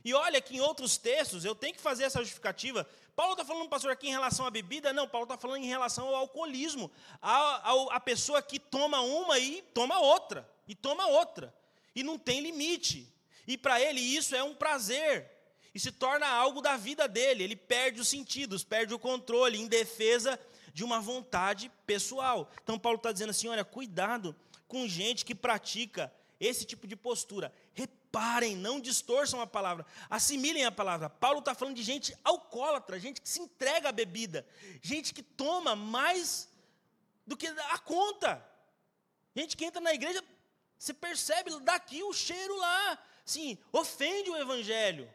E 0.05 0.15
olha 0.15 0.41
que 0.41 0.57
em 0.57 0.61
outros 0.61 0.97
textos, 0.97 1.45
eu 1.45 1.55
tenho 1.55 1.75
que 1.75 1.81
fazer 1.81 2.05
essa 2.05 2.21
justificativa. 2.21 2.89
Paulo 3.17 3.33
está 3.33 3.45
falando, 3.45 3.69
pastor, 3.69 3.91
aqui 3.91 4.09
em 4.09 4.13
relação 4.13 4.47
à 4.47 4.51
bebida? 4.51 4.93
Não, 4.93 5.09
Paulo 5.09 5.25
está 5.25 5.37
falando 5.37 5.63
em 5.63 5.67
relação 5.67 6.07
ao 6.09 6.15
alcoolismo. 6.15 6.91
A, 7.21 7.73
a, 7.73 7.97
a 7.97 8.01
pessoa 8.01 8.41
que 8.41 8.61
toma 8.61 9.01
uma 9.01 9.39
e 9.39 9.63
toma 9.75 9.99
outra, 9.99 10.49
e 10.69 10.75
toma 10.75 11.07
outra. 11.09 11.53
E 11.95 12.03
não 12.03 12.17
tem 12.17 12.41
limite. 12.41 13.13
E 13.47 13.59
para 13.59 13.81
ele 13.81 14.01
isso 14.01 14.37
é 14.37 14.43
um 14.43 14.55
prazer. 14.55 15.29
E 15.75 15.81
se 15.81 15.91
torna 15.91 16.29
algo 16.29 16.61
da 16.61 16.77
vida 16.77 17.09
dele. 17.09 17.43
Ele 17.43 17.57
perde 17.57 18.01
os 18.01 18.09
sentidos, 18.09 18.63
perde 18.63 18.95
o 18.95 18.99
controle, 18.99 19.59
em 19.59 19.67
defesa 19.67 20.39
de 20.73 20.85
uma 20.85 21.01
vontade 21.01 21.71
pessoal. 21.85 22.49
Então 22.63 22.79
Paulo 22.79 22.99
está 22.99 23.11
dizendo 23.11 23.31
assim: 23.31 23.49
olha, 23.49 23.65
cuidado 23.65 24.35
com 24.69 24.87
gente 24.87 25.25
que 25.25 25.35
pratica 25.35 26.13
esse 26.41 26.65
tipo 26.65 26.87
de 26.87 26.97
postura. 26.97 27.53
Reparem, 27.75 28.57
não 28.57 28.81
distorçam 28.81 29.41
a 29.41 29.47
palavra, 29.47 29.85
assimilem 30.09 30.65
a 30.65 30.73
palavra. 30.73 31.11
Paulo 31.11 31.41
está 31.41 31.55
falando 31.55 31.77
de 31.77 31.83
gente 31.83 32.17
alcoólatra, 32.25 32.99
gente 32.99 33.21
que 33.21 33.29
se 33.29 33.41
entrega 33.41 33.89
à 33.89 33.93
bebida, 33.93 34.47
gente 34.83 35.13
que 35.13 35.23
toma 35.23 35.75
mais 35.75 36.49
do 37.27 37.37
que 37.37 37.47
a 37.47 37.79
conta. 37.79 38.45
Gente 39.35 39.57
que 39.57 39.65
entra 39.65 39.81
na 39.81 39.95
igreja, 39.95 40.25
você 40.79 40.95
percebe 40.95 41.59
daqui 41.61 42.03
o 42.03 42.13
cheiro 42.13 42.57
lá, 42.57 42.99
sim, 43.25 43.59
ofende 43.73 44.31
o 44.31 44.37
evangelho. 44.37 45.13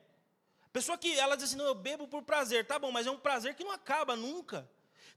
Pessoa 0.71 0.97
que 0.97 1.17
ela 1.17 1.35
diz 1.35 1.45
assim: 1.45 1.55
não, 1.55 1.65
eu 1.65 1.75
bebo 1.75 2.07
por 2.07 2.23
prazer, 2.23 2.65
tá 2.65 2.79
bom, 2.79 2.91
mas 2.91 3.05
é 3.05 3.11
um 3.11 3.19
prazer 3.19 3.53
que 3.55 3.63
não 3.63 3.71
acaba 3.71 4.15
nunca. 4.15 4.69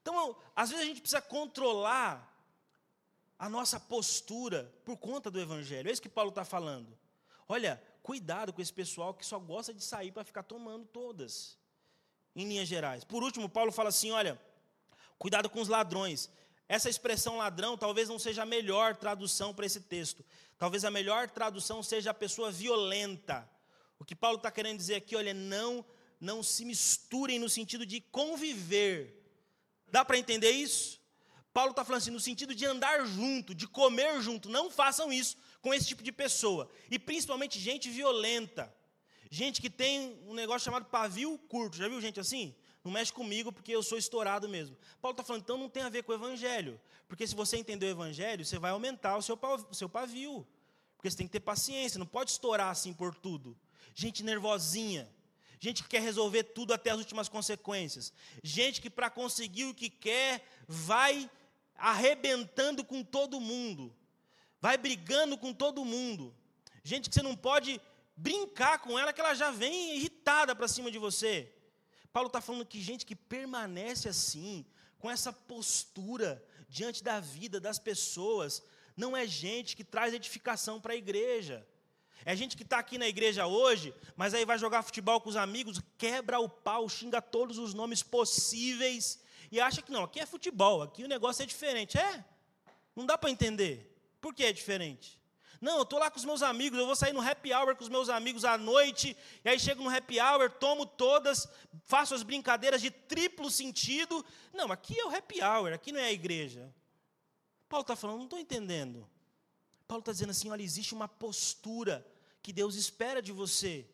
Então, 0.03 0.37
às 0.55 0.71
vezes 0.71 0.85
a 0.85 0.89
gente 0.89 1.01
precisa 1.01 1.23
controlar 1.23 2.36
a 3.39 3.49
nossa 3.49 3.79
postura 3.79 4.73
por 4.85 4.97
conta 4.97 5.31
do 5.31 5.41
Evangelho. 5.41 5.89
É 5.89 5.93
isso 5.93 6.03
que 6.03 6.09
Paulo 6.09 6.31
está 6.31 6.45
falando. 6.45 6.97
Olha, 7.49 7.83
cuidado 8.03 8.53
com 8.53 8.63
esse 8.63 8.73
pessoal 8.73 9.15
que 9.15 9.25
só 9.25 9.39
gosta 9.39 9.73
de 9.73 9.83
sair 9.83 10.11
para 10.11 10.25
ficar 10.25 10.43
tomando 10.43 10.87
todas, 10.87 11.59
em 12.35 12.47
linhas 12.49 12.69
gerais. 12.69 13.05
Por 13.05 13.23
último, 13.23 13.49
Paulo 13.49 13.71
fala 13.71 13.91
assim: 13.91 14.11
olha, 14.11 14.41
cuidado 15.19 15.49
com 15.51 15.61
os 15.61 15.69
ladrões. 15.69 16.31
Essa 16.69 16.91
expressão 16.91 17.37
ladrão 17.37 17.77
talvez 17.77 18.09
não 18.09 18.19
seja 18.19 18.43
a 18.43 18.47
melhor 18.47 18.97
tradução 18.97 19.55
para 19.55 19.67
esse 19.67 19.81
texto. 19.81 20.25
Talvez 20.59 20.85
a 20.85 20.91
melhor 20.91 21.31
tradução 21.31 21.83
seja 21.83 22.11
a 22.11 22.15
pessoa 22.15 22.51
violenta. 22.51 23.49
O 23.99 24.05
que 24.05 24.17
Paulo 24.17 24.39
está 24.39 24.51
querendo 24.51 24.79
dizer 24.79 24.97
aqui, 24.97 25.15
olha, 25.15 25.33
não, 25.33 25.85
não 26.21 26.43
se 26.43 26.65
misturem 26.65 27.39
no 27.39 27.49
sentido 27.49 27.87
de 27.87 28.01
conviver. 28.01 29.23
Dá 29.87 30.05
para 30.05 30.19
entender 30.19 30.51
isso? 30.51 31.01
Paulo 31.57 31.71
está 31.71 31.83
falando 31.87 32.03
assim, 32.03 32.11
no 32.11 32.21
sentido 32.21 32.55
de 32.55 32.67
andar 32.67 33.07
junto, 33.07 33.55
de 33.55 33.67
comer 33.67 34.21
junto. 34.21 34.47
Não 34.47 34.71
façam 34.71 35.11
isso 35.11 35.39
com 35.63 35.73
esse 35.73 35.87
tipo 35.87 36.03
de 36.03 36.13
pessoa. 36.13 36.69
E 36.91 36.99
principalmente 36.99 37.59
gente 37.59 37.89
violenta. 37.89 38.71
Gente 39.31 39.63
que 39.63 39.71
tem 39.71 40.21
um 40.27 40.35
negócio 40.35 40.67
chamado 40.67 40.85
pavio 40.85 41.39
curto. 41.49 41.79
Já 41.79 41.89
viu 41.89 41.99
gente 41.99 42.21
assim? 42.21 42.55
Não 42.85 42.93
mexe 42.93 43.11
comigo 43.11 43.51
porque 43.51 43.75
eu 43.75 43.83
sou 43.83 43.97
estourado 43.97 44.47
mesmo. 44.51 44.77
Paulo 45.01 45.15
está 45.15 45.25
falando, 45.25 45.45
então 45.45 45.57
não 45.57 45.71
tem 45.71 45.83
a 45.83 45.89
ver 45.89 46.03
com 46.03 46.13
o 46.13 46.15
evangelho. 46.15 46.79
Porque 47.09 47.27
se 47.27 47.35
você 47.35 47.57
entender 47.57 47.87
o 47.87 47.89
evangelho, 47.89 48.45
você 48.45 48.59
vai 48.59 48.73
aumentar 48.73 49.17
o 49.17 49.23
seu, 49.23 49.35
pavio. 49.89 50.47
Porque 50.95 51.11
você 51.11 51.17
tem 51.17 51.27
que 51.27 51.33
ter 51.33 51.41
paciência, 51.41 51.99
não 51.99 52.05
pode 52.05 52.33
estourar 52.33 52.69
assim 52.69 52.93
por 52.93 53.15
tudo. 53.15 53.57
Gente 53.95 54.23
nervosinha. 54.23 55.11
Gente 55.59 55.83
que 55.83 55.89
quer 55.89 56.03
resolver 56.03 56.43
tudo 56.43 56.75
até 56.75 56.91
as 56.91 56.99
últimas 56.99 57.31
consequências. 57.31 58.13
Gente 58.43 58.79
que, 58.79 58.91
para 58.91 59.09
conseguir 59.09 59.65
o 59.65 59.75
que 59.75 59.89
quer, 59.89 60.47
vai 60.69 61.31
arrebentando 61.79 62.85
com 62.85 63.03
todo 63.03 63.41
mundo, 63.41 63.95
vai 64.61 64.77
brigando 64.77 65.37
com 65.37 65.53
todo 65.53 65.85
mundo. 65.85 66.35
Gente 66.83 67.09
que 67.09 67.15
você 67.15 67.23
não 67.23 67.37
pode 67.37 67.81
brincar 68.17 68.79
com 68.79 68.99
ela, 68.99 69.13
que 69.13 69.21
ela 69.21 69.35
já 69.35 69.51
vem 69.51 69.97
irritada 69.97 70.55
para 70.55 70.69
cima 70.69 70.91
de 70.91 70.99
você. 70.99 71.53
Paulo 72.13 72.29
está 72.29 72.41
falando 72.41 72.65
que 72.65 72.81
gente 72.81 73.05
que 73.05 73.15
permanece 73.15 74.09
assim, 74.09 74.65
com 74.99 75.11
essa 75.11 75.33
postura 75.33 76.43
diante 76.69 77.05
da 77.05 77.21
vida 77.21 77.61
das 77.61 77.79
pessoas, 77.79 78.63
não 78.97 79.17
é 79.17 79.27
gente 79.27 79.77
que 79.77 79.85
traz 79.85 80.15
edificação 80.15 80.81
para 80.81 80.95
a 80.95 80.97
igreja. 80.97 81.67
É 82.25 82.35
gente 82.35 82.57
que 82.57 82.63
está 82.63 82.79
aqui 82.79 82.99
na 82.99 83.07
igreja 83.07 83.47
hoje, 83.47 83.95
mas 84.17 84.33
aí 84.33 84.45
vai 84.45 84.59
jogar 84.59 84.83
futebol 84.83 85.21
com 85.21 85.29
os 85.29 85.37
amigos, 85.37 85.81
quebra 85.99 86.41
o 86.41 86.49
pau, 86.49 86.89
xinga 86.89 87.21
todos 87.21 87.59
os 87.59 87.75
nomes 87.75 88.03
possíveis 88.03 89.21
e 89.57 89.61
acha 89.61 89.81
que 89.81 89.91
não, 89.91 90.05
aqui 90.05 90.21
é 90.21 90.27
futebol, 90.27 90.83
aqui 90.83 91.03
o 91.03 91.09
negócio 91.09 91.43
é 91.43 91.47
diferente. 91.47 91.99
É? 91.99 92.25
Não 92.95 93.07
dá 93.07 93.17
para 93.17 93.31
entender. 93.31 93.91
Por 94.21 94.35
que 94.35 94.45
é 94.45 94.53
diferente? 94.53 95.19
Não, 95.61 95.77
eu 95.77 95.83
estou 95.83 95.99
lá 95.99 96.11
com 96.11 96.19
os 96.19 96.25
meus 96.27 96.43
amigos, 96.43 96.79
eu 96.79 96.85
vou 96.85 96.95
sair 96.95 97.15
no 97.15 97.27
happy 97.27 97.55
hour 97.55 97.75
com 97.75 97.83
os 97.83 97.89
meus 97.89 98.11
amigos 98.11 98.45
à 98.45 98.59
noite, 98.59 99.17
e 99.43 99.49
aí 99.49 99.59
chego 99.59 99.83
no 99.83 99.89
happy 99.89 100.21
hour, 100.21 100.51
tomo 100.51 100.85
todas, 100.85 101.49
faço 101.87 102.15
as 102.15 102.23
brincadeiras 102.23 102.83
de 102.83 102.91
triplo 102.91 103.51
sentido. 103.51 104.23
Não, 104.53 104.71
aqui 104.71 104.99
é 105.01 105.07
o 105.07 105.17
happy 105.17 105.43
hour, 105.43 105.73
aqui 105.73 105.91
não 105.91 106.01
é 106.01 106.05
a 106.05 106.13
igreja. 106.13 106.71
Paulo 107.67 107.81
está 107.81 107.97
falando, 107.97 108.19
não 108.19 108.25
estou 108.25 108.39
entendendo. 108.39 109.09
Paulo 109.89 110.01
está 110.01 110.13
dizendo 110.13 110.31
assim: 110.31 110.51
olha, 110.51 110.63
existe 110.63 110.93
uma 110.93 111.09
postura 111.09 112.07
que 112.43 112.53
Deus 112.53 112.75
espera 112.75 113.23
de 113.23 113.33
você. 113.33 113.89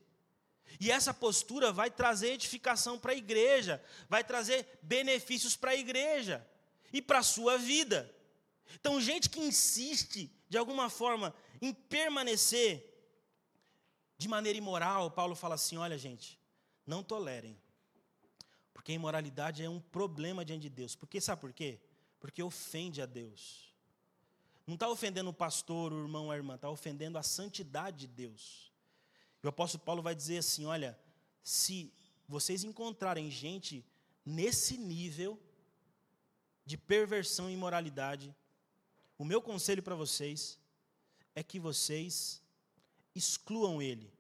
E 0.80 0.90
essa 0.90 1.12
postura 1.12 1.72
vai 1.72 1.90
trazer 1.90 2.32
edificação 2.32 2.98
para 2.98 3.12
a 3.12 3.16
igreja, 3.16 3.82
vai 4.08 4.24
trazer 4.24 4.78
benefícios 4.82 5.56
para 5.56 5.72
a 5.72 5.76
igreja 5.76 6.46
e 6.92 7.00
para 7.00 7.18
a 7.18 7.22
sua 7.22 7.56
vida. 7.56 8.12
Então, 8.74 9.00
gente 9.00 9.28
que 9.28 9.40
insiste, 9.40 10.30
de 10.48 10.58
alguma 10.58 10.88
forma, 10.88 11.34
em 11.60 11.72
permanecer 11.72 12.88
de 14.16 14.28
maneira 14.28 14.58
imoral, 14.58 15.10
Paulo 15.10 15.34
fala 15.34 15.54
assim: 15.54 15.76
olha, 15.76 15.98
gente, 15.98 16.38
não 16.86 17.02
tolerem. 17.02 17.60
Porque 18.72 18.92
a 18.92 18.94
imoralidade 18.94 19.62
é 19.62 19.68
um 19.68 19.80
problema 19.80 20.44
diante 20.44 20.62
de 20.62 20.70
Deus. 20.70 20.96
Porque 20.96 21.20
sabe 21.20 21.40
por 21.40 21.52
quê? 21.52 21.80
Porque 22.18 22.42
ofende 22.42 23.00
a 23.00 23.06
Deus. 23.06 23.72
Não 24.66 24.74
está 24.74 24.88
ofendendo 24.88 25.30
o 25.30 25.34
pastor, 25.34 25.92
o 25.92 26.02
irmão, 26.02 26.30
a 26.30 26.36
irmã, 26.36 26.54
está 26.54 26.68
ofendendo 26.70 27.18
a 27.18 27.22
santidade 27.22 27.98
de 27.98 28.06
Deus. 28.06 28.71
O 29.43 29.49
apóstolo 29.49 29.82
Paulo 29.84 30.03
vai 30.03 30.14
dizer 30.14 30.38
assim: 30.38 30.64
olha, 30.64 30.99
se 31.43 31.93
vocês 32.28 32.64
encontrarem 32.64 33.30
gente 33.30 33.84
nesse 34.24 34.76
nível 34.78 35.38
de 36.64 36.76
perversão 36.76 37.51
e 37.51 37.55
imoralidade, 37.55 38.34
o 39.18 39.24
meu 39.24 39.43
conselho 39.43 39.82
para 39.82 39.95
vocês 39.95 40.59
é 41.34 41.43
que 41.43 41.59
vocês 41.59 42.43
excluam 43.14 43.82
ele. 43.82 44.12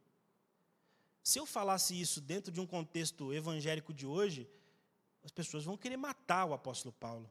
Se 1.22 1.38
eu 1.38 1.46
falasse 1.46 1.98
isso 1.98 2.20
dentro 2.20 2.50
de 2.50 2.60
um 2.60 2.66
contexto 2.66 3.32
evangélico 3.32 3.94
de 3.94 4.06
hoje, 4.06 4.48
as 5.22 5.30
pessoas 5.30 5.64
vão 5.64 5.76
querer 5.76 5.96
matar 5.96 6.46
o 6.46 6.52
apóstolo 6.52 6.92
Paulo. 6.92 7.30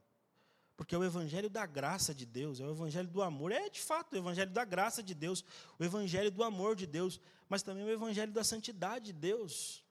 Porque 0.82 0.96
o 0.96 1.04
evangelho 1.04 1.48
da 1.48 1.64
graça 1.64 2.14
de 2.14 2.26
Deus, 2.26 2.58
é 2.58 2.64
o 2.64 2.72
evangelho 2.72 3.08
do 3.08 3.22
amor, 3.22 3.52
é 3.52 3.68
de 3.68 3.80
fato 3.80 4.14
o 4.14 4.16
evangelho 4.16 4.50
da 4.50 4.64
graça 4.64 5.02
de 5.02 5.14
Deus, 5.14 5.44
o 5.78 5.84
evangelho 5.84 6.30
do 6.30 6.42
amor 6.42 6.74
de 6.74 6.86
Deus, 6.86 7.20
mas 7.48 7.62
também 7.62 7.84
o 7.84 7.90
evangelho 7.90 8.32
da 8.32 8.42
santidade 8.42 9.06
de 9.06 9.12
Deus. 9.12 9.84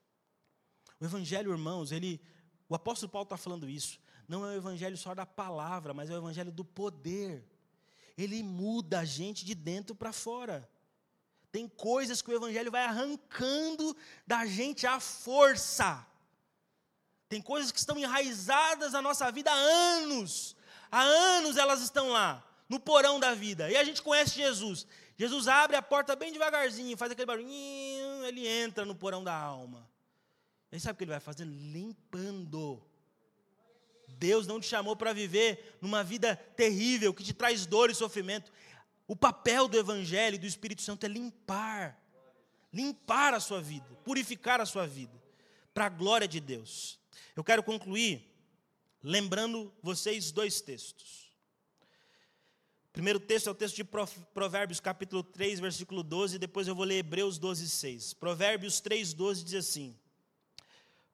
O 1.00 1.04
evangelho, 1.04 1.50
irmãos, 1.50 1.92
ele, 1.92 2.20
o 2.68 2.74
apóstolo 2.74 3.10
Paulo 3.10 3.24
está 3.24 3.38
falando 3.38 3.70
isso, 3.70 3.98
não 4.28 4.44
é 4.44 4.50
o 4.50 4.56
evangelho 4.56 4.96
só 4.98 5.14
da 5.14 5.24
palavra, 5.24 5.94
mas 5.94 6.10
é 6.10 6.12
o 6.12 6.18
evangelho 6.18 6.52
do 6.52 6.64
poder 6.64 7.42
ele 8.16 8.42
muda 8.42 9.00
a 9.00 9.04
gente 9.04 9.44
de 9.44 9.54
dentro 9.54 9.94
para 9.94 10.12
fora. 10.12 10.68
Tem 11.50 11.68
coisas 11.68 12.22
que 12.22 12.30
o 12.30 12.34
Evangelho 12.34 12.70
vai 12.70 12.84
arrancando 12.84 13.96
da 14.26 14.46
gente 14.46 14.86
à 14.86 14.98
força. 15.00 16.06
Tem 17.28 17.40
coisas 17.40 17.72
que 17.72 17.78
estão 17.78 17.98
enraizadas 17.98 18.92
na 18.92 19.02
nossa 19.02 19.30
vida 19.30 19.50
há 19.50 19.54
anos. 19.54 20.56
Há 20.92 21.00
anos 21.00 21.56
elas 21.56 21.82
estão 21.82 22.10
lá, 22.10 22.46
no 22.68 22.78
porão 22.78 23.18
da 23.18 23.34
vida. 23.34 23.68
E 23.68 23.76
a 23.76 23.82
gente 23.82 24.00
conhece 24.00 24.36
Jesus. 24.36 24.86
Jesus 25.16 25.48
abre 25.48 25.74
a 25.74 25.82
porta 25.82 26.14
bem 26.14 26.32
devagarzinho, 26.32 26.96
faz 26.96 27.10
aquele 27.10 27.26
barulhinho, 27.26 28.24
ele 28.24 28.46
entra 28.46 28.84
no 28.84 28.94
porão 28.94 29.24
da 29.24 29.34
alma. 29.34 29.90
E 30.70 30.78
sabe 30.78 30.94
o 30.94 30.96
que 30.98 31.04
ele 31.04 31.10
vai 31.10 31.20
fazer? 31.20 31.44
Limpando 31.44 32.80
Deus 34.22 34.46
não 34.46 34.60
te 34.60 34.66
chamou 34.66 34.94
para 34.94 35.12
viver 35.12 35.76
numa 35.80 36.04
vida 36.04 36.36
terrível, 36.36 37.12
que 37.12 37.24
te 37.24 37.32
traz 37.32 37.66
dor 37.66 37.90
e 37.90 37.94
sofrimento. 37.94 38.52
O 39.06 39.16
papel 39.16 39.66
do 39.66 39.76
Evangelho 39.76 40.36
e 40.36 40.38
do 40.38 40.46
Espírito 40.46 40.80
Santo 40.80 41.04
é 41.04 41.08
limpar, 41.08 42.00
limpar 42.72 43.34
a 43.34 43.40
sua 43.40 43.60
vida, 43.60 43.86
purificar 44.04 44.60
a 44.60 44.66
sua 44.66 44.86
vida, 44.86 45.12
para 45.74 45.86
a 45.86 45.88
glória 45.88 46.28
de 46.28 46.38
Deus. 46.38 47.00
Eu 47.34 47.42
quero 47.42 47.62
concluir 47.62 48.31
lembrando 49.02 49.72
vocês 49.82 50.30
dois 50.30 50.60
textos. 50.60 51.32
O 52.88 52.92
primeiro 52.92 53.18
texto 53.18 53.48
é 53.48 53.50
o 53.50 53.54
texto 53.54 53.76
de 53.76 53.84
Provérbios, 53.84 54.78
capítulo 54.78 55.22
3, 55.22 55.60
versículo 55.60 56.02
12, 56.02 56.36
e 56.36 56.38
depois 56.38 56.68
eu 56.68 56.74
vou 56.74 56.84
ler 56.84 56.98
Hebreus 56.98 57.38
12, 57.38 57.68
6. 57.68 58.14
Provérbios 58.14 58.80
3, 58.80 59.14
12 59.14 59.44
diz 59.44 59.54
assim: 59.54 59.96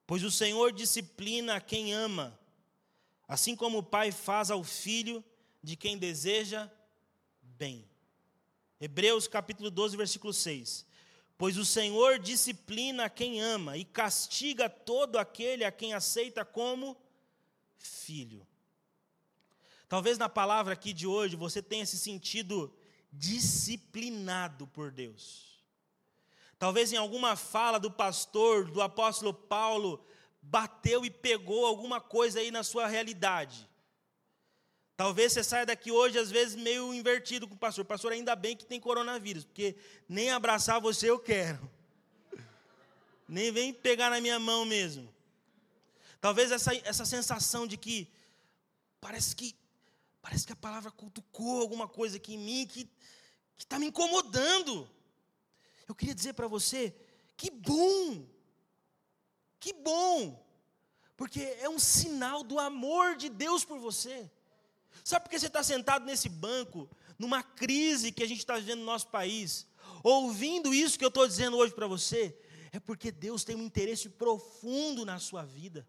Pois 0.05 0.23
o 0.23 0.31
Senhor 0.31 0.73
disciplina 0.73 1.55
a 1.55 1.61
quem 1.61 1.93
ama, 1.93 2.37
Assim 3.29 3.55
como 3.55 3.77
o 3.77 3.83
pai 3.83 4.11
faz 4.11 4.49
ao 4.49 4.63
filho 4.63 5.23
de 5.61 5.75
quem 5.75 5.99
deseja 5.99 6.67
bem. 7.43 7.87
Hebreus 8.81 9.27
capítulo 9.27 9.69
12, 9.69 9.95
versículo 9.95 10.33
6. 10.33 10.83
Pois 11.37 11.55
o 11.55 11.63
Senhor 11.63 12.17
disciplina 12.17 13.05
a 13.05 13.09
quem 13.09 13.39
ama 13.39 13.77
e 13.77 13.85
castiga 13.85 14.67
todo 14.67 15.19
aquele 15.19 15.63
a 15.63 15.71
quem 15.71 15.93
aceita 15.93 16.43
como 16.43 16.97
filho. 17.79 18.45
Talvez 19.87 20.17
na 20.17 20.29
palavra 20.29 20.73
aqui 20.73 20.93
de 20.93 21.07
hoje 21.07 21.35
você 21.35 21.61
tenha 21.61 21.85
se 21.85 21.97
sentido 21.97 22.71
disciplinado 23.11 24.67
por 24.67 24.91
Deus. 24.91 25.49
Talvez 26.59 26.93
em 26.93 26.97
alguma 26.97 27.35
fala 27.35 27.79
do 27.79 27.89
pastor, 27.89 28.69
do 28.69 28.81
apóstolo 28.81 29.33
Paulo, 29.33 30.05
bateu 30.41 31.05
e 31.05 31.09
pegou 31.09 31.65
alguma 31.65 31.99
coisa 31.99 32.39
aí 32.39 32.51
na 32.51 32.63
sua 32.63 32.85
realidade. 32.85 33.67
Talvez 34.95 35.31
você 35.31 35.43
saia 35.43 35.65
daqui 35.65 35.91
hoje, 35.91 36.19
às 36.19 36.29
vezes, 36.29 36.55
meio 36.55 36.93
invertido 36.93 37.47
com 37.47 37.55
o 37.55 37.57
pastor. 37.57 37.85
Pastor, 37.85 38.11
ainda 38.11 38.35
bem 38.35 38.57
que 38.57 38.65
tem 38.65 38.81
coronavírus, 38.81 39.45
porque 39.45 39.77
nem 40.09 40.29
abraçar 40.29 40.81
você 40.81 41.09
eu 41.09 41.17
quero. 41.17 41.71
Nem 43.25 43.49
vem 43.51 43.73
pegar 43.73 44.09
na 44.09 44.19
minha 44.19 44.37
mão 44.37 44.65
mesmo. 44.65 45.07
Talvez 46.21 46.51
essa, 46.51 46.75
essa 46.75 47.05
sensação 47.05 47.65
de 47.65 47.77
que 47.77 48.11
parece 48.99 49.35
que 49.35 49.55
parece 50.21 50.45
que 50.45 50.53
a 50.53 50.55
palavra 50.55 50.91
cutucou 50.91 51.61
alguma 51.61 51.87
coisa 51.87 52.17
aqui 52.17 52.33
em 52.33 52.37
mim 52.37 52.67
que 52.67 52.89
está 53.57 53.79
me 53.79 53.87
incomodando. 53.87 54.89
Eu 55.87 55.95
queria 55.95 56.13
dizer 56.13 56.33
para 56.33 56.47
você, 56.47 56.93
que 57.37 57.49
bom 57.49 58.27
que 59.59 59.73
bom! 59.73 60.45
Porque 61.17 61.41
é 61.59 61.67
um 61.67 61.79
sinal 61.79 62.43
do 62.43 62.57
amor 62.57 63.17
de 63.17 63.27
Deus 63.27 63.65
por 63.65 63.77
você. 63.77 64.31
Sabe 65.03 65.25
por 65.25 65.31
que 65.31 65.39
você 65.39 65.47
está 65.47 65.61
sentado 65.61 66.05
nesse 66.05 66.29
banco, 66.29 66.89
numa 67.17 67.43
crise 67.43 68.11
que 68.11 68.23
a 68.23 68.27
gente 68.27 68.39
está 68.39 68.55
vivendo 68.55 68.79
no 68.79 68.85
nosso 68.85 69.07
país, 69.07 69.67
ouvindo 70.01 70.73
isso 70.73 70.97
que 70.97 71.03
eu 71.03 71.09
estou 71.09 71.27
dizendo 71.27 71.57
hoje 71.57 71.73
para 71.73 71.87
você? 71.87 72.37
É 72.71 72.79
porque 72.79 73.11
Deus 73.11 73.43
tem 73.43 73.55
um 73.55 73.63
interesse 73.63 74.07
profundo 74.07 75.05
na 75.05 75.19
sua 75.19 75.43
vida, 75.43 75.85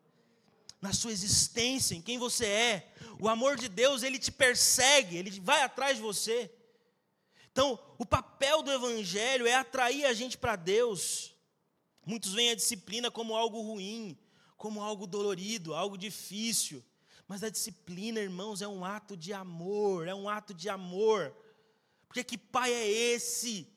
na 0.81 0.93
sua 0.93 1.13
existência, 1.13 1.95
em 1.95 2.01
quem 2.01 2.19
você 2.19 2.47
é. 2.47 2.95
O 3.19 3.29
amor 3.29 3.57
de 3.57 3.69
Deus, 3.69 4.03
ele 4.03 4.19
te 4.19 4.33
persegue, 4.33 5.17
ele 5.17 5.31
vai 5.41 5.63
atrás 5.63 5.97
de 5.97 6.03
você. 6.03 6.51
Então, 7.53 7.79
o 7.99 8.07
papel 8.07 8.63
do 8.63 8.73
Evangelho 8.73 9.47
é 9.47 9.55
atrair 9.55 10.07
a 10.07 10.13
gente 10.13 10.39
para 10.39 10.57
Deus. 10.57 11.35
Muitos 12.07 12.33
veem 12.33 12.51
a 12.51 12.55
disciplina 12.55 13.11
como 13.11 13.37
algo 13.37 13.61
ruim, 13.61 14.19
como 14.57 14.81
algo 14.81 15.07
dolorido, 15.07 15.75
algo 15.75 15.99
difícil. 15.99 16.83
Mas 17.29 17.43
a 17.43 17.51
disciplina, 17.51 18.21
irmãos, 18.21 18.63
é 18.63 18.69
um 18.69 18.85
ato 18.85 19.17
de 19.17 19.33
amor, 19.33 20.09
é 20.09 20.15
um 20.15 20.29
ato 20.29 20.55
de 20.55 20.69
amor. 20.69 21.35
Porque 22.09 22.25
que 22.25 22.39
pai 22.39 22.73
é 22.73 22.89
esse? 22.89 23.69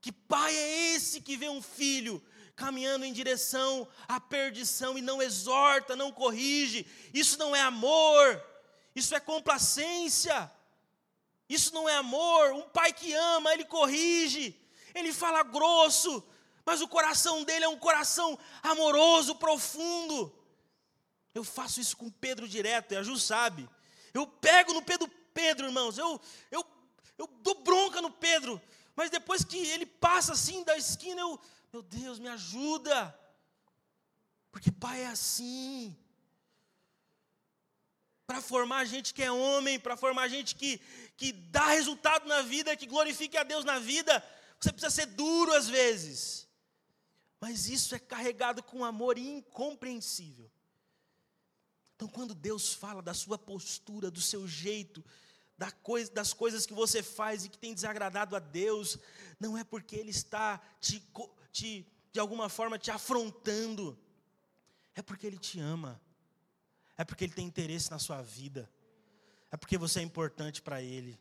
Que 0.00 0.12
pai 0.12 0.54
é 0.54 0.94
esse 0.94 1.20
que 1.20 1.36
vê 1.36 1.48
um 1.48 1.62
filho 1.62 2.22
caminhando 2.56 3.04
em 3.04 3.12
direção 3.12 3.86
à 4.06 4.20
perdição 4.20 4.96
e 4.96 5.02
não 5.02 5.20
exorta, 5.20 5.96
não 5.96 6.12
corrige? 6.12 6.86
Isso 7.12 7.38
não 7.38 7.54
é 7.54 7.60
amor, 7.60 8.42
isso 8.94 9.14
é 9.14 9.20
complacência. 9.20 10.50
Isso 11.48 11.74
não 11.74 11.88
é 11.88 11.94
amor. 11.96 12.52
Um 12.52 12.68
pai 12.68 12.92
que 12.92 13.12
ama, 13.12 13.52
ele 13.52 13.64
corrige, 13.64 14.58
ele 14.94 15.12
fala 15.12 15.42
grosso, 15.42 16.22
mas 16.64 16.80
o 16.80 16.88
coração 16.88 17.44
dele 17.44 17.64
é 17.64 17.68
um 17.68 17.78
coração 17.78 18.38
amoroso, 18.62 19.34
profundo. 19.34 20.34
Eu 21.34 21.44
faço 21.44 21.80
isso 21.80 21.96
com 21.96 22.10
Pedro 22.10 22.48
direto, 22.48 22.92
e 22.92 22.96
a 22.96 23.02
Ju 23.02 23.18
sabe. 23.18 23.68
Eu 24.12 24.26
pego 24.26 24.72
no 24.72 24.82
pé 24.82 24.96
do 24.96 25.08
Pedro, 25.08 25.66
irmãos, 25.66 25.98
eu, 25.98 26.20
eu, 26.50 26.64
eu 27.18 27.26
dou 27.42 27.56
bronca 27.56 28.00
no 28.00 28.10
Pedro, 28.10 28.60
mas 28.94 29.10
depois 29.10 29.44
que 29.44 29.58
ele 29.58 29.84
passa 29.84 30.32
assim 30.32 30.62
da 30.62 30.78
esquina, 30.78 31.20
eu, 31.20 31.40
meu 31.74 31.82
Deus, 31.82 32.20
me 32.20 32.28
ajuda. 32.28 32.96
Porque 34.52 34.70
pai 34.70 35.02
é 35.02 35.06
assim. 35.08 35.96
Para 38.28 38.40
formar 38.40 38.84
gente 38.84 39.12
que 39.12 39.24
é 39.24 39.32
homem, 39.32 39.80
para 39.80 39.96
formar 39.96 40.28
gente 40.28 40.54
que, 40.54 40.78
que 41.16 41.32
dá 41.32 41.66
resultado 41.70 42.28
na 42.28 42.42
vida, 42.42 42.76
que 42.76 42.86
glorifique 42.86 43.36
a 43.36 43.42
Deus 43.42 43.64
na 43.64 43.80
vida, 43.80 44.24
você 44.60 44.70
precisa 44.72 44.88
ser 44.88 45.06
duro 45.06 45.52
às 45.52 45.68
vezes. 45.68 46.46
Mas 47.40 47.68
isso 47.68 47.92
é 47.92 47.98
carregado 47.98 48.62
com 48.62 48.84
amor 48.84 49.18
incompreensível. 49.18 50.48
Então, 51.96 52.06
quando 52.06 52.36
Deus 52.36 52.72
fala 52.72 53.02
da 53.02 53.14
sua 53.14 53.36
postura, 53.36 54.12
do 54.12 54.20
seu 54.20 54.46
jeito, 54.46 55.04
da 55.58 55.72
coisa, 55.72 56.12
das 56.12 56.32
coisas 56.32 56.66
que 56.66 56.72
você 56.72 57.02
faz 57.02 57.44
e 57.44 57.48
que 57.48 57.58
tem 57.58 57.74
desagradado 57.74 58.36
a 58.36 58.38
Deus, 58.38 58.96
não 59.40 59.58
é 59.58 59.64
porque 59.64 59.96
Ele 59.96 60.10
está 60.10 60.60
te, 60.80 61.02
te, 61.54 61.86
de 62.12 62.18
alguma 62.18 62.48
forma 62.48 62.76
te 62.76 62.90
afrontando, 62.90 63.96
é 64.92 65.00
porque 65.00 65.24
Ele 65.24 65.38
te 65.38 65.60
ama, 65.60 66.00
é 66.98 67.04
porque 67.04 67.24
Ele 67.24 67.32
tem 67.32 67.46
interesse 67.46 67.92
na 67.92 67.98
sua 68.00 68.20
vida, 68.20 68.68
é 69.52 69.56
porque 69.56 69.78
você 69.78 70.00
é 70.00 70.02
importante 70.02 70.60
para 70.60 70.82
Ele, 70.82 71.18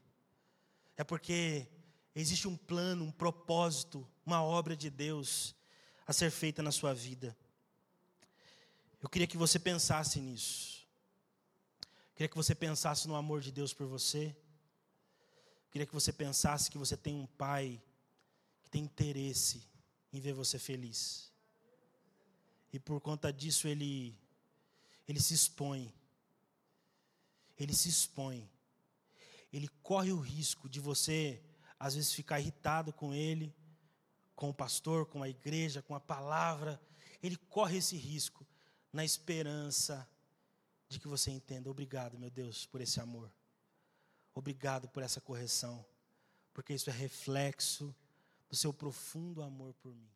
é 0.98 1.04
porque 1.04 1.68
existe 2.16 2.48
um 2.48 2.58
plano, 2.58 3.06
um 3.06 3.12
propósito, 3.12 4.06
uma 4.26 4.44
obra 4.44 4.76
de 4.76 4.90
Deus 4.90 5.56
a 6.08 6.12
ser 6.12 6.32
feita 6.32 6.64
na 6.64 6.72
sua 6.72 6.96
vida. 6.96 7.38
Eu 9.00 9.08
queria 9.08 9.28
que 9.28 9.38
você 9.38 9.60
pensasse 9.60 10.20
nisso. 10.20 10.88
Queria 12.16 12.30
que 12.30 12.36
você 12.36 12.56
pensasse 12.56 13.08
no 13.08 13.16
amor 13.16 13.42
de 13.42 13.52
Deus 13.52 13.74
por 13.74 13.86
você. 13.86 14.36
Queria 15.70 15.86
que 15.86 15.94
você 15.94 16.12
pensasse 16.12 16.72
que 16.72 16.78
você 16.78 16.98
tem 16.98 17.16
um 17.16 17.28
pai 17.28 17.82
que 18.64 18.70
tem 18.70 18.84
interesse 18.84 19.73
em 20.14 20.20
ver 20.20 20.34
você 20.34 20.60
feliz. 20.60 21.32
E 22.72 22.80
por 22.80 23.02
conta 23.02 23.34
disso 23.34 23.68
ele 23.68 24.18
ele 25.08 25.20
se 25.20 25.34
expõe. 25.34 25.94
Ele 27.58 27.74
se 27.74 27.90
expõe. 27.90 28.50
Ele 29.52 29.68
corre 29.82 30.12
o 30.12 30.20
risco 30.20 30.70
de 30.70 30.80
você 30.80 31.44
às 31.80 31.96
vezes 31.96 32.14
ficar 32.14 32.40
irritado 32.40 32.94
com 32.94 33.14
ele, 33.14 33.54
com 34.36 34.50
o 34.50 34.54
pastor, 34.54 35.06
com 35.06 35.22
a 35.22 35.28
igreja, 35.28 35.82
com 35.82 35.94
a 35.94 36.00
palavra. 36.00 36.82
Ele 37.22 37.36
corre 37.36 37.78
esse 37.78 37.98
risco 37.98 38.48
na 38.92 39.04
esperança 39.04 40.08
de 40.88 41.00
que 41.00 41.08
você 41.08 41.32
entenda. 41.32 41.70
Obrigado, 41.70 42.18
meu 42.18 42.30
Deus, 42.30 42.66
por 42.66 42.80
esse 42.80 43.02
amor. 43.02 43.30
Obrigado 44.34 44.88
por 44.88 45.04
essa 45.04 45.20
correção, 45.20 45.86
porque 46.54 46.74
isso 46.74 46.90
é 46.90 46.94
reflexo 46.94 47.94
do 48.54 48.58
seu 48.58 48.72
profundo 48.72 49.42
amor 49.42 49.74
por 49.82 49.96
mim. 49.96 50.12